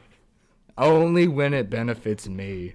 Only 0.78 1.26
when 1.26 1.54
it 1.54 1.70
benefits 1.70 2.28
me, 2.28 2.74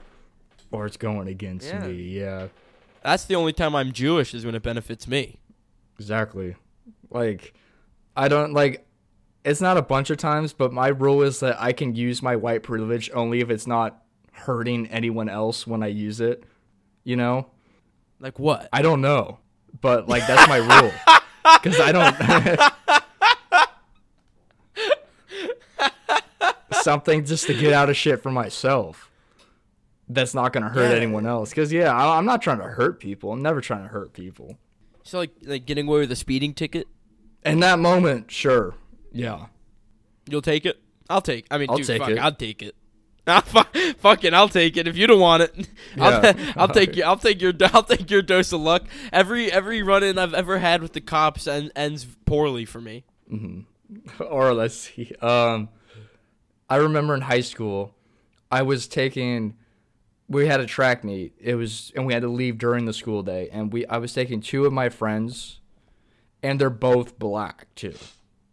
or 0.72 0.86
it's 0.86 0.98
going 0.98 1.28
against 1.28 1.68
Yeah. 1.68 1.88
me. 1.88 1.94
Yeah, 1.94 2.48
That's 3.04 3.26
the 3.26 3.36
only 3.36 3.54
time 3.54 3.76
I'm 3.76 3.92
Jewish 3.92 4.34
is 4.34 4.46
when 4.46 4.56
it 4.56 4.64
benefits 4.64 5.08
me. 5.08 5.40
exactly. 6.00 6.56
Like, 7.10 7.54
I 8.16 8.28
don't 8.28 8.54
like. 8.54 8.86
It's 9.44 9.62
not 9.62 9.76
a 9.78 9.82
bunch 9.82 10.10
of 10.12 10.18
times, 10.18 10.54
but 10.54 10.72
my 10.72 10.88
rule 10.90 11.22
is 11.24 11.40
that 11.40 11.60
I 11.62 11.74
can 11.74 11.96
use 11.96 12.22
my 12.22 12.36
white 12.36 12.64
privilege 12.64 13.10
only 13.14 13.40
if 13.40 13.50
it's 13.50 13.66
not 13.68 14.02
hurting 14.32 14.88
anyone 14.88 15.30
else 15.30 15.66
when 15.68 15.84
I 15.84 15.88
use 15.88 16.20
it. 16.22 16.44
You 17.04 17.16
know. 17.16 17.48
Like 18.20 18.38
what? 18.40 18.70
I 18.72 18.82
don't 18.82 19.02
know, 19.02 19.40
but 19.82 20.08
like 20.08 20.26
that's 20.28 20.48
my 20.48 20.58
rule 20.58 20.92
because 21.62 21.80
I 21.80 21.92
don't. 21.92 22.16
Something 26.84 27.26
just 27.26 27.46
to 27.48 27.54
get 27.54 27.74
out 27.74 27.90
of 27.90 27.98
shit 27.98 28.24
for 28.24 28.32
myself. 28.32 29.12
That's 30.08 30.34
not 30.34 30.52
gonna 30.54 30.70
hurt 30.70 30.90
Yeah. 30.92 30.96
anyone 30.98 31.26
else. 31.26 31.50
Because 31.50 31.72
yeah, 31.72 31.94
I, 31.94 32.18
I'm 32.18 32.26
not 32.26 32.42
trying 32.42 32.58
to 32.60 32.66
hurt 32.66 33.00
people. 33.00 33.32
I'm 33.32 33.42
never 33.42 33.62
trying 33.62 33.84
to 33.84 33.88
hurt 33.88 34.14
people. 34.14 34.58
So 35.04 35.20
like 35.20 35.32
like 35.44 35.66
getting 35.66 35.88
away 35.88 36.00
with 36.02 36.12
a 36.12 36.16
speeding 36.16 36.54
ticket, 36.54 36.88
In 37.46 37.60
that 37.62 37.80
moment, 37.80 38.30
sure, 38.32 38.76
yeah, 39.12 39.48
you'll 40.30 40.42
take 40.42 40.66
it. 40.66 40.80
I'll 41.10 41.22
take. 41.22 41.46
I 41.52 41.58
mean, 41.58 41.70
I'll 41.70 41.78
dude, 41.78 41.88
take 41.88 42.02
fuck, 42.02 42.10
it. 42.12 42.18
I'll 42.20 42.34
take 42.34 42.62
it. 42.62 42.76
Fu- 43.46 43.94
fucking, 44.00 44.34
I'll 44.34 44.50
take 44.50 44.76
it 44.78 44.88
if 44.88 44.98
you 44.98 45.08
don't 45.08 45.20
want 45.20 45.44
it. 45.44 45.68
I'll, 46.00 46.24
Yeah. 46.24 46.54
I'll 46.58 46.68
take 46.68 46.96
you. 46.96 47.04
I'll 47.04 47.18
take 47.18 47.42
your. 47.42 47.54
I'll 47.74 47.84
take 47.84 48.12
your 48.12 48.22
dose 48.22 48.52
of 48.52 48.60
luck. 48.62 48.84
Every 49.14 49.52
every 49.52 49.82
run 49.82 50.04
in 50.04 50.18
I've 50.18 50.34
ever 50.34 50.60
had 50.60 50.82
with 50.82 50.94
the 50.94 51.02
cops 51.02 51.48
en- 51.48 51.72
ends 51.76 52.06
poorly 52.26 52.66
for 52.66 52.82
me. 52.82 53.06
or 54.20 54.54
let's 54.54 54.76
see. 54.76 55.14
Um, 55.22 55.70
I 56.70 56.76
remember 56.78 57.14
in 57.16 57.22
high 57.22 57.42
school, 57.42 57.96
I 58.52 58.62
was 58.64 58.88
taking. 58.88 59.56
We 60.28 60.48
had 60.48 60.60
a 60.62 60.66
track 60.66 61.04
meet. 61.04 61.34
It 61.42 61.56
was, 61.56 61.92
and 61.96 62.06
we 62.06 62.14
had 62.14 62.22
to 62.22 62.30
leave 62.30 62.58
during 62.58 62.86
the 62.86 62.94
school 62.94 63.22
day. 63.22 63.50
And 63.52 63.72
we, 63.74 63.86
I 63.88 63.98
was 63.98 64.14
taking 64.14 64.40
two 64.40 64.66
of 64.66 64.72
my 64.72 64.88
friends, 64.88 65.60
and 66.42 66.60
they're 66.60 66.70
both 66.70 67.20
black 67.20 67.68
too, 67.76 67.96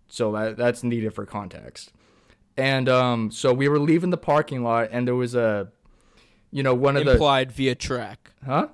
so 0.08 0.32
that 0.32 0.56
that's 0.56 0.82
needed 0.82 1.14
for 1.14 1.24
context. 1.24 1.92
And 2.58 2.88
um, 2.88 3.30
so 3.30 3.52
we 3.52 3.68
were 3.68 3.78
leaving 3.78 4.10
the 4.10 4.16
parking 4.18 4.62
lot, 4.64 4.88
and 4.90 5.06
there 5.06 5.14
was 5.14 5.34
a, 5.34 5.68
you 6.50 6.62
know, 6.62 6.74
one 6.74 6.96
of 6.96 7.04
the, 7.04 7.12
Implied 7.12 7.52
via 7.52 7.74
track. 7.74 8.32
huh? 8.44 8.68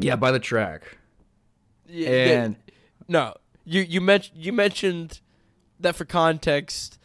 Yeah, 0.00 0.16
by 0.16 0.32
the 0.32 0.40
track. 0.40 0.98
Yeah, 1.88 2.08
And 2.08 2.56
no, 3.06 3.34
you 3.64 3.80
you 3.82 4.00
mentioned 4.00 4.38
you 4.44 4.52
mentioned 4.52 5.20
that 5.78 5.94
for 5.94 6.04
context, 6.04 6.98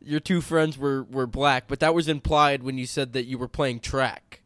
your 0.00 0.20
two 0.20 0.40
friends 0.40 0.78
were 0.78 1.02
were 1.02 1.26
black, 1.26 1.68
but 1.68 1.80
that 1.80 1.94
was 1.94 2.08
implied 2.08 2.62
when 2.62 2.78
you 2.78 2.86
said 2.86 3.12
that 3.12 3.26
you 3.26 3.36
were 3.36 3.48
playing 3.48 3.80
track. 3.80 4.40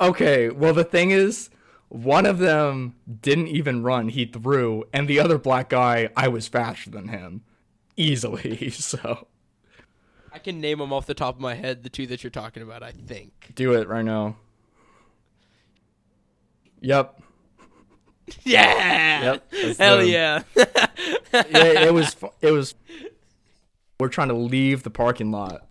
Okay, 0.00 0.48
well 0.48 0.72
the 0.72 0.84
thing 0.84 1.10
is, 1.10 1.50
one 1.90 2.24
of 2.24 2.38
them 2.38 2.94
didn't 3.20 3.48
even 3.48 3.82
run; 3.82 4.08
he 4.08 4.24
threw, 4.24 4.84
and 4.92 5.06
the 5.06 5.20
other 5.20 5.36
black 5.38 5.68
guy, 5.68 6.08
I 6.16 6.28
was 6.28 6.48
faster 6.48 6.88
than 6.90 7.08
him, 7.08 7.42
easily. 7.96 8.70
So 8.70 9.26
I 10.34 10.38
can 10.38 10.60
name 10.60 10.78
them 10.78 10.92
off 10.92 11.06
the 11.06 11.14
top 11.14 11.34
of 11.36 11.40
my 11.40 11.54
head. 11.54 11.82
The 11.82 11.90
two 11.90 12.06
that 12.08 12.22
you're 12.24 12.30
talking 12.30 12.62
about, 12.62 12.82
I 12.82 12.90
think. 12.92 13.52
do 13.54 13.74
it 13.74 13.88
right 13.88 14.04
now. 14.04 14.36
Yep. 16.80 17.18
Yeah. 18.44 19.22
Yep, 19.52 19.52
Hell 19.78 19.98
them. 19.98 20.06
yeah. 20.08 20.42
Yeah, 21.34 21.86
it 21.86 21.92
was. 21.92 22.16
It 22.40 22.52
was. 22.52 22.74
We're 23.98 24.08
trying 24.08 24.28
to 24.28 24.34
leave 24.34 24.84
the 24.84 24.90
parking 24.90 25.30
lot, 25.32 25.66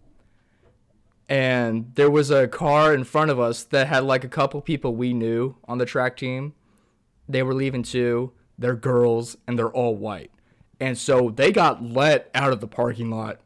and 1.30 1.92
there 1.96 2.12
was 2.12 2.30
a 2.30 2.48
car 2.48 2.94
in 2.94 3.04
front 3.06 3.32
of 3.32 3.40
us 3.40 3.64
that 3.64 3.88
had 3.88 4.04
like 4.04 4.24
a 4.24 4.28
couple 4.28 4.60
people 4.62 4.94
we 4.96 5.14
knew 5.14 5.56
on 5.66 5.78
the 5.78 5.86
track 5.86 6.18
team. 6.18 6.54
They 7.28 7.42
were 7.42 7.54
leaving 7.54 7.84
too. 7.84 8.32
They're 8.60 8.76
girls, 8.76 9.38
and 9.48 9.58
they're 9.58 9.72
all 9.72 9.96
white, 9.96 10.32
and 10.80 10.98
so 10.98 11.30
they 11.30 11.52
got 11.52 11.82
let 11.84 12.30
out 12.36 12.52
of 12.52 12.60
the 12.60 12.68
parking 12.68 13.10
lot 13.10 13.40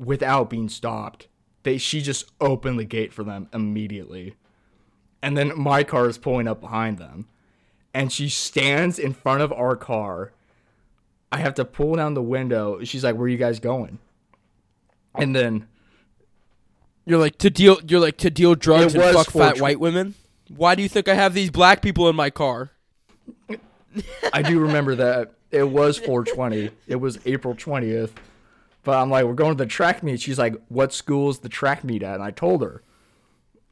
without 0.00 0.48
being 0.50 0.68
stopped. 0.68 1.28
They 1.62 1.76
she 1.78 2.00
just 2.00 2.24
opened 2.40 2.78
the 2.78 2.84
gate 2.84 3.12
for 3.12 3.22
them 3.22 3.48
immediately, 3.52 4.34
and 5.22 5.36
then 5.36 5.52
my 5.56 5.84
car 5.84 6.08
is 6.08 6.16
pulling 6.16 6.48
up 6.48 6.60
behind 6.60 6.96
them, 6.98 7.26
and 7.92 8.10
she 8.10 8.28
stands 8.30 8.98
in 8.98 9.12
front 9.12 9.42
of 9.42 9.52
our 9.52 9.76
car. 9.76 10.32
I 11.30 11.38
have 11.38 11.54
to 11.54 11.64
pull 11.64 11.96
down 11.96 12.14
the 12.14 12.22
window. 12.22 12.82
She's 12.82 13.04
like, 13.04 13.14
"Where 13.14 13.24
are 13.24 13.28
you 13.28 13.36
guys 13.36 13.60
going?" 13.60 13.98
And 15.14 15.36
then 15.36 15.66
You're 17.04 17.18
like 17.18 17.36
to 17.38 17.50
deal. 17.50 17.78
You're 17.86 18.00
like 18.00 18.16
to 18.18 18.30
deal 18.30 18.54
drugs 18.54 18.94
and 18.94 19.02
fuck 19.02 19.30
fat 19.30 19.56
for- 19.56 19.62
white 19.62 19.80
women. 19.80 20.14
Why 20.48 20.74
do 20.74 20.82
you 20.82 20.88
think 20.88 21.08
I 21.08 21.14
have 21.14 21.34
these 21.34 21.50
black 21.50 21.82
people 21.82 22.08
in 22.08 22.16
my 22.16 22.30
car? 22.30 22.70
I 24.32 24.42
do 24.42 24.58
remember 24.60 24.94
that 24.96 25.32
it 25.50 25.64
was 25.64 25.98
420. 25.98 26.70
It 26.88 26.96
was 26.96 27.18
April 27.26 27.54
20th. 27.54 28.10
But 28.82 28.98
I'm 28.98 29.10
like, 29.10 29.24
"We're 29.24 29.34
going 29.34 29.56
to 29.56 29.62
the 29.62 29.68
track 29.68 30.02
meet." 30.02 30.20
She's 30.20 30.38
like, 30.38 30.54
"What 30.68 30.92
school's 30.92 31.40
the 31.40 31.48
track 31.48 31.84
meet 31.84 32.02
at?" 32.02 32.14
And 32.14 32.22
I 32.22 32.30
told 32.30 32.62
her. 32.62 32.82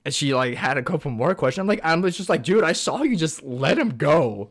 And 0.05 0.15
she 0.15 0.35
like 0.35 0.55
had 0.55 0.79
a 0.79 0.83
couple 0.83 1.11
more 1.11 1.35
questions. 1.35 1.61
I'm 1.61 1.67
like, 1.67 1.81
I'm 1.83 2.03
just 2.03 2.29
like, 2.29 2.43
dude, 2.43 2.65
I 2.65 2.73
saw 2.73 3.03
you 3.03 3.17
just 3.17 3.43
let 3.43 3.79
him 3.79 3.97
go 3.99 4.51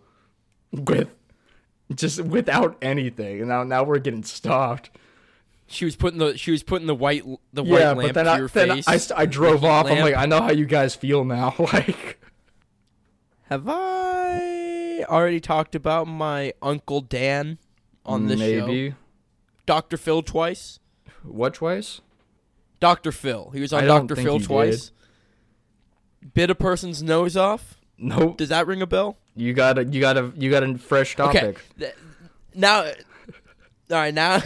with 0.71 1.09
just 1.95 2.21
without 2.21 2.77
anything. 2.81 3.39
And 3.39 3.49
now 3.49 3.63
now 3.63 3.83
we're 3.83 3.99
getting 3.99 4.23
stopped. 4.23 4.91
She 5.67 5.85
was 5.85 5.95
putting 5.95 6.19
the 6.19 6.37
she 6.37 6.51
was 6.51 6.63
putting 6.63 6.87
the 6.87 6.95
white 6.95 7.23
the 7.53 7.63
yeah, 7.63 7.71
white 7.93 7.97
lamp 7.97 8.01
but 8.01 8.13
then 8.13 8.25
to 8.25 8.31
I 8.31 8.37
your 8.37 8.47
then 8.47 8.69
face. 8.69 8.87
I, 8.87 8.97
st- 8.97 9.19
I 9.19 9.25
drove 9.25 9.63
off. 9.63 9.87
I'm 9.87 9.99
like, 9.99 10.15
I 10.15 10.25
know 10.25 10.41
how 10.41 10.51
you 10.51 10.65
guys 10.65 10.95
feel 10.95 11.25
now. 11.25 11.55
like, 11.59 12.19
Have 13.43 13.63
I 13.67 15.05
already 15.09 15.39
talked 15.39 15.75
about 15.75 16.07
my 16.07 16.53
uncle 16.61 17.01
Dan 17.01 17.57
on 18.05 18.27
this 18.27 18.39
show? 18.39 18.67
maybe 18.67 18.95
Dr. 19.67 19.97
Phil 19.97 20.23
twice. 20.23 20.79
what 21.23 21.53
twice? 21.53 22.01
Dr. 22.79 23.11
Phil. 23.11 23.51
He 23.53 23.59
was 23.61 23.71
on 23.73 23.83
I 23.83 23.87
Dr. 23.87 24.15
Phil 24.15 24.39
twice. 24.39 24.91
Bit 26.33 26.49
a 26.49 26.55
person's 26.55 27.03
nose 27.03 27.37
off. 27.37 27.75
Nope. 27.99 28.37
Does 28.37 28.49
that 28.49 28.65
ring 28.65 28.81
a 28.81 28.87
bell? 28.87 29.17
You 29.35 29.53
got 29.53 29.77
a 29.77 29.83
you 29.85 29.99
got 30.01 30.17
a 30.17 30.31
you 30.35 30.49
got 30.49 30.63
a 30.63 30.77
fresh 30.79 31.15
topic. 31.15 31.59
Okay. 31.79 31.91
Now, 32.55 32.81
all 32.85 32.91
right, 33.89 34.13
now, 34.13 34.41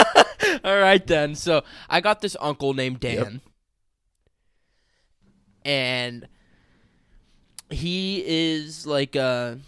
all 0.64 0.78
right 0.78 1.06
then. 1.06 1.34
So 1.34 1.62
I 1.90 2.00
got 2.00 2.20
this 2.22 2.34
uncle 2.40 2.72
named 2.74 3.00
Dan, 3.00 3.14
Yep. 3.14 3.32
and 5.64 6.28
he 7.70 8.22
is 8.26 8.86
like 8.86 9.14
a 9.16 9.58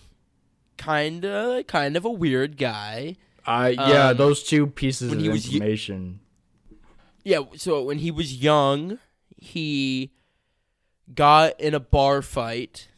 kind 0.76 1.24
of 1.24 1.66
kind 1.66 1.96
of 1.96 2.04
a 2.04 2.10
weird 2.10 2.56
guy. 2.56 3.16
I 3.46 3.70
yeah, 3.70 4.08
Um, 4.08 4.16
those 4.16 4.42
two 4.42 4.66
pieces 4.66 5.12
of 5.12 5.20
he 5.20 5.28
was 5.28 5.46
y- 5.46 5.54
information. 5.54 6.20
Yeah, 7.24 7.40
so 7.56 7.82
when 7.82 7.98
he 7.98 8.10
was 8.10 8.34
young, 8.42 8.98
he 9.36 10.10
got 11.14 11.58
in 11.60 11.74
a 11.74 11.80
bar 11.80 12.22
fight 12.22 12.88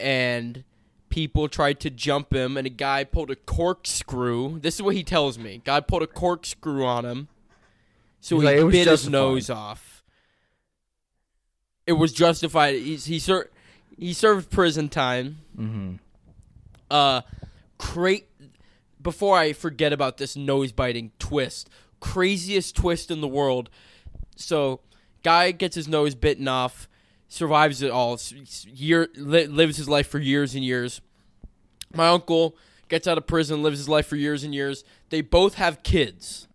and 0.00 0.64
people 1.08 1.48
tried 1.48 1.78
to 1.80 1.90
jump 1.90 2.32
him 2.32 2.56
and 2.56 2.66
a 2.66 2.70
guy 2.70 3.04
pulled 3.04 3.30
a 3.30 3.36
corkscrew. 3.36 4.58
This 4.60 4.76
is 4.76 4.82
what 4.82 4.94
he 4.96 5.04
tells 5.04 5.38
me. 5.38 5.60
Guy 5.64 5.80
pulled 5.80 6.02
a 6.02 6.06
corkscrew 6.06 6.84
on 6.84 7.04
him. 7.04 7.28
So 8.20 8.36
He's 8.40 8.48
he 8.48 8.60
like, 8.62 8.72
bit 8.72 8.88
his 8.88 9.08
nose 9.08 9.50
off. 9.50 10.02
It 11.86 11.92
was 11.94 12.12
justified. 12.12 12.76
He's, 12.76 13.06
he 13.06 13.18
ser- 13.18 13.50
he 13.98 14.12
served 14.12 14.50
prison 14.50 14.88
time. 14.88 15.38
hmm 15.56 15.94
Uh 16.90 17.22
cra- 17.78 18.20
before 19.02 19.36
I 19.36 19.52
forget 19.52 19.92
about 19.92 20.18
this 20.18 20.36
nose 20.36 20.72
biting 20.72 21.12
twist, 21.18 21.68
craziest 22.00 22.76
twist 22.76 23.10
in 23.10 23.20
the 23.20 23.28
world. 23.28 23.70
So, 24.36 24.80
guy 25.22 25.52
gets 25.52 25.76
his 25.76 25.88
nose 25.88 26.14
bitten 26.14 26.48
off, 26.48 26.88
survives 27.28 27.82
it 27.82 27.90
all. 27.90 28.18
Year 28.66 29.08
li- 29.16 29.46
lives 29.46 29.76
his 29.76 29.88
life 29.88 30.08
for 30.08 30.18
years 30.18 30.54
and 30.54 30.64
years. 30.64 31.00
My 31.94 32.08
uncle 32.08 32.56
gets 32.88 33.06
out 33.06 33.18
of 33.18 33.26
prison, 33.26 33.62
lives 33.62 33.78
his 33.78 33.88
life 33.88 34.06
for 34.06 34.16
years 34.16 34.44
and 34.44 34.54
years. 34.54 34.84
They 35.10 35.20
both 35.20 35.54
have 35.54 35.82
kids. 35.82 36.48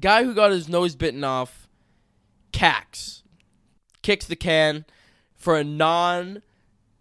Guy 0.00 0.24
who 0.24 0.34
got 0.34 0.50
his 0.50 0.68
nose 0.68 0.96
bitten 0.96 1.24
off, 1.24 1.68
cacks, 2.52 3.22
kicks 4.02 4.26
the 4.26 4.36
can 4.36 4.84
for 5.36 5.56
a 5.56 5.64
non 5.64 6.42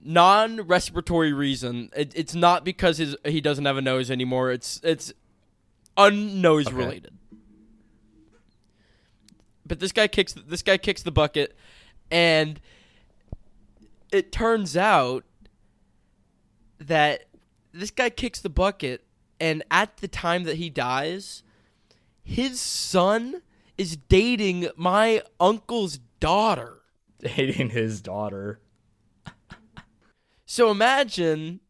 non-respiratory 0.04 1.34
reason. 1.34 1.90
It, 1.96 2.14
it's 2.16 2.34
not 2.36 2.64
because 2.64 2.98
his 2.98 3.16
he 3.26 3.42
doesn't 3.42 3.66
have 3.66 3.78
a 3.78 3.82
nose 3.82 4.10
anymore. 4.12 4.52
It's 4.52 4.80
it's 4.84 5.14
unnose 5.98 6.68
Okay. 6.68 6.76
related. 6.76 7.14
But 9.66 9.80
this 9.80 9.92
guy 9.92 10.08
kicks 10.08 10.34
this 10.34 10.62
guy 10.62 10.78
kicks 10.78 11.04
the 11.04 11.12
bucket, 11.12 11.56
and 12.10 12.60
it 14.12 14.32
turns 14.32 14.76
out 14.76 15.24
that 16.80 17.26
this 17.72 17.92
guy 17.92 18.10
kicks 18.10 18.42
the 18.42 18.50
bucket, 18.50 19.04
and 19.40 19.64
at 19.72 19.98
the 19.98 20.08
time 20.08 20.44
that 20.44 20.58
he 20.58 20.70
dies, 20.70 21.44
his 22.24 22.60
son 22.60 23.42
is 23.78 23.96
dating 23.96 24.68
my 24.76 25.22
uncle's 25.40 26.00
daughter. 26.20 26.80
Dating 27.22 27.70
his 27.70 28.02
daughter. 28.02 28.60
So 30.52 30.70
imagine, 30.70 31.62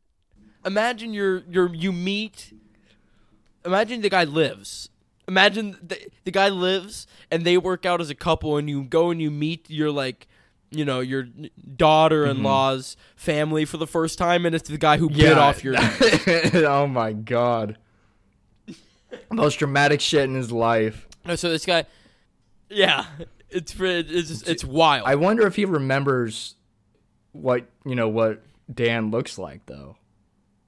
imagine 0.66 1.14
you're 1.14 1.44
you're 1.48 1.72
you 1.72 1.92
meet. 1.92 2.52
Imagine 3.64 4.02
the 4.02 4.10
guy 4.10 4.24
lives. 4.24 4.90
Imagine 5.28 5.78
the 5.84 6.00
the 6.24 6.32
guy 6.32 6.50
lives 6.50 7.06
and 7.30 7.46
they 7.46 7.60
work 7.60 7.86
out 7.86 8.02
as 8.02 8.10
a 8.10 8.16
couple, 8.16 8.58
and 8.58 8.68
you 8.68 8.84
go 8.84 9.12
and 9.12 9.22
you 9.22 9.30
meet 9.30 9.70
your 9.70 9.92
like, 9.92 10.28
you 10.72 10.84
know, 10.84 11.00
your 11.00 11.28
daughter-in-law's 11.76 12.96
mm-hmm. 12.96 13.18
family 13.18 13.66
for 13.66 13.78
the 13.78 13.86
first 13.86 14.18
time, 14.18 14.48
and 14.48 14.56
it's 14.56 14.68
the 14.68 14.80
guy 14.80 14.98
who 14.98 15.12
bit 15.12 15.38
off 15.38 15.64
your. 15.64 15.76
oh 16.68 16.88
my 16.88 17.14
god. 17.14 17.78
Most 19.32 19.60
dramatic 19.60 20.02
shit 20.02 20.24
in 20.24 20.34
his 20.34 20.52
life. 20.52 21.08
Oh, 21.28 21.36
so 21.36 21.50
this 21.50 21.68
guy, 21.68 21.86
yeah, 22.68 23.06
it's 23.48 23.76
it's 23.80 24.42
it's 24.42 24.66
wild. 24.66 25.06
I 25.06 25.14
wonder 25.14 25.46
if 25.46 25.56
he 25.56 25.66
remembers 25.66 26.56
what 27.32 27.68
you 27.86 27.94
know 27.94 28.10
what 28.10 28.42
Dan 28.74 29.12
looks 29.12 29.38
like 29.38 29.66
though. 29.66 29.98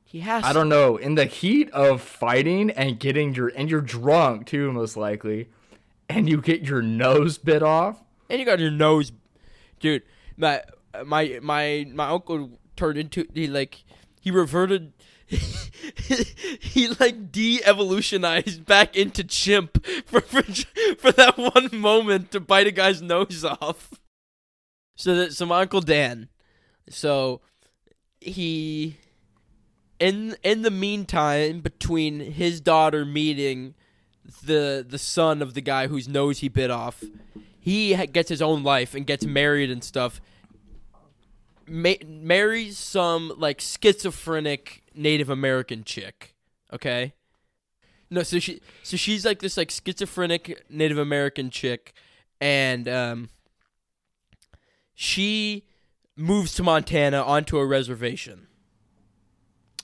he 0.04 0.20
has. 0.22 0.44
I 0.44 0.54
don't 0.54 0.70
know. 0.70 0.98
In 0.98 1.16
the 1.16 1.26
heat 1.26 1.70
of 1.72 2.02
fighting 2.02 2.70
and 2.72 3.00
getting 3.00 3.34
your 3.34 3.50
and 3.50 3.70
you're 3.70 3.82
drunk 3.82 4.48
too, 4.48 4.72
most 4.72 4.98
likely, 4.98 5.50
and 6.10 6.30
you 6.30 6.42
get 6.42 6.62
your 6.62 6.82
nose 6.82 7.38
bit 7.38 7.64
off. 7.64 8.04
and 8.30 8.40
you 8.40 8.46
got 8.46 8.60
your 8.60 8.72
nose, 8.72 9.12
dude. 9.80 10.04
My 10.38 10.62
my 11.06 11.40
my 11.42 11.88
my 11.94 12.10
uncle 12.10 12.52
turned 12.76 12.98
into 12.98 13.26
he 13.34 13.48
like 13.48 13.84
he 14.20 14.32
reverted. 14.32 14.94
he 16.60 16.88
like 17.00 17.32
de-evolutionized 17.32 18.66
back 18.66 18.96
into 18.96 19.24
chimp 19.24 19.84
for, 20.06 20.22
for 20.22 20.44
for 20.98 21.12
that 21.12 21.38
one 21.38 21.70
moment 21.74 22.30
to 22.32 22.40
bite 22.40 22.68
a 22.68 22.72
guy's 22.72 23.02
nose 23.02 23.44
off. 23.62 23.92
So 24.96 25.16
that 25.16 25.34
so 25.34 25.46
my 25.48 25.62
uncle 25.62 25.82
Dan, 25.82 26.30
so 26.90 27.42
he 28.24 28.98
in 30.00 30.36
in 30.44 30.62
the 30.62 30.72
meantime 30.72 31.62
between 31.62 32.20
his 32.20 32.60
daughter 32.60 33.06
meeting 33.06 33.74
the 34.44 34.86
the 34.88 34.98
son 34.98 35.42
of 35.42 35.54
the 35.54 35.62
guy 35.62 35.88
whose 35.88 36.08
nose 36.08 36.40
he 36.40 36.50
bit 36.50 36.72
off, 36.72 37.04
he 37.60 37.96
gets 38.08 38.30
his 38.30 38.42
own 38.42 38.64
life 38.64 38.94
and 38.94 39.06
gets 39.06 39.26
married 39.26 39.70
and 39.70 39.84
stuff. 39.84 40.22
Ma- 41.68 41.94
marries 42.06 42.78
some 42.78 43.32
like 43.38 43.62
schizophrenic 43.62 44.84
Native 44.94 45.30
American 45.30 45.84
chick. 45.84 46.36
Okay. 46.72 47.14
No, 48.10 48.24
so 48.24 48.40
she 48.40 48.62
so 48.84 48.98
she's 48.98 49.26
like 49.26 49.40
this 49.40 49.58
like 49.58 49.72
schizophrenic 49.72 50.66
Native 50.70 50.98
American 50.98 51.50
chick, 51.50 51.94
and 52.40 52.88
um, 52.88 53.30
she 54.94 55.66
moves 56.16 56.54
to 56.56 56.64
Montana 56.64 57.22
onto 57.22 57.58
a 57.58 57.66
reservation. 57.66 58.48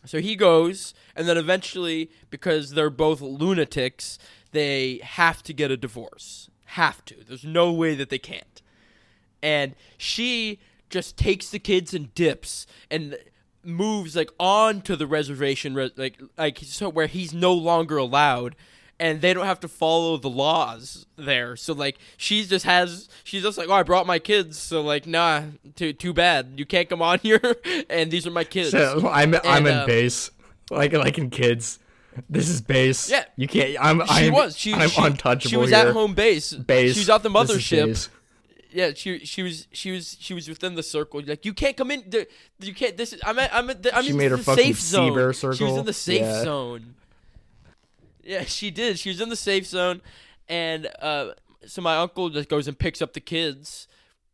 So 0.06 0.20
he 0.20 0.36
goes, 0.36 0.94
and 1.16 1.28
then 1.28 1.38
eventually, 1.38 2.10
because 2.30 2.72
they're 2.72 2.90
both 2.90 3.22
lunatics, 3.22 4.18
they 4.52 5.00
have 5.04 5.44
to 5.44 5.54
get 5.54 5.72
a 5.72 5.78
divorce. 5.78 6.50
Have 6.66 7.04
to. 7.06 7.16
There's 7.28 7.44
no 7.44 7.72
way 7.72 7.96
that 7.96 8.10
they 8.10 8.20
can't. 8.20 8.62
And 9.42 9.76
she 9.98 10.60
just 10.90 11.18
takes 11.18 11.50
the 11.50 11.60
kids 11.60 11.94
and 11.94 12.14
dips 12.14 12.66
and 12.90 13.18
moves 13.64 14.16
like 14.16 14.32
onto 14.40 14.96
the 14.96 15.08
reservation, 15.08 15.74
re- 15.76 15.92
like 15.96 16.20
like 16.38 16.60
so 16.64 16.90
where 16.90 17.08
he's 17.08 17.34
no 17.34 17.54
longer 17.54 17.98
allowed, 17.98 18.56
and 19.00 19.22
they 19.22 19.34
don't 19.34 19.45
have 19.45 19.60
to 19.62 19.68
follow 19.68 20.18
the 20.18 20.30
laws 20.30 21.06
there. 21.16 21.56
So 21.56 21.74
like 21.74 21.97
she 22.18 22.43
just 22.45 22.66
has 22.66 23.08
she's 23.24 23.43
just 23.43 23.58
like, 23.58 23.70
oh, 23.70 23.74
I 23.74 23.84
brought 23.84 24.06
my 24.06 24.20
kids, 24.20 24.58
so 24.60 24.82
like 24.82 25.08
nah, 25.08 25.43
too 25.76 25.93
too 25.93 26.14
bad, 26.14 26.54
you 26.58 26.66
can't 26.66 26.89
come 26.89 27.02
on 27.02 27.20
here, 27.24 27.56
and 27.89 28.12
these 28.12 28.28
are 28.28 28.32
my 28.32 28.43
kids. 28.43 28.72
So 28.72 29.08
I'm 29.08 29.36
I'm 29.43 29.66
in 29.66 29.74
uh, 29.74 29.86
base, 29.86 30.32
like 30.70 30.93
like 30.93 31.18
in 31.18 31.30
kids. 31.30 31.80
This 32.30 32.50
is 32.50 32.60
base. 32.60 33.10
Yeah. 33.10 33.24
you 33.38 33.47
can't. 33.47 33.78
I'm 33.80 34.06
she 34.08 34.28
I'm, 34.28 34.34
was 34.34 34.58
she 34.58 34.74
I'm 34.74 34.89
she, 34.89 35.02
untouchable 35.02 35.50
She 35.50 35.58
was 35.58 35.70
here. 35.70 35.88
at 35.88 35.93
home 35.93 36.14
base. 36.14 36.54
Base. 36.54 36.95
She 36.95 37.00
was 37.02 37.10
at 37.10 37.24
the 37.24 37.30
mothership. 37.30 38.10
Yeah, 38.72 38.91
she 38.93 39.20
she 39.20 39.41
was 39.41 39.68
she 39.72 39.91
was 39.91 40.18
she 40.20 40.34
was 40.34 40.47
within 40.50 40.76
the 40.76 40.84
circle. 40.84 41.22
Like 41.26 41.45
you 41.45 41.54
can't 41.54 41.78
come 41.78 41.91
in. 41.91 42.04
You 42.60 42.74
can't. 42.74 42.97
This 42.97 43.14
is 43.14 43.22
I'm 43.26 43.39
at, 43.39 43.54
I'm 43.54 43.70
at 43.70 43.82
the, 43.84 43.95
I'm 43.95 44.04
She 44.04 44.12
in 44.12 44.18
made 44.18 44.32
her 44.32 44.38
the 44.38 44.43
fucking 44.43 44.64
safe 44.64 44.80
zone. 44.80 45.12
Seabear 45.12 45.58
She 45.58 45.64
was 45.64 45.78
in 45.78 45.86
the 45.86 45.93
safe 45.93 46.22
Yeah. 46.22 46.43
zone. 46.43 46.95
Yeah, 48.24 48.43
she 48.43 48.72
did. 48.72 48.99
She 48.99 49.09
was 49.09 49.22
in 49.22 49.30
the 49.30 49.36
safe 49.36 49.65
zone, 49.65 50.01
and 50.47 50.89
uh, 51.01 51.32
so 51.65 51.82
my 51.82 51.97
uncle 51.97 52.30
just 52.30 52.49
goes 52.49 52.67
and 52.67 52.78
picks 52.78 53.01
up 53.01 53.13
the 53.13 53.20
kids 53.20 53.88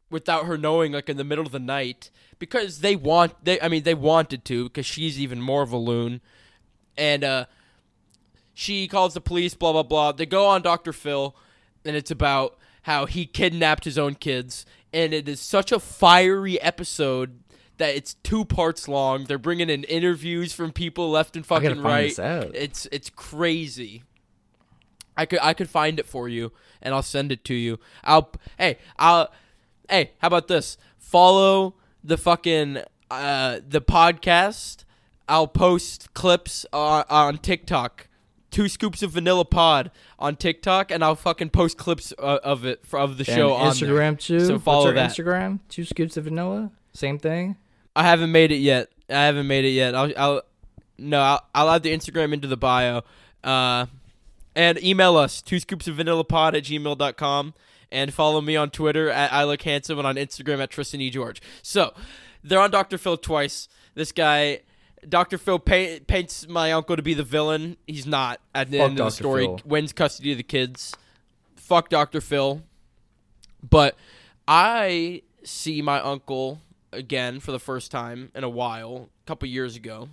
without 0.10 0.46
her 0.46 0.58
knowing, 0.58 0.92
like 0.94 1.10
in 1.10 1.18
the 1.18 1.24
middle 1.24 1.46
of 1.46 1.52
the 1.52 1.60
night, 1.60 2.10
because 2.40 2.80
they 2.80 2.96
want. 2.96 3.44
They 3.44 3.60
I 3.62 3.68
mean 3.68 3.84
they 3.84 3.94
wanted 3.94 4.46
to, 4.46 4.66
because 4.66 4.86
she's 4.86 5.20
even 5.20 5.42
more 5.42 5.62
of 5.62 5.72
a 5.72 5.78
loon, 5.78 6.22
and 6.98 7.24
uh, 7.24 7.46
she 8.54 8.88
calls 8.88 9.14
the 9.14 9.22
police. 9.22 9.54
Blah 9.54 9.74
blah 9.74 9.84
blah. 9.84 10.12
They 10.12 10.26
go 10.26 10.46
on 10.48 10.62
Dr. 10.62 10.94
Phil, 10.94 11.36
and 11.84 11.96
it's 11.96 12.12
about 12.12 12.58
how 12.84 13.06
he 13.06 13.26
kidnapped 13.26 13.86
his 13.86 13.98
own 13.98 14.16
kids, 14.16 14.66
and 14.94 15.14
it 15.14 15.28
is 15.28 15.40
such 15.40 15.72
a 15.72 15.80
fiery 15.80 16.60
episode. 16.62 17.40
That 17.78 17.96
it's 17.96 18.14
two 18.24 18.46
parts 18.46 18.88
long. 18.88 19.26
They're 19.26 19.38
bringing 19.38 19.70
in 19.70 19.84
interviews 19.84 20.54
from 20.54 20.72
people 20.72 21.12
left 21.12 21.36
and 21.36 21.46
fucking 21.46 21.82
right. 21.82 22.18
It's 22.54 22.88
it's 22.92 23.10
crazy. 23.10 24.04
I 25.18 25.26
could 25.26 25.40
I 25.42 25.54
could 25.54 25.70
find 25.70 26.00
it 26.00 26.06
for 26.06 26.28
you 26.30 26.52
and 26.82 26.94
I'll 26.94 27.04
send 27.04 27.32
it 27.32 27.44
to 27.46 27.54
you. 27.54 27.80
I'll 28.04 28.32
hey 28.58 28.78
I'll 28.98 29.32
hey 29.90 30.12
how 30.20 30.28
about 30.28 30.48
this? 30.48 30.78
Follow 30.98 31.76
the 32.04 32.18
fucking 32.18 32.80
uh 33.12 33.60
the 33.68 33.82
podcast. 33.82 34.84
I'll 35.28 35.48
post 35.48 36.14
clips 36.14 36.66
on, 36.72 37.04
on 37.10 37.38
TikTok. 37.40 38.08
Two 38.52 38.70
scoops 38.70 39.04
of 39.04 39.12
vanilla 39.12 39.44
pod 39.44 39.92
on 40.18 40.38
TikTok, 40.38 40.90
and 40.90 41.04
I'll 41.04 41.16
fucking 41.16 41.50
post 41.50 41.78
clips 41.78 42.14
uh, 42.18 42.40
of 42.42 42.64
it 42.64 42.86
of 42.94 43.18
the 43.18 43.26
And 43.28 43.36
show 43.36 43.54
on 43.54 43.76
there. 43.76 43.90
Instagram 43.90 44.18
too. 44.18 44.46
So 44.46 44.60
follow 44.60 44.94
that. 44.94 45.12
Instagram? 45.12 45.60
Two 45.68 45.84
scoops 45.84 46.16
of 46.16 46.24
vanilla. 46.24 46.72
Same 46.94 47.20
thing. 47.20 47.58
I 47.96 48.04
haven't 48.04 48.32
made 48.32 48.52
it 48.52 48.58
yet. 48.58 48.90
I 49.10 49.24
haven't 49.26 49.48
made 49.48 49.66
it 49.66 49.70
yet. 49.70 49.96
I'll, 49.96 50.12
I'll 50.18 50.42
no, 50.98 51.22
I'll, 51.22 51.46
I'll 51.54 51.70
add 51.72 51.84
the 51.84 51.96
Instagram 51.96 52.34
into 52.34 52.48
the 52.48 52.58
bio. 52.58 53.04
Uh, 53.44 53.86
and 54.56 54.82
email 54.84 55.18
us, 55.18 55.42
two 55.42 55.60
scoops 55.60 55.88
of 55.88 55.96
vanilla 55.96 56.24
pod 56.24 56.56
at 56.56 56.64
gmail.com. 56.64 57.54
And 57.92 58.14
follow 58.14 58.42
me 58.42 58.56
on 58.56 58.72
Twitter 58.72 59.10
at 59.10 59.32
I 59.32 59.44
look 59.44 59.62
handsome 59.62 59.98
and 60.00 60.08
on 60.08 60.16
Instagram 60.16 60.60
at 60.60 60.70
Tristan 60.70 61.02
E. 61.02 61.10
George. 61.10 61.42
So 61.62 61.94
they're 62.44 62.60
on 62.60 62.72
Dr. 62.72 62.98
Phil 62.98 63.16
twice. 63.16 63.70
This 63.94 64.12
guy, 64.12 64.62
Dr. 65.08 65.38
Phil 65.38 65.60
paints 65.60 66.48
my 66.48 66.74
uncle 66.74 66.96
to 66.96 67.02
be 67.02 67.14
the 67.14 67.24
villain. 67.24 67.78
He's 67.88 68.06
not 68.06 68.42
at 68.54 68.72
the 68.72 68.80
Fuck 68.80 68.90
end 68.90 69.00
of 69.00 69.06
the 69.06 69.12
story. 69.12 69.46
Phil. 69.46 69.62
Wins 69.66 69.94
custody 69.94 70.32
of 70.32 70.38
the 70.38 70.44
kids. 70.44 70.96
Fuck 71.56 71.90
Dr. 71.90 72.22
Phil. 72.22 72.64
But 73.68 73.96
I 74.48 75.22
see 75.44 75.82
my 75.82 76.00
uncle 76.02 76.60
again 76.96 77.40
for 77.40 77.52
the 77.52 77.60
first 77.60 77.92
time 77.92 78.32
in 78.34 78.44
a 78.44 78.50
while, 78.50 79.10
a 79.24 79.28
couple 79.28 79.48
years 79.48 79.76
ago, 79.76 80.10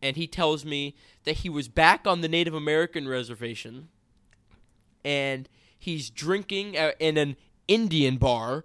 and 0.00 0.16
he 0.16 0.26
tells 0.26 0.64
me 0.64 0.96
that 1.24 1.38
he 1.38 1.48
was 1.48 1.68
back 1.68 2.06
on 2.06 2.20
the 2.20 2.28
Native 2.28 2.54
American 2.54 3.06
reservation 3.08 3.88
and 5.04 5.48
he's 5.78 6.10
drinking 6.10 6.74
in 6.98 7.16
an 7.16 7.36
Indian 7.68 8.16
bar 8.16 8.64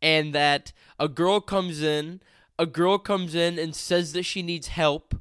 and 0.00 0.34
that 0.34 0.72
a 0.98 1.08
girl 1.08 1.40
comes 1.40 1.82
in, 1.82 2.20
a 2.58 2.66
girl 2.66 2.98
comes 2.98 3.34
in 3.34 3.58
and 3.58 3.74
says 3.74 4.12
that 4.12 4.24
she 4.24 4.42
needs 4.42 4.68
help 4.68 5.14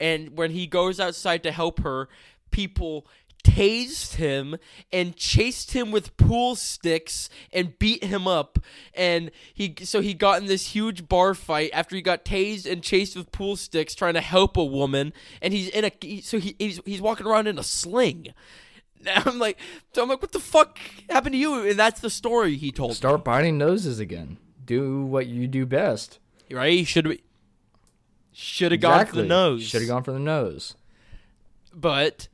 and 0.00 0.36
when 0.36 0.52
he 0.52 0.66
goes 0.66 0.98
outside 0.98 1.42
to 1.42 1.52
help 1.52 1.80
her, 1.80 2.08
people 2.50 3.06
tased 3.50 4.14
him 4.14 4.56
and 4.92 5.16
chased 5.16 5.72
him 5.72 5.90
with 5.90 6.16
pool 6.16 6.54
sticks 6.54 7.28
and 7.52 7.78
beat 7.78 8.04
him 8.04 8.28
up 8.28 8.58
and 8.94 9.30
he 9.52 9.74
so 9.82 10.00
he 10.00 10.14
got 10.14 10.40
in 10.40 10.46
this 10.46 10.68
huge 10.68 11.08
bar 11.08 11.34
fight 11.34 11.70
after 11.72 11.96
he 11.96 12.02
got 12.02 12.24
tased 12.24 12.70
and 12.70 12.82
chased 12.82 13.16
with 13.16 13.32
pool 13.32 13.56
sticks 13.56 13.94
trying 13.94 14.14
to 14.14 14.20
help 14.20 14.56
a 14.56 14.64
woman 14.64 15.12
and 15.42 15.52
he's 15.52 15.68
in 15.68 15.84
a 15.84 16.20
so 16.20 16.38
he, 16.38 16.54
he's 16.58 16.80
he's 16.84 17.00
walking 17.00 17.26
around 17.26 17.46
in 17.46 17.58
a 17.58 17.62
sling 17.62 18.28
I'm 19.26 19.38
like 19.38 19.58
so 19.92 20.02
I'm 20.02 20.08
like 20.08 20.22
what 20.22 20.32
the 20.32 20.40
fuck 20.40 20.78
happened 21.08 21.32
to 21.32 21.38
you 21.38 21.68
and 21.68 21.78
that's 21.78 22.00
the 22.00 22.10
story 22.10 22.56
he 22.56 22.70
told 22.70 22.96
Start 22.96 23.24
biting 23.24 23.58
noses 23.58 23.98
again. 23.98 24.38
Do 24.64 25.02
what 25.04 25.26
you 25.26 25.48
do 25.48 25.66
best. 25.66 26.20
right? 26.52 26.86
Should 26.86 27.20
Should 28.32 28.72
have 28.72 28.80
gone 28.80 29.06
for 29.06 29.16
the 29.16 29.24
nose. 29.24 29.64
Should 29.64 29.80
have 29.82 29.88
gone 29.88 30.04
for 30.04 30.12
the 30.12 30.20
nose. 30.20 30.76
But 31.74 32.28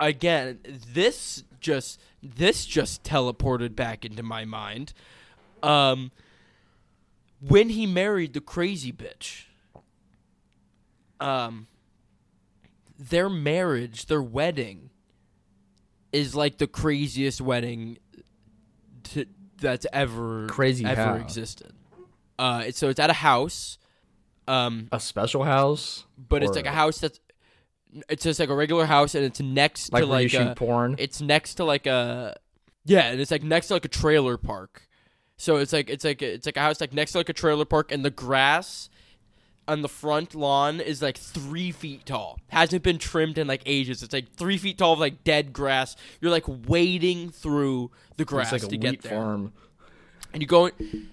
again, 0.00 0.58
this 0.92 1.44
just 1.60 2.00
this 2.22 2.66
just 2.66 3.02
teleported 3.04 3.74
back 3.74 4.04
into 4.04 4.22
my 4.22 4.44
mind. 4.44 4.92
Um, 5.62 6.10
when 7.40 7.70
he 7.70 7.86
married 7.86 8.32
the 8.32 8.40
crazy 8.40 8.92
bitch, 8.92 9.44
um, 11.20 11.66
their 12.98 13.28
marriage, 13.28 14.06
their 14.06 14.22
wedding, 14.22 14.90
is 16.12 16.34
like 16.34 16.58
the 16.58 16.66
craziest 16.66 17.40
wedding 17.40 17.98
to, 19.04 19.26
that's 19.60 19.86
ever 19.92 20.46
Crazy 20.48 20.84
ever 20.84 21.02
how? 21.02 21.14
existed. 21.14 21.72
Uh, 22.38 22.64
it's, 22.66 22.78
so 22.78 22.88
it's 22.88 23.00
at 23.00 23.10
a 23.10 23.14
house, 23.14 23.78
um, 24.46 24.88
A 24.92 25.00
special 25.00 25.44
house, 25.44 26.04
but 26.16 26.42
it's 26.42 26.54
like 26.56 26.66
a 26.66 26.70
house 26.72 26.98
that's 26.98 27.20
it's 28.08 28.24
just 28.24 28.40
like 28.40 28.48
a 28.48 28.54
regular 28.54 28.86
house, 28.86 29.14
and 29.14 29.24
it's 29.24 29.40
next 29.40 29.92
like 29.92 30.02
to 30.02 30.06
like 30.08 30.34
a, 30.34 30.54
porn. 30.56 30.96
it's 30.98 31.20
next 31.20 31.54
to 31.54 31.64
like 31.64 31.86
a 31.86 32.36
yeah, 32.84 33.10
and 33.10 33.20
it's 33.20 33.30
like 33.30 33.42
next 33.42 33.68
to 33.68 33.74
like 33.74 33.84
a 33.84 33.88
trailer 33.88 34.36
park. 34.36 34.88
So 35.36 35.56
it's 35.56 35.72
like 35.72 35.88
it's 35.88 36.04
like 36.04 36.22
it's 36.22 36.46
like 36.46 36.56
a 36.56 36.60
house 36.60 36.80
like 36.80 36.92
next 36.92 37.12
to 37.12 37.18
like 37.18 37.28
a 37.28 37.34
trailer 37.34 37.64
park, 37.64 37.92
and 37.92 38.04
the 38.04 38.10
grass 38.10 38.88
on 39.66 39.82
the 39.82 39.88
front 39.88 40.34
lawn 40.34 40.80
is 40.80 41.02
like 41.02 41.16
three 41.16 41.70
feet 41.70 42.06
tall. 42.06 42.38
Hasn't 42.48 42.82
been 42.82 42.98
trimmed 42.98 43.38
in 43.38 43.46
like 43.46 43.62
ages. 43.66 44.02
It's 44.02 44.12
like 44.12 44.32
three 44.32 44.58
feet 44.58 44.78
tall 44.78 44.94
of 44.94 44.98
like 44.98 45.24
dead 45.24 45.52
grass. 45.52 45.96
You're 46.20 46.32
like 46.32 46.44
wading 46.68 47.30
through 47.30 47.90
the 48.16 48.24
grass 48.24 48.52
it's 48.52 48.64
like 48.64 48.72
a 48.72 48.74
to 48.74 48.78
get 48.78 49.02
there 49.02 49.12
farm. 49.12 49.52
and 50.32 50.42
you 50.42 50.48
go 50.48 50.66
in, 50.66 51.08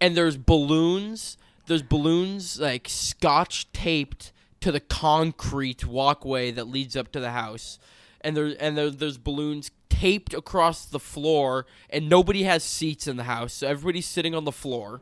and 0.00 0.16
there's 0.16 0.36
balloons 0.36 1.36
there's 1.70 1.82
balloons 1.82 2.58
like 2.58 2.86
scotch 2.88 3.70
taped 3.72 4.32
to 4.60 4.72
the 4.72 4.80
concrete 4.80 5.86
walkway 5.86 6.50
that 6.50 6.68
leads 6.68 6.96
up 6.96 7.10
to 7.12 7.20
the 7.20 7.30
house 7.30 7.78
and 8.20 8.36
there 8.36 8.54
and 8.60 8.76
there, 8.76 8.90
there's 8.90 9.18
balloons 9.18 9.70
taped 9.88 10.34
across 10.34 10.84
the 10.84 11.00
floor 11.00 11.66
and 11.88 12.08
nobody 12.08 12.42
has 12.44 12.62
seats 12.62 13.06
in 13.06 13.16
the 13.16 13.24
house 13.24 13.52
so 13.54 13.68
everybody's 13.68 14.06
sitting 14.06 14.34
on 14.34 14.44
the 14.44 14.52
floor 14.52 15.00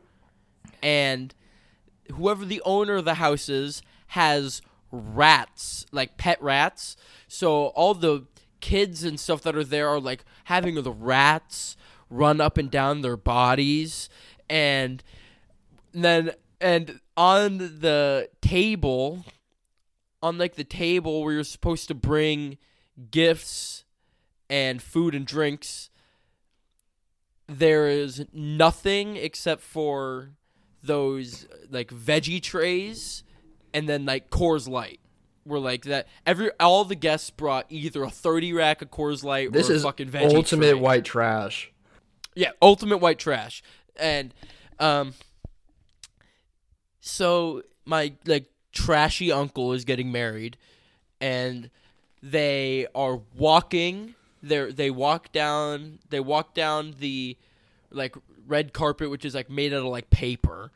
and 0.81 1.33
whoever 2.15 2.45
the 2.45 2.61
owner 2.65 2.95
of 2.95 3.05
the 3.05 3.15
house 3.15 3.49
is 3.49 3.81
has 4.07 4.61
rats, 4.91 5.85
like 5.91 6.17
pet 6.17 6.41
rats. 6.41 6.95
So 7.27 7.67
all 7.67 7.93
the 7.93 8.25
kids 8.59 9.03
and 9.03 9.19
stuff 9.19 9.41
that 9.43 9.55
are 9.55 9.63
there 9.63 9.89
are 9.89 9.99
like 9.99 10.25
having 10.45 10.81
the 10.81 10.91
rats 10.91 11.77
run 12.09 12.41
up 12.41 12.57
and 12.57 12.69
down 12.69 13.01
their 13.01 13.15
bodies 13.17 14.09
and 14.49 15.03
then 15.93 16.31
and 16.59 16.99
on 17.15 17.57
the 17.57 18.29
table 18.41 19.23
on 20.21 20.37
like 20.37 20.55
the 20.55 20.63
table 20.63 21.23
where 21.23 21.33
you're 21.33 21.43
supposed 21.43 21.87
to 21.87 21.95
bring 21.95 22.57
gifts 23.11 23.85
and 24.49 24.81
food 24.81 25.15
and 25.15 25.25
drinks 25.25 25.89
there 27.47 27.87
is 27.87 28.25
nothing 28.31 29.15
except 29.15 29.61
for 29.61 30.29
those 30.83 31.47
like 31.69 31.89
veggie 31.89 32.41
trays 32.41 33.23
and 33.73 33.89
then 33.89 34.05
like 34.05 34.29
Coors 34.29 34.67
Light. 34.67 34.99
Were 35.45 35.59
like 35.59 35.85
that 35.85 36.07
every 36.27 36.51
all 36.59 36.85
the 36.85 36.93
guests 36.95 37.31
brought 37.31 37.65
either 37.69 38.03
a 38.03 38.09
30 38.11 38.53
rack 38.53 38.83
of 38.83 38.91
Coors 38.91 39.23
Light 39.23 39.51
This 39.51 39.67
or 39.67 39.73
a 39.73 39.75
is 39.77 39.83
fucking 39.83 40.09
veggie 40.09 40.35
ultimate 40.35 40.71
tray. 40.71 40.79
white 40.79 41.05
trash. 41.05 41.71
Yeah, 42.35 42.51
ultimate 42.61 42.97
white 42.97 43.17
trash. 43.17 43.63
And 43.95 44.31
um 44.79 45.13
so 46.99 47.63
my 47.85 48.13
like 48.27 48.45
trashy 48.85 49.31
uncle 49.31 49.73
is 49.73 49.83
getting 49.83 50.11
married 50.11 50.57
and 51.19 51.69
they 52.23 52.87
are 52.95 53.19
walking 53.35 54.15
they 54.41 54.71
they 54.71 54.89
walk 54.89 55.31
down 55.31 55.99
they 56.09 56.19
walk 56.19 56.53
down 56.53 56.95
the 56.99 57.37
like 57.91 58.15
red 58.47 58.71
carpet 58.71 59.09
which 59.09 59.25
is 59.25 59.35
like 59.35 59.49
made 59.49 59.73
out 59.73 59.79
of 59.79 59.85
like 59.85 60.09
paper 60.09 60.71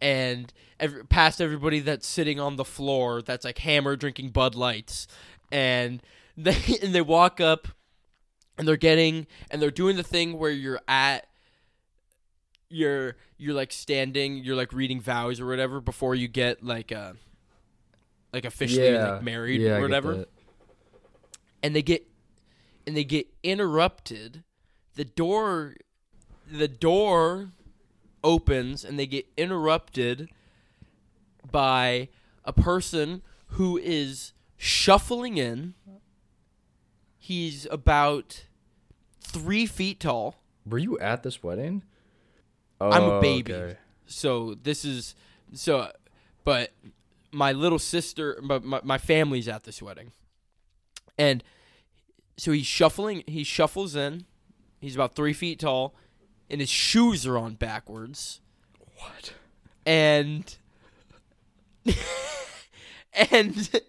and 0.00 0.52
every, 0.78 1.04
past 1.04 1.40
everybody 1.40 1.80
that's 1.80 2.06
sitting 2.06 2.38
on 2.38 2.56
the 2.56 2.64
floor 2.64 3.22
that's 3.22 3.44
like 3.44 3.58
hammer 3.58 3.96
drinking 3.96 4.28
bud 4.28 4.54
lights 4.54 5.06
and 5.50 6.02
they 6.36 6.58
and 6.82 6.94
they 6.94 7.00
walk 7.00 7.40
up 7.40 7.68
and 8.58 8.68
they're 8.68 8.76
getting 8.76 9.26
and 9.50 9.62
they're 9.62 9.70
doing 9.70 9.96
the 9.96 10.02
thing 10.02 10.38
where 10.38 10.50
you're 10.50 10.80
at 10.86 11.26
you're 12.68 13.16
you're 13.38 13.54
like 13.54 13.72
standing 13.72 14.36
you're 14.36 14.56
like 14.56 14.72
reading 14.72 15.00
vows 15.00 15.40
or 15.40 15.46
whatever 15.46 15.80
before 15.80 16.14
you 16.14 16.28
get 16.28 16.62
like 16.62 16.92
uh 16.92 17.12
like 18.32 18.44
officially 18.44 18.90
yeah, 18.92 19.12
like 19.12 19.22
married 19.22 19.60
yeah, 19.60 19.76
or 19.76 19.80
whatever 19.82 20.26
and 21.62 21.74
they 21.74 21.82
get 21.82 22.06
and 22.86 22.96
they 22.96 23.04
get 23.04 23.26
interrupted 23.42 24.44
the 24.94 25.04
door 25.04 25.74
the 26.50 26.68
door 26.68 27.50
opens 28.22 28.84
and 28.84 28.98
they 28.98 29.06
get 29.06 29.26
interrupted 29.36 30.28
by 31.50 32.08
a 32.44 32.52
person 32.52 33.22
who 33.50 33.76
is 33.78 34.32
shuffling 34.56 35.36
in 35.36 35.74
he's 37.18 37.66
about 37.70 38.44
three 39.20 39.66
feet 39.66 40.00
tall 40.00 40.36
Were 40.66 40.78
you 40.78 40.98
at 40.98 41.22
this 41.22 41.42
wedding? 41.42 41.82
I'm 42.80 43.02
a 43.02 43.18
Oh, 43.18 43.20
baby. 43.20 43.52
okay. 43.54 43.78
so 44.06 44.54
this 44.62 44.84
is 44.84 45.14
so 45.52 45.90
but 46.44 46.72
my 47.32 47.52
little 47.52 47.78
sister 47.78 48.40
but 48.42 48.64
my, 48.64 48.80
my 48.82 48.98
family's 48.98 49.48
at 49.48 49.64
this 49.64 49.82
wedding. 49.82 50.12
And 51.18 51.42
so 52.36 52.52
he's 52.52 52.66
shuffling 52.66 53.24
he 53.26 53.44
shuffles 53.44 53.96
in. 53.96 54.24
He's 54.80 54.94
about 54.94 55.14
three 55.14 55.32
feet 55.32 55.60
tall 55.60 55.94
and 56.50 56.60
his 56.60 56.70
shoes 56.70 57.26
are 57.26 57.38
on 57.38 57.54
backwards. 57.54 58.40
What? 58.96 59.34
and 59.86 60.56
and 63.30 63.80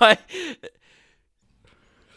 my 0.00 0.18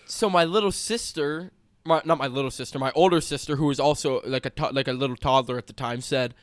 so 0.05 0.29
my 0.29 0.45
little 0.45 0.71
sister 0.71 1.51
my, 1.83 2.01
not 2.05 2.17
my 2.17 2.27
little 2.27 2.49
sister 2.49 2.79
my 2.79 2.91
older 2.95 3.19
sister 3.19 3.57
who 3.57 3.65
was 3.65 3.79
also 3.79 4.21
like 4.25 4.45
a 4.45 4.49
to- 4.49 4.71
like 4.71 4.87
a 4.87 4.93
little 4.93 5.17
toddler 5.17 5.57
at 5.57 5.67
the 5.67 5.73
time 5.73 5.99
said 5.99 6.33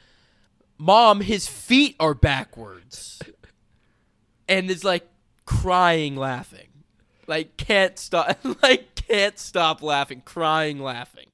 mom 0.76 1.22
his 1.22 1.48
feet 1.48 1.96
are 1.98 2.14
backwards 2.14 3.20
and 4.48 4.70
is 4.70 4.84
like 4.84 5.08
crying 5.46 6.16
laughing 6.16 6.68
like 7.26 7.56
can't 7.56 7.98
stop 7.98 8.38
like 8.62 8.94
can't 8.94 9.38
stop 9.38 9.82
laughing 9.82 10.22
crying 10.24 10.80
laughing 10.80 11.28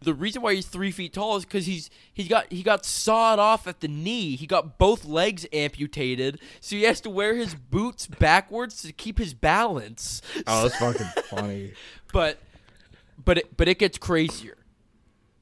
the 0.00 0.14
reason 0.14 0.42
why 0.42 0.54
he's 0.54 0.66
three 0.66 0.90
feet 0.90 1.12
tall 1.12 1.36
is 1.36 1.44
because 1.44 1.66
he's 1.66 1.90
he's 2.12 2.28
got 2.28 2.46
he 2.52 2.62
got 2.62 2.84
sawed 2.84 3.38
off 3.38 3.66
at 3.66 3.80
the 3.80 3.88
knee. 3.88 4.36
He 4.36 4.46
got 4.46 4.78
both 4.78 5.04
legs 5.04 5.44
amputated, 5.52 6.40
so 6.60 6.76
he 6.76 6.84
has 6.84 7.00
to 7.00 7.10
wear 7.10 7.34
his 7.34 7.54
boots 7.54 8.06
backwards 8.06 8.82
to 8.82 8.92
keep 8.92 9.18
his 9.18 9.34
balance. 9.34 10.22
Oh, 10.46 10.62
that's 10.62 10.76
fucking 10.78 11.22
funny. 11.24 11.72
But 12.12 12.38
but 13.22 13.38
it, 13.38 13.56
but 13.56 13.66
it 13.66 13.78
gets 13.78 13.98
crazier. 13.98 14.56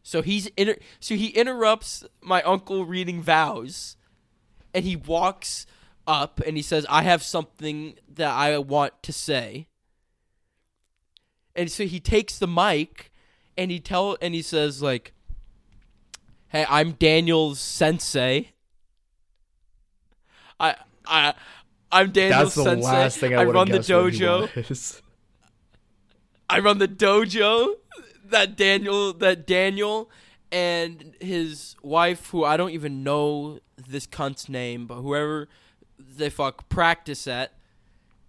So 0.02 0.22
he's 0.22 0.46
inter- 0.56 0.78
so 1.00 1.16
he 1.16 1.28
interrupts 1.28 2.04
my 2.22 2.40
uncle 2.42 2.86
reading 2.86 3.20
vows, 3.20 3.96
and 4.72 4.84
he 4.84 4.96
walks 4.96 5.66
up 6.06 6.40
and 6.46 6.56
he 6.56 6.62
says, 6.62 6.86
"I 6.88 7.02
have 7.02 7.22
something 7.22 7.94
that 8.14 8.30
I 8.32 8.58
want 8.58 9.02
to 9.02 9.12
say." 9.12 9.68
And 11.54 11.70
so 11.70 11.84
he 11.84 12.00
takes 12.00 12.38
the 12.38 12.46
mic, 12.46 13.10
and 13.56 13.70
he 13.70 13.80
tell 13.80 14.16
and 14.20 14.34
he 14.34 14.42
says 14.42 14.82
like, 14.82 15.12
"Hey, 16.48 16.66
I'm 16.68 16.92
Daniel's 16.92 17.58
sensei." 17.60 18.52
I 20.58 20.76
I 21.06 21.34
I'm 21.92 22.10
Daniel's 22.10 22.54
That's 22.54 22.56
the 22.56 22.64
sensei. 22.64 22.86
last 22.86 23.18
thing 23.18 23.34
I, 23.34 23.44
would 23.44 23.54
run 23.54 23.70
the 23.70 23.78
dojo. 23.78 25.02
I 26.48 26.60
run 26.60 26.78
the 26.78 26.88
dojo 26.88 27.74
that 28.24 28.56
Daniel 28.56 29.12
that 29.14 29.46
Daniel 29.46 30.10
and 30.52 31.14
his 31.20 31.76
wife 31.82 32.28
who 32.30 32.44
I 32.44 32.56
don't 32.56 32.70
even 32.70 33.02
know 33.02 33.60
this 33.76 34.06
cunt's 34.06 34.48
name, 34.48 34.86
but 34.86 34.96
whoever 34.96 35.48
they 35.98 36.30
fuck 36.30 36.68
practice 36.68 37.26
at 37.26 37.52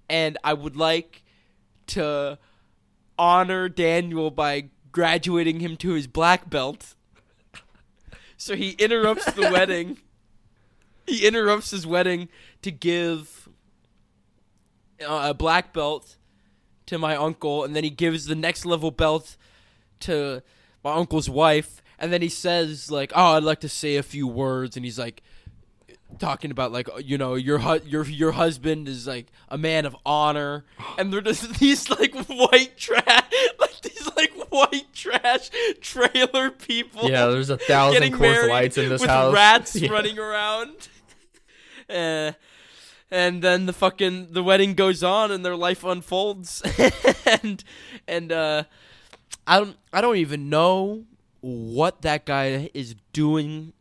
and 0.09 0.37
I 0.43 0.53
would 0.53 0.75
like 0.75 1.23
to 1.87 2.37
honor 3.17 3.69
Daniel 3.69 4.31
by 4.31 4.69
graduating 4.91 5.59
him 5.59 5.77
to 5.77 5.91
his 5.91 6.07
black 6.07 6.49
belt. 6.49 6.95
So 8.39 8.55
he 8.55 8.73
interrupts 8.73 9.33
the 9.33 9.49
wedding. 9.51 9.97
He 11.07 11.25
interrupts 11.25 11.71
his 11.71 11.87
wedding 11.87 12.29
to 12.61 12.69
give 12.69 13.49
uh, 15.01 15.29
a 15.29 15.33
black 15.33 15.73
belt 15.73 16.17
to 16.85 16.99
my 16.99 17.15
uncle, 17.15 17.63
and 17.63 17.75
then 17.75 17.83
he 17.83 17.89
gives 17.89 18.27
the 18.27 18.35
next 18.35 18.63
level 18.63 18.91
belt 18.91 19.37
to 20.01 20.43
my 20.83 20.93
uncle's 20.93 21.27
wife, 21.27 21.81
and 21.97 22.13
then 22.13 22.21
he 22.21 22.29
says 22.29 22.91
like, 22.91 23.11
"Oh, 23.15 23.37
I'd 23.37 23.43
like 23.43 23.61
to 23.61 23.69
say 23.69 23.95
a 23.95 24.03
few 24.03 24.27
words," 24.27 24.75
and 24.75 24.85
he's 24.85 24.99
like, 24.99 25.23
talking 26.19 26.51
about 26.51 26.71
like 26.71 26.87
you 27.03 27.17
know 27.17 27.35
your 27.35 27.59
hu- 27.59 27.85
your 27.85 28.05
your 28.05 28.31
husband 28.31 28.87
is 28.87 29.05
like 29.07 29.27
a 29.49 29.57
man 29.57 29.85
of 29.85 29.95
honor, 30.05 30.65
and 30.97 31.11
they're 31.11 31.21
just 31.21 31.59
these 31.59 31.89
like 31.89 32.13
white 32.27 32.77
trash, 32.77 33.05
like 33.59 33.81
these 33.81 34.09
like 34.15 34.33
white 34.49 34.93
trash 34.93 35.49
trailer 35.81 36.49
people. 36.51 37.09
Yeah, 37.09 37.27
there's 37.27 37.49
a 37.49 37.57
thousand 37.57 38.13
Coors 38.13 38.49
Lights 38.49 38.77
in 38.77 38.89
this 38.89 39.01
with 39.01 39.09
house. 39.09 39.33
rats 39.33 39.75
Yeah. 39.81 39.91
running 39.91 40.17
around. 40.17 40.87
Uh, 41.89 42.33
and 43.09 43.41
then 43.41 43.65
the 43.65 43.73
fucking 43.73 44.33
the 44.33 44.43
wedding 44.43 44.73
goes 44.73 45.01
on 45.03 45.31
and 45.31 45.45
their 45.45 45.55
life 45.55 45.85
unfolds 45.85 46.61
and 47.25 47.63
and 48.05 48.31
uh 48.33 48.63
I 49.45 49.59
don't 49.59 49.77
I 49.93 50.01
don't 50.01 50.17
even 50.17 50.49
know 50.49 51.05
what 51.39 52.01
that 52.01 52.25
guy 52.25 52.69
is 52.73 52.95
doing 53.13 53.71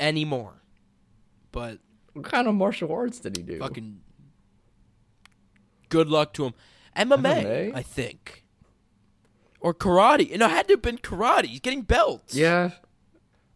anymore. 0.00 0.62
But 1.54 1.78
What 2.14 2.24
kind 2.24 2.48
of 2.48 2.54
martial 2.56 2.90
arts 2.92 3.20
did 3.20 3.36
he 3.36 3.42
do? 3.44 3.58
fucking 3.60 4.00
good 5.88 6.08
luck 6.08 6.32
to 6.34 6.46
him. 6.46 6.54
MMA, 6.96 7.44
MMA? 7.44 7.74
I 7.74 7.82
think. 7.82 8.44
Or 9.60 9.72
karate. 9.72 10.36
No, 10.36 10.46
it 10.46 10.50
had 10.50 10.66
to 10.68 10.74
have 10.74 10.82
been 10.82 10.98
karate. 10.98 11.46
He's 11.46 11.60
getting 11.60 11.82
belts. 11.82 12.34
Yeah, 12.34 12.70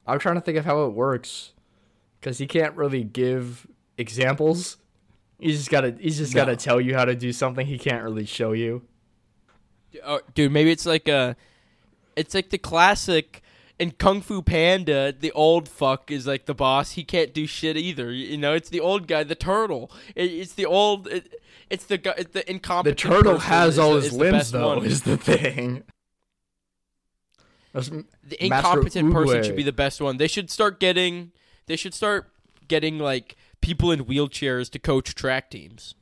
I'm 0.07 0.19
trying 0.21 0.37
to 0.37 0.41
think 0.41 0.57
of 0.59 0.65
how 0.65 0.85
it 0.87 0.91
works, 0.93 1.53
because 2.21 2.39
he 2.39 2.47
can't 2.47 2.75
really 2.77 3.03
give 3.05 3.67
examples. 3.99 4.79
He's 5.41 5.59
just 5.59 5.71
gotta. 5.71 5.97
He's 6.01 6.19
just 6.19 6.35
No. 6.35 6.43
gotta 6.43 6.57
tell 6.57 6.81
you 6.81 6.95
how 6.95 7.05
to 7.05 7.15
do 7.17 7.33
something. 7.33 7.67
He 7.67 7.79
can't 7.79 8.03
really 8.05 8.25
show 8.27 8.53
you. 8.53 8.83
Oh, 10.05 10.21
dude, 10.35 10.53
maybe 10.53 10.71
it's 10.71 10.87
like 10.87 11.09
a, 11.09 11.37
it's 12.17 12.35
like 12.35 12.51
the 12.51 12.59
classic 12.59 13.43
in 13.79 13.93
Kung 13.93 14.21
Fu 14.21 14.43
Panda. 14.43 15.13
The 15.19 15.33
old 15.33 15.69
fuck 15.69 16.11
is 16.11 16.27
like 16.27 16.47
the 16.47 16.55
boss. 16.55 16.93
He 16.93 17.05
can't 17.05 17.33
do 17.33 17.47
shit 17.47 17.77
either. 17.77 18.11
You 18.13 18.37
know, 18.39 18.55
it's 18.55 18.69
the 18.69 18.81
old 18.81 19.07
guy, 19.07 19.23
the 19.25 19.35
turtle. 19.35 19.91
It, 20.15 20.31
it's 20.31 20.53
the 20.55 20.67
old. 20.67 21.07
It, 21.09 21.41
it's 21.71 21.85
the 21.85 21.99
guy. 21.99 22.15
It's 22.19 22.33
the 22.33 22.49
incompetent. 22.51 22.99
The 22.99 23.09
turtle 23.09 23.35
person 23.35 23.49
has 23.51 23.79
all 23.79 23.97
his 23.97 24.13
limbs 24.13 24.51
though. 24.51 24.77
one. 24.77 24.85
Is 24.87 25.03
the 25.03 25.17
thing. 25.17 25.85
That's- 27.73 27.91
the 28.27 28.45
incompetent 28.45 29.13
person 29.13 29.43
should 29.45 29.57
be 29.57 29.63
the 29.63 29.73
best 29.73 30.01
one. 30.01 30.17
They 30.17 30.29
should 30.29 30.51
start 30.51 30.81
getting. 30.81 31.33
They 31.67 31.77
should 31.77 31.95
start 31.95 32.31
getting 32.67 32.99
like 32.99 33.37
people 33.61 33.91
in 33.93 34.05
wheelchairs 34.07 34.71
to 34.71 34.79
coach 34.79 35.15
track 35.15 35.51
teams. 35.51 35.95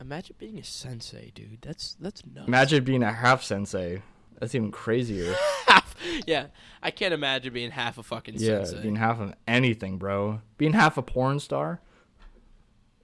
Imagine 0.00 0.36
being 0.38 0.58
a 0.58 0.64
sensei, 0.64 1.30
dude. 1.34 1.62
That's 1.62 1.94
that's 2.00 2.24
nuts. 2.26 2.46
Imagine 2.48 2.84
being 2.84 3.02
a 3.02 3.12
half 3.12 3.42
sensei. 3.42 4.02
That's 4.38 4.54
even 4.54 4.70
crazier. 4.70 5.34
half. 5.66 5.96
Yeah, 6.26 6.46
I 6.82 6.90
can't 6.90 7.14
imagine 7.14 7.52
being 7.52 7.70
half 7.70 7.98
a 7.98 8.02
fucking 8.02 8.34
yeah, 8.38 8.64
sensei. 8.64 8.82
being 8.82 8.96
half 8.96 9.20
of 9.20 9.34
anything, 9.46 9.98
bro. 9.98 10.40
Being 10.58 10.72
half 10.72 10.96
a 10.98 11.02
porn 11.02 11.40
star. 11.40 11.80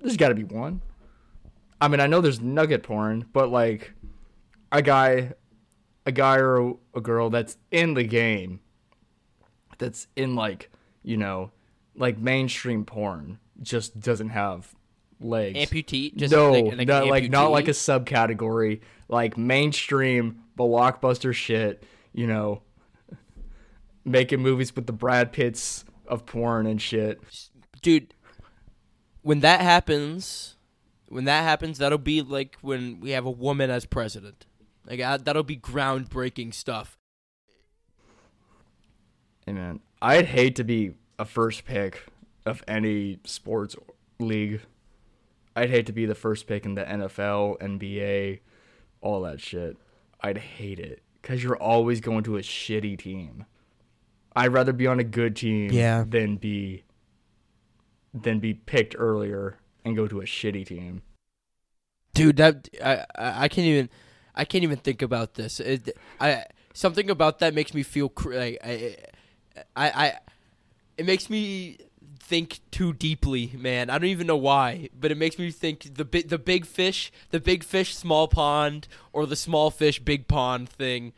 There's 0.00 0.16
got 0.16 0.28
to 0.28 0.34
be 0.34 0.44
one. 0.44 0.82
I 1.80 1.88
mean, 1.88 2.00
I 2.00 2.06
know 2.06 2.20
there's 2.20 2.40
nugget 2.40 2.82
porn, 2.82 3.26
but 3.32 3.50
like 3.50 3.92
a 4.70 4.82
guy, 4.82 5.32
a 6.06 6.12
guy 6.12 6.36
or 6.38 6.76
a 6.94 7.00
girl 7.00 7.30
that's 7.30 7.56
in 7.70 7.94
the 7.94 8.04
game, 8.04 8.60
that's 9.78 10.06
in 10.16 10.34
like 10.34 10.70
you 11.02 11.16
know, 11.16 11.50
like 11.96 12.18
mainstream 12.18 12.84
porn, 12.84 13.38
just 13.60 13.98
doesn't 14.00 14.30
have 14.30 14.74
legs. 15.20 15.58
amputee. 15.58 16.14
Just 16.14 16.32
no, 16.32 16.52
like, 16.52 16.76
like, 16.76 16.88
not 16.88 17.02
an 17.04 17.08
like 17.08 17.30
not 17.30 17.50
like 17.50 17.68
a 17.68 17.72
subcategory, 17.72 18.80
like 19.08 19.36
mainstream 19.36 20.42
blockbuster 20.68 21.34
shit. 21.34 21.82
You 22.12 22.26
know, 22.26 22.62
making 24.04 24.40
movies 24.40 24.74
with 24.74 24.86
the 24.86 24.92
Brad 24.92 25.32
Pitts 25.32 25.84
of 26.06 26.26
porn 26.26 26.66
and 26.66 26.80
shit. 26.80 27.20
dude. 27.80 28.14
When 29.22 29.40
that 29.40 29.60
happens, 29.60 30.56
when 31.08 31.24
that 31.26 31.42
happens, 31.42 31.78
that'll 31.78 31.98
be 31.98 32.22
like 32.22 32.56
when 32.60 32.98
we 33.00 33.10
have 33.10 33.24
a 33.24 33.30
woman 33.30 33.70
as 33.70 33.86
president. 33.86 34.46
Like 34.86 35.00
uh, 35.00 35.18
that'll 35.18 35.44
be 35.44 35.56
groundbreaking 35.56 36.54
stuff. 36.54 36.98
Hey 39.46 39.52
man, 39.52 39.80
I'd 40.00 40.26
hate 40.26 40.56
to 40.56 40.64
be 40.64 40.94
a 41.18 41.24
first 41.24 41.64
pick 41.64 42.04
of 42.44 42.64
any 42.66 43.20
sports 43.24 43.76
league. 44.18 44.60
I'd 45.54 45.70
hate 45.70 45.86
to 45.86 45.92
be 45.92 46.06
the 46.06 46.14
first 46.14 46.46
pick 46.46 46.64
in 46.64 46.74
the 46.74 46.84
NFL, 46.84 47.60
NBA, 47.60 48.40
all 49.00 49.22
that 49.22 49.40
shit. 49.40 49.76
I'd 50.22 50.38
hate 50.38 50.78
it 50.78 51.02
because 51.20 51.42
you're 51.42 51.56
always 51.56 52.00
going 52.00 52.24
to 52.24 52.36
a 52.36 52.40
shitty 52.42 52.98
team. 52.98 53.44
I'd 54.34 54.52
rather 54.52 54.72
be 54.72 54.86
on 54.86 54.98
a 55.00 55.04
good 55.04 55.36
team 55.36 55.70
Yeah. 55.72 56.04
than 56.08 56.36
be 56.36 56.84
than 58.14 58.38
be 58.40 58.54
picked 58.54 58.94
earlier 58.98 59.56
and 59.84 59.96
go 59.96 60.06
to 60.06 60.20
a 60.20 60.24
shitty 60.24 60.66
team. 60.66 61.02
dude 62.14 62.36
that 62.36 62.68
I, 62.84 63.06
I 63.16 63.48
can't 63.48 63.66
even 63.66 63.88
i 64.34 64.44
can't 64.44 64.62
even 64.64 64.76
think 64.76 65.00
about 65.00 65.32
this 65.34 65.60
it, 65.60 65.96
i 66.20 66.44
something 66.74 67.08
about 67.08 67.38
that 67.38 67.54
makes 67.54 67.72
me 67.72 67.82
feel 67.82 68.10
cr- 68.10 68.34
like 68.34 68.58
I, 68.62 68.96
I 69.74 69.86
i 70.04 70.18
it 70.98 71.06
makes 71.06 71.30
me 71.30 71.78
think 72.24 72.60
too 72.70 72.92
deeply 72.92 73.52
man 73.58 73.90
i 73.90 73.98
don't 73.98 74.08
even 74.08 74.26
know 74.26 74.36
why 74.36 74.88
but 74.98 75.10
it 75.10 75.16
makes 75.18 75.38
me 75.38 75.50
think 75.50 75.94
the 75.96 76.04
big 76.04 76.28
the 76.28 76.38
big 76.38 76.64
fish 76.64 77.10
the 77.30 77.40
big 77.40 77.62
fish 77.64 77.94
small 77.96 78.28
pond 78.28 78.86
or 79.12 79.26
the 79.26 79.36
small 79.36 79.70
fish 79.70 79.98
big 79.98 80.28
pond 80.28 80.68
thing 80.68 81.12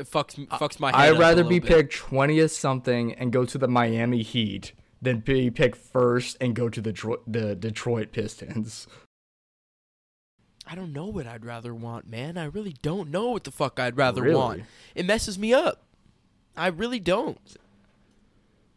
fucks 0.00 0.34
fucks 0.48 0.80
my 0.80 0.88
head 0.96 1.12
I'd 1.14 1.18
rather 1.18 1.44
be 1.44 1.58
bit. 1.58 1.68
picked 1.68 1.94
twentieth 1.94 2.52
something 2.52 3.12
and 3.12 3.30
go 3.32 3.44
to 3.44 3.58
the 3.58 3.68
Miami 3.68 4.22
Heat 4.22 4.72
than 5.02 5.20
be 5.20 5.50
picked 5.50 5.76
first 5.76 6.38
and 6.40 6.54
go 6.56 6.70
to 6.70 6.80
the 6.80 6.90
Dro- 6.92 7.20
the 7.26 7.54
Detroit 7.54 8.10
Pistons. 8.10 8.86
I 10.66 10.74
don't 10.74 10.92
know 10.94 11.06
what 11.06 11.26
I'd 11.26 11.44
rather 11.44 11.74
want, 11.74 12.08
man. 12.08 12.38
I 12.38 12.44
really 12.46 12.74
don't 12.82 13.10
know 13.10 13.28
what 13.30 13.44
the 13.44 13.50
fuck 13.52 13.78
I'd 13.78 13.96
rather 13.96 14.22
Really? 14.22 14.34
want. 14.34 14.62
It 14.94 15.06
messes 15.06 15.38
me 15.38 15.52
up. 15.54 15.82
I 16.56 16.68
really 16.68 16.98
don't. 16.98 17.38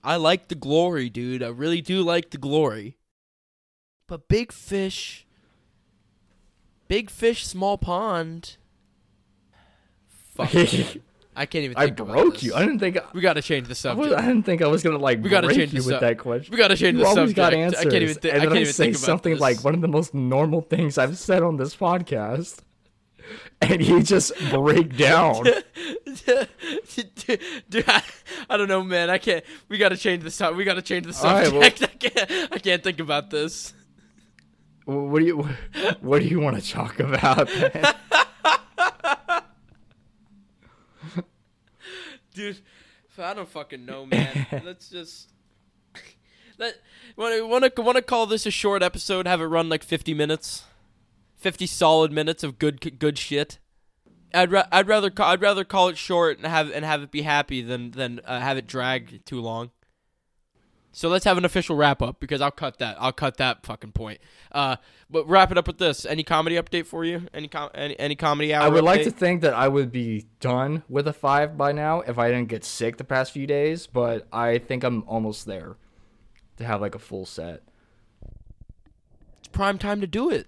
I 0.04 0.16
like 0.16 0.48
the 0.48 0.56
glory, 0.56 1.10
dude. 1.10 1.44
I 1.44 1.48
really 1.50 1.82
do 1.82 2.02
like 2.02 2.30
the 2.32 2.38
glory. 2.38 2.98
But 4.08 4.28
big 4.28 4.52
fish, 4.52 5.26
big 6.88 7.10
fish, 7.10 7.46
small 7.46 7.78
pond. 7.78 8.58
Fuck. 10.36 10.50
I 11.36 11.46
can't 11.46 11.64
even. 11.64 11.78
I 11.78 11.86
Think 11.86 12.00
about 12.02 12.14
broke 12.14 12.34
this. 12.34 12.44
you. 12.44 12.54
I 12.56 12.60
didn't 12.62 12.80
think. 12.80 12.98
I, 12.98 13.02
we 13.14 13.22
gotta 13.22 13.42
change 13.42 13.68
the 13.68 13.90
I, 13.90 13.94
was, 13.94 14.08
subject. 14.08 14.14
I 14.22 14.26
didn't 14.28 14.44
think 14.44 14.62
I 14.62 14.68
was 14.68 14.84
gonna 14.84 14.98
like 14.98 15.22
We 15.24 15.30
gotta 15.30 15.48
break 15.48 15.58
change 15.58 15.74
you 15.74 15.80
the 15.82 15.86
with 15.86 15.96
sub- 15.96 16.02
that 16.02 16.18
question. 16.18 16.52
we 16.52 16.58
gotta 16.58 16.76
change 16.76 16.98
You 16.98 17.04
the 17.04 17.08
always 17.08 17.34
subject. 17.36 17.36
got 17.38 17.54
I 17.54 17.84
can't 17.84 17.94
even. 17.96 18.16
Th- 18.16 18.34
and 18.34 18.42
I 18.44 18.46
then 18.46 18.48
can't 18.48 18.58
I 18.58 18.62
even 18.62 18.74
say 18.74 18.84
think 18.86 18.96
about 18.98 19.06
something 19.06 19.32
this. 19.34 19.40
like 19.42 19.64
one 19.64 19.74
of 19.74 19.80
the 19.82 19.88
most 19.88 20.14
normal 20.14 20.62
things 20.62 20.98
I've 20.98 21.18
said 21.18 21.42
on 21.44 21.56
this 21.56 21.76
podcast, 21.76 22.58
and 23.62 23.86
you 23.86 24.02
just 24.04 24.32
break 24.52 24.96
down. 24.98 25.44
Dude, 27.70 27.84
I, 27.88 28.04
I 28.50 28.58
don't 28.58 28.68
know, 28.68 28.84
man. 28.84 29.10
I 29.10 29.18
can't. 29.18 29.44
We 29.68 29.78
gotta 29.78 29.98
change 29.98 30.24
the 30.24 30.32
sub. 30.32 30.56
We 30.56 30.64
gotta 30.64 30.82
change 30.82 31.06
the 31.06 31.28
All 31.28 31.34
right, 31.34 31.48
subject. 31.48 31.82
well- 31.82 31.90
I 31.94 31.96
can't. 32.26 32.54
I 32.54 32.58
can't 32.60 32.84
think 32.84 33.00
about 33.00 33.30
this. 33.30 33.74
what 34.86 35.20
do 35.20 35.26
you 35.26 35.44
What 36.02 36.20
do 36.22 36.28
you 36.28 36.40
want 36.40 36.62
to 36.62 36.72
talk 36.72 37.00
about? 37.00 37.50
Dude. 42.34 42.60
I 43.18 43.34
don't 43.34 43.50
fucking 43.50 43.86
know, 43.86 44.06
man. 44.06 44.48
Let's 44.64 44.90
just. 44.90 45.30
Let 46.58 46.76
want 47.18 47.36
to 47.36 47.46
want 47.46 47.76
to 47.76 47.82
want 47.82 47.96
to 47.98 48.02
call 48.02 48.26
this 48.26 48.46
a 48.46 48.52
short 48.52 48.82
episode. 48.82 49.28
Have 49.28 49.42
it 49.42 49.46
run 49.46 49.68
like 49.68 49.84
fifty 49.84 50.14
minutes, 50.14 50.64
fifty 51.40 51.66
solid 51.66 52.12
minutes 52.12 52.44
of 52.44 52.60
good 52.60 53.00
good 53.00 53.18
shit. 53.18 53.60
I'd 54.34 54.52
ra- 54.52 54.68
I'd 54.72 54.88
rather 54.88 55.10
ca- 55.10 55.32
I'd 55.32 55.42
rather 55.42 55.64
call 55.64 55.88
it 55.88 55.98
short 55.98 56.38
and 56.38 56.46
have 56.46 56.70
and 56.70 56.86
have 56.86 57.02
it 57.02 57.10
be 57.12 57.24
happy 57.24 57.62
than 57.62 57.92
than 57.92 58.22
uh, 58.26 58.40
have 58.40 58.58
it 58.58 58.68
drag 58.68 59.26
too 59.26 59.42
long. 59.42 59.72
So 60.92 61.08
let's 61.08 61.26
have 61.26 61.38
an 61.38 61.46
official 61.46 61.76
wrap 61.76 62.02
up 62.02 62.20
because 62.20 62.42
I'll 62.42 62.52
cut 62.52 62.80
that. 62.80 62.98
I'll 63.00 63.12
cut 63.12 63.38
that 63.38 63.64
fucking 63.64 63.92
point. 63.92 64.20
Uh, 64.52 64.76
but 65.10 65.28
wrap 65.28 65.52
it 65.52 65.58
up 65.58 65.68
with 65.68 65.78
this. 65.78 66.04
Any 66.04 66.24
comedy 66.24 66.56
update 66.56 66.88
for 66.88 67.06
you? 67.06 67.28
Any 67.32 67.48
com- 67.48 67.70
any, 67.76 67.98
any 68.00 68.16
comedy 68.16 68.54
hour? 68.54 68.64
I 68.64 68.70
would 68.70 68.84
like 68.84 69.04
to 69.04 69.12
think 69.12 69.42
that 69.42 69.54
I 69.54 69.68
would 69.68 69.92
be 69.92 70.26
done 70.40 70.84
with 70.90 71.08
a 71.08 71.14
five 71.14 71.58
by 71.58 71.72
now 71.74 72.02
if 72.02 72.18
I 72.18 72.30
didn't 72.30 72.50
get 72.50 72.66
sick 72.66 72.98
the 72.98 73.04
past 73.04 73.32
few 73.32 73.46
days, 73.46 73.86
but 73.86 74.28
I 74.34 74.58
think 74.58 74.84
I'm 74.84 75.04
almost 75.08 75.46
there 75.46 75.78
to 76.58 76.66
have 76.66 76.82
like 76.82 76.96
a 76.96 77.00
full 77.00 77.26
set. 77.26 77.62
It's 79.38 79.48
prime 79.48 79.78
time 79.78 80.02
to 80.02 80.08
do 80.08 80.30
it. 80.32 80.48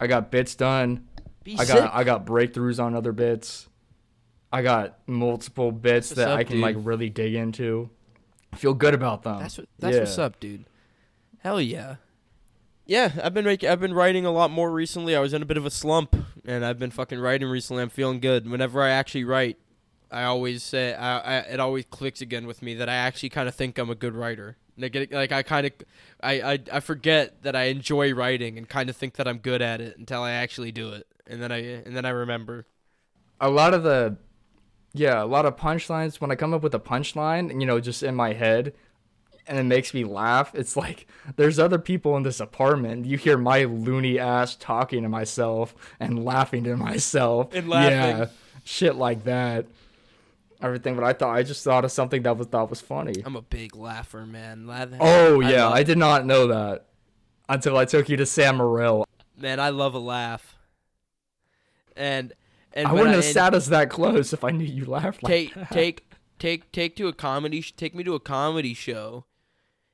I 0.00 0.06
got 0.06 0.30
bits 0.30 0.54
done. 0.54 1.06
Be 1.44 1.56
I 1.58 1.64
sick. 1.64 1.76
got 1.76 1.94
I 1.94 2.04
got 2.04 2.24
breakthroughs 2.26 2.82
on 2.82 2.94
other 2.94 3.12
bits. 3.12 3.68
I 4.52 4.62
got 4.62 4.98
multiple 5.06 5.72
bits 5.72 6.10
that 6.10 6.28
up, 6.28 6.38
I 6.38 6.44
can 6.44 6.54
dude? 6.56 6.62
like 6.62 6.76
really 6.78 7.10
dig 7.10 7.34
into. 7.34 7.90
I 8.52 8.56
feel 8.56 8.74
good 8.74 8.94
about 8.94 9.22
them. 9.22 9.40
That's 9.40 9.58
what. 9.58 9.68
That's 9.78 9.94
Yeah. 9.94 10.00
what's 10.00 10.18
up, 10.18 10.40
dude. 10.40 10.64
Hell 11.40 11.60
yeah. 11.60 11.96
Yeah, 12.86 13.12
I've 13.22 13.34
been 13.34 13.44
making. 13.44 13.68
I've 13.68 13.80
been 13.80 13.92
writing 13.92 14.24
a 14.24 14.30
lot 14.30 14.50
more 14.50 14.70
recently. 14.70 15.14
I 15.14 15.20
was 15.20 15.34
in 15.34 15.42
a 15.42 15.46
bit 15.46 15.58
of 15.58 15.66
a 15.66 15.70
slump, 15.70 16.16
and 16.46 16.64
I've 16.64 16.78
been 16.78 16.90
fucking 16.90 17.18
writing 17.20 17.48
recently. 17.48 17.82
I'm 17.82 17.90
feeling 17.90 18.18
good. 18.20 18.48
Whenever 18.48 18.82
I 18.82 18.88
actually 18.88 19.24
write, 19.24 19.58
I 20.10 20.22
always 20.24 20.62
say, 20.62 20.94
I, 20.94 21.18
I, 21.18 21.36
it 21.40 21.60
always 21.60 21.84
clicks 21.84 22.22
again 22.22 22.46
with 22.46 22.62
me 22.62 22.72
that 22.76 22.88
I 22.88 22.94
actually 22.94 23.28
kind 23.28 23.46
of 23.46 23.54
think 23.54 23.76
I'm 23.76 23.90
a 23.90 23.94
good 23.94 24.14
writer. 24.14 24.56
Like, 24.78 24.94
it- 24.96 25.12
like 25.12 25.32
I 25.32 25.42
kind 25.42 25.66
of, 25.66 25.72
I, 26.22 26.40
I, 26.52 26.58
I 26.74 26.80
forget 26.80 27.42
that 27.42 27.54
I 27.56 27.64
enjoy 27.64 28.14
writing 28.14 28.56
and 28.58 28.68
kind 28.68 28.88
of 28.88 28.96
think 28.96 29.14
that 29.14 29.26
I'm 29.28 29.38
good 29.38 29.60
at 29.62 29.80
it 29.80 29.98
until 29.98 30.22
I 30.22 30.32
actually 30.32 30.72
do 30.72 30.92
it, 30.92 31.06
and 31.26 31.42
then 31.42 31.50
I, 31.52 31.58
and 31.58 31.96
then 31.96 32.04
I 32.04 32.10
remember. 32.10 32.66
a 33.40 33.50
lot 33.50 33.74
of 33.74 33.82
the 33.82 34.16
yeah 34.94 35.22
a 35.22 35.26
lot 35.26 35.44
of 35.44 35.54
punchlines 35.54 36.18
when 36.18 36.30
i 36.30 36.34
come 36.34 36.54
up 36.54 36.62
with 36.62 36.74
a 36.74 36.80
punchline 36.80 37.60
you 37.60 37.66
know 37.66 37.78
just 37.78 38.02
in 38.02 38.14
my 38.14 38.32
head 38.32 38.72
and 39.46 39.58
it 39.58 39.64
makes 39.64 39.92
me 39.92 40.02
laugh 40.02 40.54
it's 40.54 40.76
like 40.78 41.06
there's 41.36 41.58
other 41.58 41.78
people 41.78 42.16
in 42.16 42.22
this 42.22 42.40
apartment 42.40 43.04
you 43.04 43.18
hear 43.18 43.36
my 43.36 43.64
loony 43.64 44.18
ass 44.18 44.56
talking 44.56 45.02
to 45.02 45.08
myself 45.08 45.74
and 46.00 46.24
laughing 46.24 46.64
to 46.64 46.74
myself 46.74 47.54
And 47.54 47.68
laughing. 47.68 47.92
yeah 47.92 48.26
shit 48.64 48.96
like 48.96 49.24
that 49.24 49.66
everything 50.60 50.94
but 50.96 51.04
i 51.04 51.12
thought 51.12 51.34
i 51.36 51.42
just 51.42 51.62
thought 51.64 51.84
of 51.84 51.92
something 51.92 52.22
that 52.22 52.36
was 52.36 52.46
thought 52.48 52.68
was 52.70 52.80
funny 52.80 53.14
I'm 53.24 53.36
a 53.36 53.42
big 53.42 53.76
laugher, 53.76 54.26
man. 54.26 54.66
Laugh- 54.66 54.88
oh 55.00 55.40
I 55.40 55.50
yeah 55.50 55.64
love- 55.66 55.74
I, 55.74 55.82
did 55.84 55.98
not 55.98 56.26
know 56.26 56.48
that 56.48 56.86
until 57.48 57.76
i 57.76 57.84
took 57.84 58.08
you 58.08 58.16
to 58.16 58.26
sam 58.26 58.56
morril 58.56 59.06
man, 59.36 59.60
I 59.60 59.68
love 59.70 59.94
a 59.94 60.00
laugh. 60.00 60.56
And 61.96 62.32
and 62.72 62.86
i 62.88 62.92
wouldn't 62.92 63.10
have 63.14 63.24
and 63.24 63.32
sat 63.34 63.54
us 63.54 63.66
that 63.68 63.88
close 63.90 64.32
if 64.32 64.44
i 64.44 64.50
knew 64.50 64.64
you 64.64 64.84
laughed 64.84 65.22
like 65.22 65.30
take 65.30 65.54
that. 65.54 65.70
take 65.70 66.04
take 66.38 66.70
take 66.72 66.96
to 66.96 67.08
a 67.08 67.12
comedy 67.12 67.60
sh- 67.60 67.72
take 67.72 67.94
me 67.94 68.04
to 68.04 68.14
a 68.14 68.20
comedy 68.20 68.74
show 68.74 69.24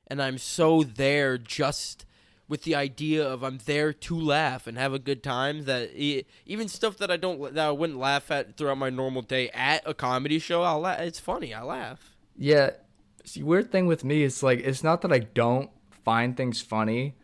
and 0.09 0.21
i'm 0.23 0.37
so 0.39 0.83
there 0.83 1.39
just 1.39 2.05
with 2.49 2.63
the 2.63 2.75
idea 2.75 3.27
of 3.27 3.43
i'm 3.43 3.59
there 3.65 3.93
to 3.93 4.19
laugh 4.19 4.67
and 4.67 4.77
have 4.79 4.93
a 4.93 4.99
good 4.99 5.23
time 5.23 5.65
that 5.65 5.91
even 6.47 6.69
stuff 6.69 6.97
that 6.99 7.11
i 7.11 7.17
don't 7.17 7.55
that 7.55 7.69
i 7.69 7.71
wouldn't 7.71 7.99
laugh 7.99 8.31
at 8.31 8.57
throughout 8.57 8.79
my 8.79 8.91
normal 8.91 9.23
day 9.23 9.49
at 9.51 9.83
a 9.87 9.95
comedy 9.95 10.39
show 10.39 10.63
i'll 10.63 10.81
laugh 10.81 11.01
it's 11.01 11.19
funny 11.21 11.53
i 11.55 11.63
laugh 11.63 12.15
Yeah. 12.37 12.71
See, 13.27 13.43
weird 13.43 13.73
thing 13.73 13.87
with 13.87 14.05
me 14.05 14.23
is 14.23 14.43
like 14.43 14.59
it's 14.61 14.85
not 14.85 15.01
that 15.01 15.11
I 15.13 15.21
don't 15.21 15.71
find 16.05 16.37
things 16.37 16.61
funny. 16.61 17.15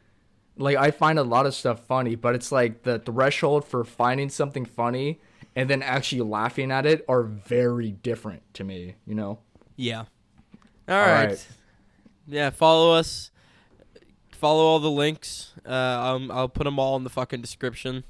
Like 0.56 0.78
I 0.78 0.90
find 0.90 1.18
a 1.18 1.22
lot 1.22 1.44
of 1.44 1.54
stuff 1.54 1.80
funny, 1.86 2.14
but 2.14 2.34
it's 2.34 2.50
like 2.50 2.84
the 2.84 2.98
threshold 3.00 3.66
for 3.66 3.84
finding 3.84 4.30
something 4.30 4.64
funny 4.64 5.20
and 5.54 5.68
then 5.68 5.82
actually 5.82 6.22
laughing 6.22 6.70
at 6.72 6.86
it 6.86 7.04
are 7.06 7.22
very 7.24 7.90
different 7.90 8.42
to 8.54 8.64
me, 8.64 8.94
you 9.06 9.14
know. 9.14 9.40
yeah 9.76 10.04
all 10.88 10.96
right. 10.96 11.26
right. 11.26 11.48
yeah 12.26 12.48
follow 12.50 12.92
us 12.94 13.29
follow 14.40 14.64
all 14.64 14.80
the 14.80 14.90
links. 14.90 15.52
Uh 15.66 15.70
um, 16.16 16.30
i'll 16.30 16.48
put 16.48 16.64
them 16.64 16.78
all 16.78 16.96
in 16.96 17.04
the 17.04 17.10
fucking 17.10 17.40
description. 17.40 18.04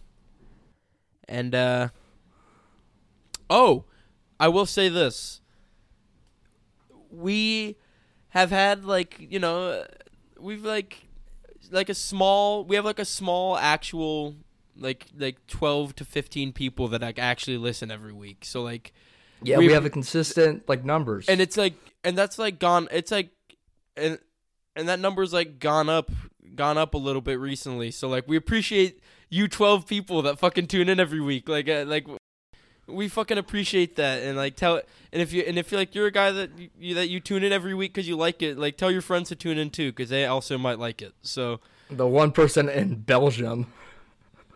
And 1.29 1.55
uh 1.55 1.89
oh 3.49 3.85
i 4.39 4.49
will 4.49 4.67
say 4.67 4.89
this. 4.89 5.41
We 7.11 7.77
have 8.31 8.51
had 8.51 8.85
like 8.85 9.17
you 9.19 9.39
know 9.39 9.85
we've 10.39 10.65
like 10.65 11.07
like 11.71 11.89
a 11.89 11.95
small 11.95 12.65
we 12.65 12.77
have 12.77 12.85
like 12.85 12.99
a 13.01 13.05
small 13.05 13.57
actual 13.57 14.37
like 14.77 15.07
like 15.19 15.45
12 15.49 15.97
to 15.97 16.05
15 16.05 16.53
people 16.53 16.89
that 16.89 17.01
like 17.03 17.19
actually 17.19 17.57
listen 17.59 17.91
every 17.91 18.13
week. 18.13 18.45
So 18.45 18.63
like 18.63 18.93
Yeah, 19.43 19.59
We- 19.59 19.67
we, 19.69 19.73
have 19.73 19.85
a 19.85 19.91
consistent 19.91 20.69
like 20.69 20.85
numbers. 20.85 21.29
and 21.29 21.41
it's 21.41 21.57
like 21.57 21.75
and 22.05 22.17
that's 22.17 22.39
like 22.39 22.59
gone 22.59 22.89
it's 22.91 23.11
like 23.11 23.31
and 23.97 24.19
and 24.81 24.89
that 24.89 24.99
number's 24.99 25.33
like 25.33 25.59
gone 25.61 25.89
up 25.89 26.11
gone 26.57 26.77
up 26.79 26.95
a 26.95 26.99
little 26.99 27.23
bit 27.23 27.39
recently. 27.39 27.91
So 27.91 28.09
like 28.09 28.27
we 28.27 28.37
appreciate 28.37 29.01
you 29.29 29.47
12 29.47 29.87
people 29.87 30.23
that 30.23 30.39
fucking 30.39 30.67
tune 30.67 30.89
in 30.89 30.99
every 30.99 31.21
week. 31.21 31.49
Like 31.49 31.69
uh, 31.69 31.85
like 31.87 32.07
we 32.87 33.09
fucking 33.09 33.39
appreciate 33.39 33.97
that. 33.97 34.23
And 34.23 34.37
like 34.37 34.57
tell 34.57 34.81
and 35.13 35.23
if 35.23 35.33
you 35.33 35.43
and 35.43 35.59
if 35.59 35.71
you're 35.71 35.81
like 35.81 35.95
you're 35.95 36.07
a 36.07 36.13
guy 36.13 36.33
that 36.33 36.59
you, 36.59 36.71
you 36.79 36.95
that 36.95 37.09
you 37.09 37.21
tune 37.21 37.45
in 37.45 37.53
every 37.53 37.75
week 37.75 37.95
because 37.95 38.09
you 38.09 38.17
like 38.17 38.43
it 38.43 38.59
like 38.59 38.77
tell 38.77 38.91
your 38.91 39.03
friends 39.03 39.29
to 39.29 39.37
tune 39.37 39.59
in 39.59 39.71
too 39.71 39.91
because 39.93 40.09
they 40.09 40.27
also 40.27 40.59
might 40.59 40.79
like 40.79 41.03
it. 41.03 41.15
So 41.23 41.61
the 41.91 42.07
one 42.07 42.33
person 42.33 42.69
in 42.69 42.97
Belgium. 42.97 43.73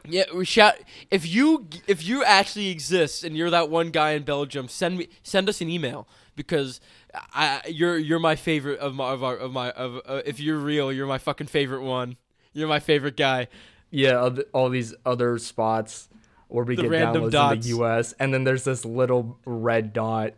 yeah, 0.08 0.24
we 0.34 0.44
shout 0.44 0.74
if 1.10 1.26
you 1.26 1.68
if 1.86 2.04
you 2.04 2.24
actually 2.24 2.68
exist 2.68 3.24
and 3.24 3.36
you're 3.36 3.50
that 3.50 3.70
one 3.70 3.90
guy 3.90 4.12
in 4.12 4.22
Belgium, 4.24 4.68
send 4.68 4.98
me 4.98 5.08
send 5.22 5.48
us 5.48 5.60
an 5.60 5.68
email 5.68 6.08
because 6.36 6.80
I 7.34 7.60
you're 7.68 7.96
you're 7.98 8.18
my 8.18 8.36
favorite 8.36 8.78
of 8.80 8.94
my 8.94 9.10
of 9.12 9.22
our 9.24 9.36
of 9.36 9.52
my 9.52 9.70
of 9.72 10.00
uh, 10.06 10.22
if 10.24 10.40
you're 10.40 10.58
real, 10.58 10.92
you're 10.92 11.06
my 11.06 11.18
fucking 11.18 11.46
favorite 11.48 11.82
one. 11.82 12.16
You're 12.52 12.68
my 12.68 12.80
favorite 12.80 13.16
guy. 13.16 13.48
Yeah, 13.90 14.28
all 14.52 14.68
these 14.70 14.94
other 15.06 15.38
spots 15.38 16.08
where 16.48 16.64
we 16.64 16.76
The 16.76 16.82
get 16.82 16.90
downloads 16.92 17.30
dots. 17.32 17.54
in 17.54 17.60
the 17.62 17.68
US 17.84 18.12
and 18.18 18.32
then 18.34 18.44
there's 18.44 18.64
this 18.64 18.84
little 18.84 19.38
red 19.44 19.92
dot 19.92 20.34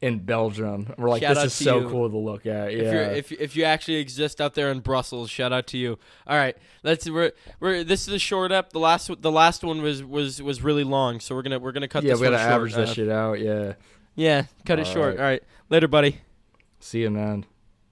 in 0.00 0.20
Belgium. 0.20 0.94
We're 0.96 1.08
like 1.10 1.22
Shout 1.22 1.34
this 1.34 1.44
is 1.46 1.52
so 1.54 1.80
you. 1.80 1.88
cool 1.88 2.08
to 2.08 2.16
look 2.16 2.46
at. 2.46 2.72
Yeah. 2.72 2.82
If 3.10 3.32
if 3.32 3.40
if 3.40 3.56
you 3.56 3.64
actually 3.64 3.96
exist 3.96 4.40
out 4.40 4.54
there 4.54 4.70
in 4.70 4.78
Brussels, 4.78 5.28
shout 5.28 5.52
out 5.52 5.66
to 5.68 5.76
you. 5.78 5.98
All 6.26 6.36
right, 6.36 6.56
let's 6.84 7.10
we're 7.10 7.32
we're 7.58 7.82
this 7.82 8.06
is 8.06 8.14
a 8.14 8.18
short 8.20 8.52
up. 8.52 8.72
The 8.72 8.78
last 8.78 9.10
the 9.22 9.32
last 9.32 9.64
one 9.64 9.82
was 9.82 10.04
was 10.04 10.40
was 10.40 10.62
really 10.62 10.84
long, 10.84 11.18
so 11.18 11.34
we're 11.34 11.42
gonna 11.42 11.58
we're 11.58 11.72
gonna 11.72 11.88
cut 11.88 12.04
yeah, 12.04 12.12
this 12.12 12.20
we 12.20 12.26
gotta 12.26 12.38
average 12.38 12.74
this 12.74 12.90
Uh, 12.90 12.94
shit 12.94 13.08
out. 13.08 13.40
Yeah. 13.40 13.72
Yeah, 14.18 14.46
cut 14.66 14.80
it 14.80 14.86
short. 14.88 15.14
right. 15.14 15.18
All 15.18 15.24
right, 15.24 15.42
later, 15.70 15.86
buddy. 15.86 16.20
See 16.80 17.02
you, 17.02 17.10
man. 17.10 17.46